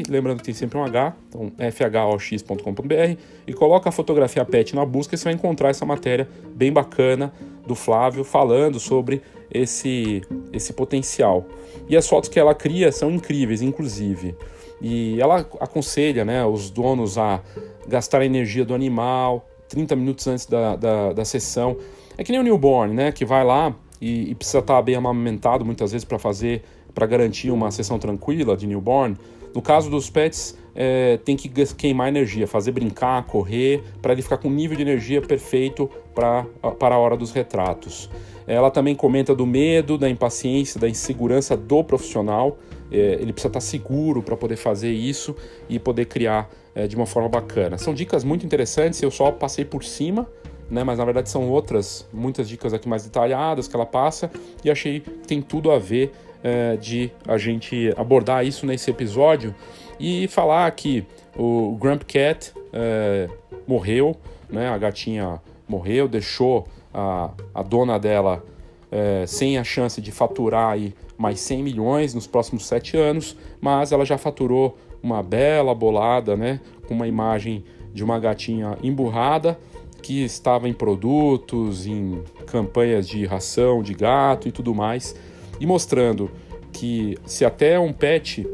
lembrando 0.09 0.37
que 0.37 0.45
tem 0.45 0.53
sempre 0.53 0.77
um 0.77 0.83
H, 0.83 1.15
então 1.29 1.51
fhox.com.br, 1.71 3.17
e 3.45 3.53
coloca 3.53 3.89
a 3.89 3.91
fotografia 3.91 4.43
pet 4.45 4.75
na 4.75 4.85
busca 4.85 5.13
e 5.13 5.17
você 5.17 5.25
vai 5.25 5.33
encontrar 5.33 5.69
essa 5.69 5.85
matéria 5.85 6.27
bem 6.55 6.71
bacana 6.71 7.31
do 7.65 7.75
Flávio 7.75 8.23
falando 8.23 8.79
sobre 8.79 9.21
esse, 9.51 10.21
esse 10.51 10.73
potencial. 10.73 11.45
E 11.87 11.95
as 11.95 12.07
fotos 12.07 12.29
que 12.29 12.39
ela 12.39 12.53
cria 12.53 12.91
são 12.91 13.11
incríveis, 13.11 13.61
inclusive. 13.61 14.35
E 14.81 15.19
ela 15.21 15.39
aconselha 15.59 16.25
né, 16.25 16.45
os 16.45 16.69
donos 16.69 17.17
a 17.17 17.41
gastar 17.87 18.21
a 18.21 18.25
energia 18.25 18.65
do 18.65 18.73
animal 18.73 19.47
30 19.73 19.95
minutos 19.95 20.27
antes 20.27 20.45
da, 20.45 20.75
da, 20.75 21.13
da 21.13 21.25
sessão. 21.25 21.75
É 22.17 22.23
que 22.23 22.31
nem 22.31 22.39
o 22.39 22.43
newborn, 22.43 22.93
né? 22.93 23.11
Que 23.11 23.25
vai 23.25 23.43
lá 23.43 23.75
e, 23.99 24.29
e 24.29 24.35
precisa 24.35 24.59
estar 24.59 24.81
bem 24.83 24.95
amamentado 24.95 25.65
muitas 25.65 25.91
vezes 25.91 26.05
para 26.05 26.19
fazer, 26.19 26.63
para 26.93 27.07
garantir 27.07 27.49
uma 27.49 27.71
sessão 27.71 27.97
tranquila 27.97 28.55
de 28.55 28.67
newborn. 28.67 29.17
No 29.53 29.61
caso 29.61 29.89
dos 29.89 30.09
pets, 30.09 30.55
é, 30.75 31.17
tem 31.17 31.35
que 31.35 31.49
queimar 31.75 32.07
energia, 32.07 32.47
fazer 32.47 32.71
brincar, 32.71 33.25
correr, 33.25 33.83
para 34.01 34.13
ele 34.13 34.21
ficar 34.21 34.37
com 34.37 34.47
um 34.47 34.53
nível 34.53 34.75
de 34.75 34.81
energia 34.81 35.21
perfeito 35.21 35.89
para 36.13 36.45
a 36.63 36.97
hora 36.97 37.15
dos 37.15 37.31
retratos. 37.31 38.09
Ela 38.45 38.69
também 38.69 38.95
comenta 38.95 39.33
do 39.33 39.45
medo, 39.45 39.97
da 39.97 40.09
impaciência, 40.09 40.79
da 40.79 40.89
insegurança 40.89 41.55
do 41.55 41.83
profissional. 41.83 42.57
É, 42.91 43.17
ele 43.19 43.31
precisa 43.31 43.47
estar 43.47 43.61
seguro 43.61 44.21
para 44.21 44.35
poder 44.35 44.55
fazer 44.55 44.91
isso 44.91 45.35
e 45.69 45.79
poder 45.79 46.05
criar 46.05 46.49
é, 46.75 46.87
de 46.87 46.95
uma 46.95 47.05
forma 47.05 47.29
bacana. 47.29 47.77
São 47.77 47.93
dicas 47.93 48.23
muito 48.23 48.45
interessantes, 48.45 49.01
eu 49.01 49.09
só 49.09 49.31
passei 49.31 49.63
por 49.63 49.83
cima, 49.83 50.27
né, 50.69 50.83
mas 50.83 50.97
na 50.97 51.05
verdade 51.05 51.29
são 51.29 51.49
outras, 51.49 52.07
muitas 52.11 52.49
dicas 52.49 52.73
aqui 52.73 52.87
mais 52.87 53.03
detalhadas 53.03 53.67
que 53.67 53.75
ela 53.75 53.85
passa 53.85 54.29
e 54.63 54.69
achei 54.69 54.99
que 54.99 55.09
tem 55.09 55.41
tudo 55.41 55.71
a 55.71 55.79
ver 55.79 56.11
é, 56.43 56.75
de 56.75 57.11
a 57.27 57.37
gente 57.37 57.93
abordar 57.95 58.45
isso 58.45 58.65
nesse 58.65 58.91
episódio 58.91 59.55
e 59.99 60.27
falar 60.27 60.69
que 60.71 61.05
o 61.37 61.75
Grump 61.79 62.03
Cat 62.03 62.53
é, 62.71 63.29
morreu, 63.67 64.15
né, 64.49 64.69
a 64.69 64.77
gatinha 64.77 65.41
morreu, 65.67 66.07
deixou 66.07 66.67
a, 66.93 67.31
a 67.53 67.63
dona 67.63 67.99
dela 67.99 68.43
é, 68.91 69.25
sem 69.25 69.57
a 69.57 69.63
chance 69.63 69.99
de 69.99 70.11
faturar 70.11 70.71
aí 70.71 70.93
mais 71.17 71.39
100 71.39 71.63
milhões 71.63 72.13
nos 72.13 72.27
próximos 72.27 72.65
sete 72.65 72.97
anos, 72.97 73.35
mas 73.59 73.91
ela 73.91 74.05
já 74.05 74.17
faturou 74.17 74.77
uma 75.01 75.23
bela 75.23 75.73
bolada, 75.73 76.35
né, 76.35 76.59
com 76.87 76.93
uma 76.93 77.07
imagem 77.07 77.63
de 77.93 78.03
uma 78.03 78.19
gatinha 78.19 78.77
emburrada 78.83 79.57
que 80.01 80.23
estava 80.23 80.67
em 80.67 80.73
produtos, 80.73 81.87
em 81.87 82.21
campanhas 82.45 83.07
de 83.07 83.25
ração 83.25 83.81
de 83.81 83.93
gato 83.93 84.47
e 84.47 84.51
tudo 84.51 84.75
mais, 84.75 85.15
e 85.59 85.65
mostrando 85.65 86.29
que 86.73 87.17
se 87.25 87.45
até 87.45 87.79
um 87.79 87.93
pet 87.93 88.45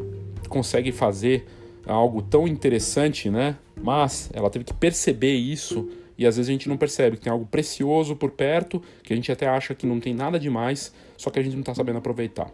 consegue 0.49 0.91
fazer 0.91 1.45
algo 1.85 2.21
tão 2.21 2.47
interessante, 2.47 3.29
né? 3.29 3.55
Mas 3.81 4.29
ela 4.33 4.49
teve 4.49 4.65
que 4.65 4.73
perceber 4.73 5.33
isso 5.33 5.89
e 6.17 6.25
às 6.25 6.35
vezes 6.35 6.49
a 6.49 6.51
gente 6.51 6.67
não 6.67 6.75
percebe 6.75 7.15
que 7.15 7.23
tem 7.23 7.31
algo 7.31 7.45
precioso 7.45 8.13
por 8.15 8.31
perto, 8.31 8.81
que 9.01 9.13
a 9.13 9.15
gente 9.15 9.31
até 9.31 9.47
acha 9.47 9.73
que 9.73 9.87
não 9.87 10.01
tem 10.01 10.13
nada 10.13 10.37
demais, 10.37 10.93
só 11.15 11.29
que 11.29 11.39
a 11.39 11.41
gente 11.41 11.53
não 11.53 11.61
está 11.61 11.73
sabendo 11.73 11.99
aproveitar. 11.99 12.51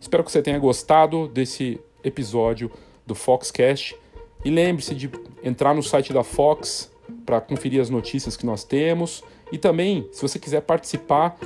Espero 0.00 0.22
que 0.22 0.30
você 0.30 0.40
tenha 0.40 0.58
gostado 0.58 1.26
desse 1.26 1.80
episódio 2.04 2.70
do 3.04 3.14
Foxcast 3.14 3.96
e 4.44 4.50
lembre-se 4.50 4.94
de 4.94 5.10
entrar 5.42 5.74
no 5.74 5.82
site 5.82 6.12
da 6.12 6.22
Fox 6.22 6.92
para 7.26 7.40
conferir 7.40 7.80
as 7.80 7.90
notícias 7.90 8.36
que 8.36 8.46
nós 8.46 8.62
temos 8.62 9.24
e 9.50 9.58
também, 9.58 10.08
se 10.12 10.22
você 10.22 10.38
quiser 10.38 10.62
participar, 10.62 11.36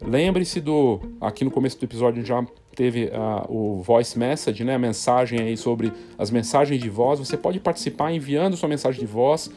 lembre-se 0.00 0.60
do 0.60 1.00
aqui 1.20 1.44
no 1.44 1.50
começo 1.50 1.78
do 1.78 1.84
episódio 1.84 2.24
já 2.24 2.46
teve 2.76 3.06
uh, 3.06 3.50
o 3.50 3.82
voice 3.82 4.16
message, 4.16 4.62
né, 4.62 4.74
a 4.74 4.78
mensagem 4.78 5.40
aí 5.40 5.56
sobre 5.56 5.90
as 6.16 6.30
mensagens 6.30 6.80
de 6.80 6.90
voz. 6.90 7.18
Você 7.18 7.36
pode 7.36 7.58
participar 7.58 8.12
enviando 8.12 8.56
sua 8.56 8.68
mensagem 8.68 9.00
de 9.00 9.06
voz 9.06 9.50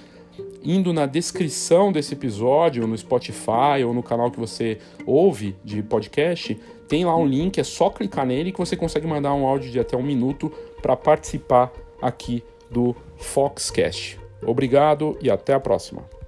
indo 0.63 0.93
na 0.93 1.05
descrição 1.05 1.91
desse 1.91 2.13
episódio, 2.13 2.87
no 2.87 2.97
Spotify 2.97 3.83
ou 3.85 3.93
no 3.93 4.01
canal 4.01 4.31
que 4.31 4.39
você 4.39 4.77
ouve 5.05 5.55
de 5.63 5.83
podcast, 5.83 6.57
tem 6.87 7.05
lá 7.05 7.15
um 7.15 7.27
link, 7.27 7.59
é 7.59 7.63
só 7.63 7.89
clicar 7.89 8.25
nele 8.25 8.51
que 8.51 8.57
você 8.57 8.75
consegue 8.75 9.05
mandar 9.05 9.33
um 9.33 9.45
áudio 9.45 9.69
de 9.69 9.79
até 9.79 9.95
um 9.97 10.03
minuto 10.03 10.51
para 10.81 10.95
participar 10.95 11.71
aqui 12.01 12.43
do 12.71 12.95
Foxcast. 13.17 14.19
Obrigado 14.41 15.17
e 15.21 15.29
até 15.29 15.53
a 15.53 15.59
próxima. 15.59 16.18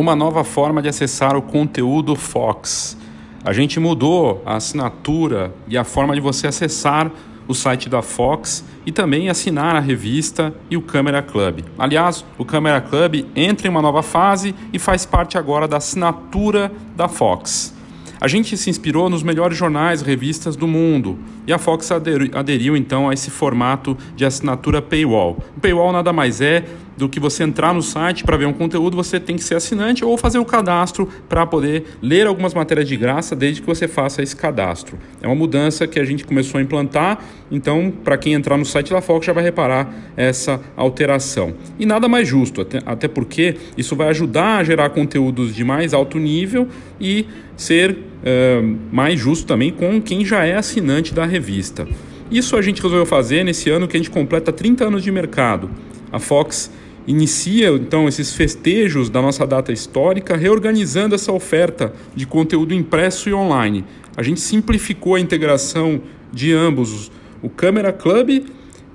Uma 0.00 0.16
nova 0.16 0.42
forma 0.42 0.80
de 0.80 0.88
acessar 0.88 1.36
o 1.36 1.42
conteúdo 1.42 2.16
Fox. 2.16 2.96
A 3.44 3.52
gente 3.52 3.78
mudou 3.78 4.42
a 4.46 4.56
assinatura 4.56 5.54
e 5.68 5.76
a 5.76 5.84
forma 5.84 6.14
de 6.14 6.22
você 6.22 6.46
acessar 6.46 7.10
o 7.46 7.54
site 7.54 7.86
da 7.86 8.00
Fox 8.00 8.64
e 8.86 8.92
também 8.92 9.28
assinar 9.28 9.76
a 9.76 9.80
revista 9.80 10.54
e 10.70 10.76
o 10.76 10.80
Câmera 10.80 11.20
Club. 11.20 11.60
Aliás, 11.78 12.24
o 12.38 12.46
Câmera 12.46 12.80
Club 12.80 13.26
entra 13.36 13.66
em 13.66 13.70
uma 13.70 13.82
nova 13.82 14.02
fase 14.02 14.54
e 14.72 14.78
faz 14.78 15.04
parte 15.04 15.36
agora 15.36 15.68
da 15.68 15.76
assinatura 15.76 16.72
da 16.96 17.06
Fox. 17.06 17.74
A 18.18 18.28
gente 18.28 18.56
se 18.56 18.68
inspirou 18.70 19.10
nos 19.10 19.22
melhores 19.22 19.56
jornais 19.56 20.00
e 20.00 20.04
revistas 20.04 20.56
do 20.56 20.66
mundo 20.66 21.18
e 21.46 21.52
a 21.52 21.58
Fox 21.58 21.90
aderiu, 21.90 22.30
aderiu 22.34 22.76
então 22.76 23.08
a 23.08 23.14
esse 23.14 23.30
formato 23.30 23.96
de 24.14 24.24
assinatura 24.24 24.80
paywall. 24.80 25.38
O 25.56 25.60
paywall 25.60 25.90
nada 25.90 26.12
mais 26.12 26.40
é 26.40 26.64
do 27.00 27.08
que 27.08 27.18
você 27.18 27.42
entrar 27.42 27.72
no 27.72 27.82
site 27.82 28.22
para 28.22 28.36
ver 28.36 28.44
um 28.44 28.52
conteúdo, 28.52 28.94
você 28.94 29.18
tem 29.18 29.34
que 29.34 29.42
ser 29.42 29.54
assinante 29.54 30.04
ou 30.04 30.18
fazer 30.18 30.38
o 30.38 30.44
cadastro 30.44 31.08
para 31.28 31.46
poder 31.46 31.84
ler 32.02 32.26
algumas 32.26 32.52
matérias 32.52 32.86
de 32.86 32.94
graça 32.94 33.34
desde 33.34 33.62
que 33.62 33.66
você 33.66 33.88
faça 33.88 34.22
esse 34.22 34.36
cadastro. 34.36 34.98
É 35.22 35.26
uma 35.26 35.34
mudança 35.34 35.86
que 35.86 35.98
a 35.98 36.04
gente 36.04 36.24
começou 36.24 36.58
a 36.58 36.62
implantar, 36.62 37.24
então 37.50 37.90
para 38.04 38.18
quem 38.18 38.34
entrar 38.34 38.58
no 38.58 38.66
site 38.66 38.90
da 38.90 39.00
Fox 39.00 39.24
já 39.24 39.32
vai 39.32 39.42
reparar 39.42 39.92
essa 40.14 40.60
alteração. 40.76 41.54
E 41.78 41.86
nada 41.86 42.06
mais 42.06 42.28
justo, 42.28 42.60
até, 42.60 42.80
até 42.84 43.08
porque 43.08 43.56
isso 43.78 43.96
vai 43.96 44.08
ajudar 44.08 44.58
a 44.58 44.64
gerar 44.64 44.90
conteúdos 44.90 45.54
de 45.54 45.64
mais 45.64 45.94
alto 45.94 46.18
nível 46.18 46.68
e 47.00 47.26
ser 47.56 47.92
uh, 47.92 48.78
mais 48.92 49.18
justo 49.18 49.46
também 49.46 49.70
com 49.70 50.02
quem 50.02 50.22
já 50.22 50.44
é 50.44 50.54
assinante 50.54 51.14
da 51.14 51.24
revista. 51.24 51.88
Isso 52.30 52.56
a 52.56 52.62
gente 52.62 52.82
resolveu 52.82 53.06
fazer 53.06 53.42
nesse 53.42 53.70
ano 53.70 53.88
que 53.88 53.96
a 53.96 54.00
gente 54.00 54.10
completa 54.10 54.52
30 54.52 54.84
anos 54.84 55.02
de 55.02 55.10
mercado. 55.10 55.70
A 56.12 56.18
Fox 56.18 56.70
inicia 57.10 57.70
então 57.70 58.06
esses 58.06 58.32
festejos 58.32 59.10
da 59.10 59.20
nossa 59.20 59.46
data 59.46 59.72
histórica, 59.72 60.36
reorganizando 60.36 61.14
essa 61.14 61.32
oferta 61.32 61.92
de 62.14 62.24
conteúdo 62.24 62.72
impresso 62.72 63.28
e 63.28 63.34
online. 63.34 63.84
A 64.16 64.22
gente 64.22 64.40
simplificou 64.40 65.16
a 65.16 65.20
integração 65.20 66.00
de 66.32 66.52
ambos, 66.52 67.10
o 67.42 67.48
Câmera 67.48 67.92
Club 67.92 68.44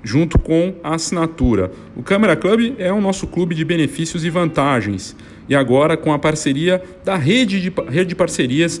junto 0.02 0.38
com 0.38 0.74
a 0.82 0.94
assinatura. 0.94 1.70
O 1.96 2.02
Câmera 2.02 2.36
Club 2.36 2.74
é 2.78 2.92
o 2.92 3.00
nosso 3.00 3.26
clube 3.26 3.54
de 3.54 3.64
benefícios 3.64 4.24
e 4.24 4.30
vantagens. 4.30 5.16
E 5.48 5.54
agora 5.54 5.96
com 5.96 6.12
a 6.12 6.18
parceria 6.18 6.82
da 7.04 7.16
rede 7.16 7.60
de, 7.60 7.72
rede 7.88 8.10
de 8.10 8.14
parcerias 8.14 8.80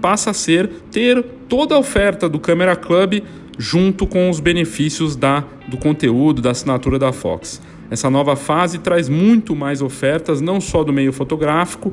passa 0.00 0.30
a 0.30 0.34
ser 0.34 0.68
ter 0.90 1.22
toda 1.48 1.74
a 1.74 1.78
oferta 1.78 2.28
do 2.28 2.38
Camera 2.38 2.76
Club 2.76 3.22
junto 3.58 4.06
com 4.06 4.30
os 4.30 4.38
benefícios 4.40 5.16
da, 5.16 5.44
do 5.66 5.76
conteúdo, 5.76 6.40
da 6.40 6.52
assinatura 6.52 6.98
da 6.98 7.12
Fox. 7.12 7.60
Essa 7.90 8.08
nova 8.10 8.36
fase 8.36 8.78
traz 8.78 9.08
muito 9.08 9.56
mais 9.56 9.82
ofertas, 9.82 10.40
não 10.40 10.60
só 10.60 10.84
do 10.84 10.92
meio 10.92 11.12
fotográfico, 11.12 11.92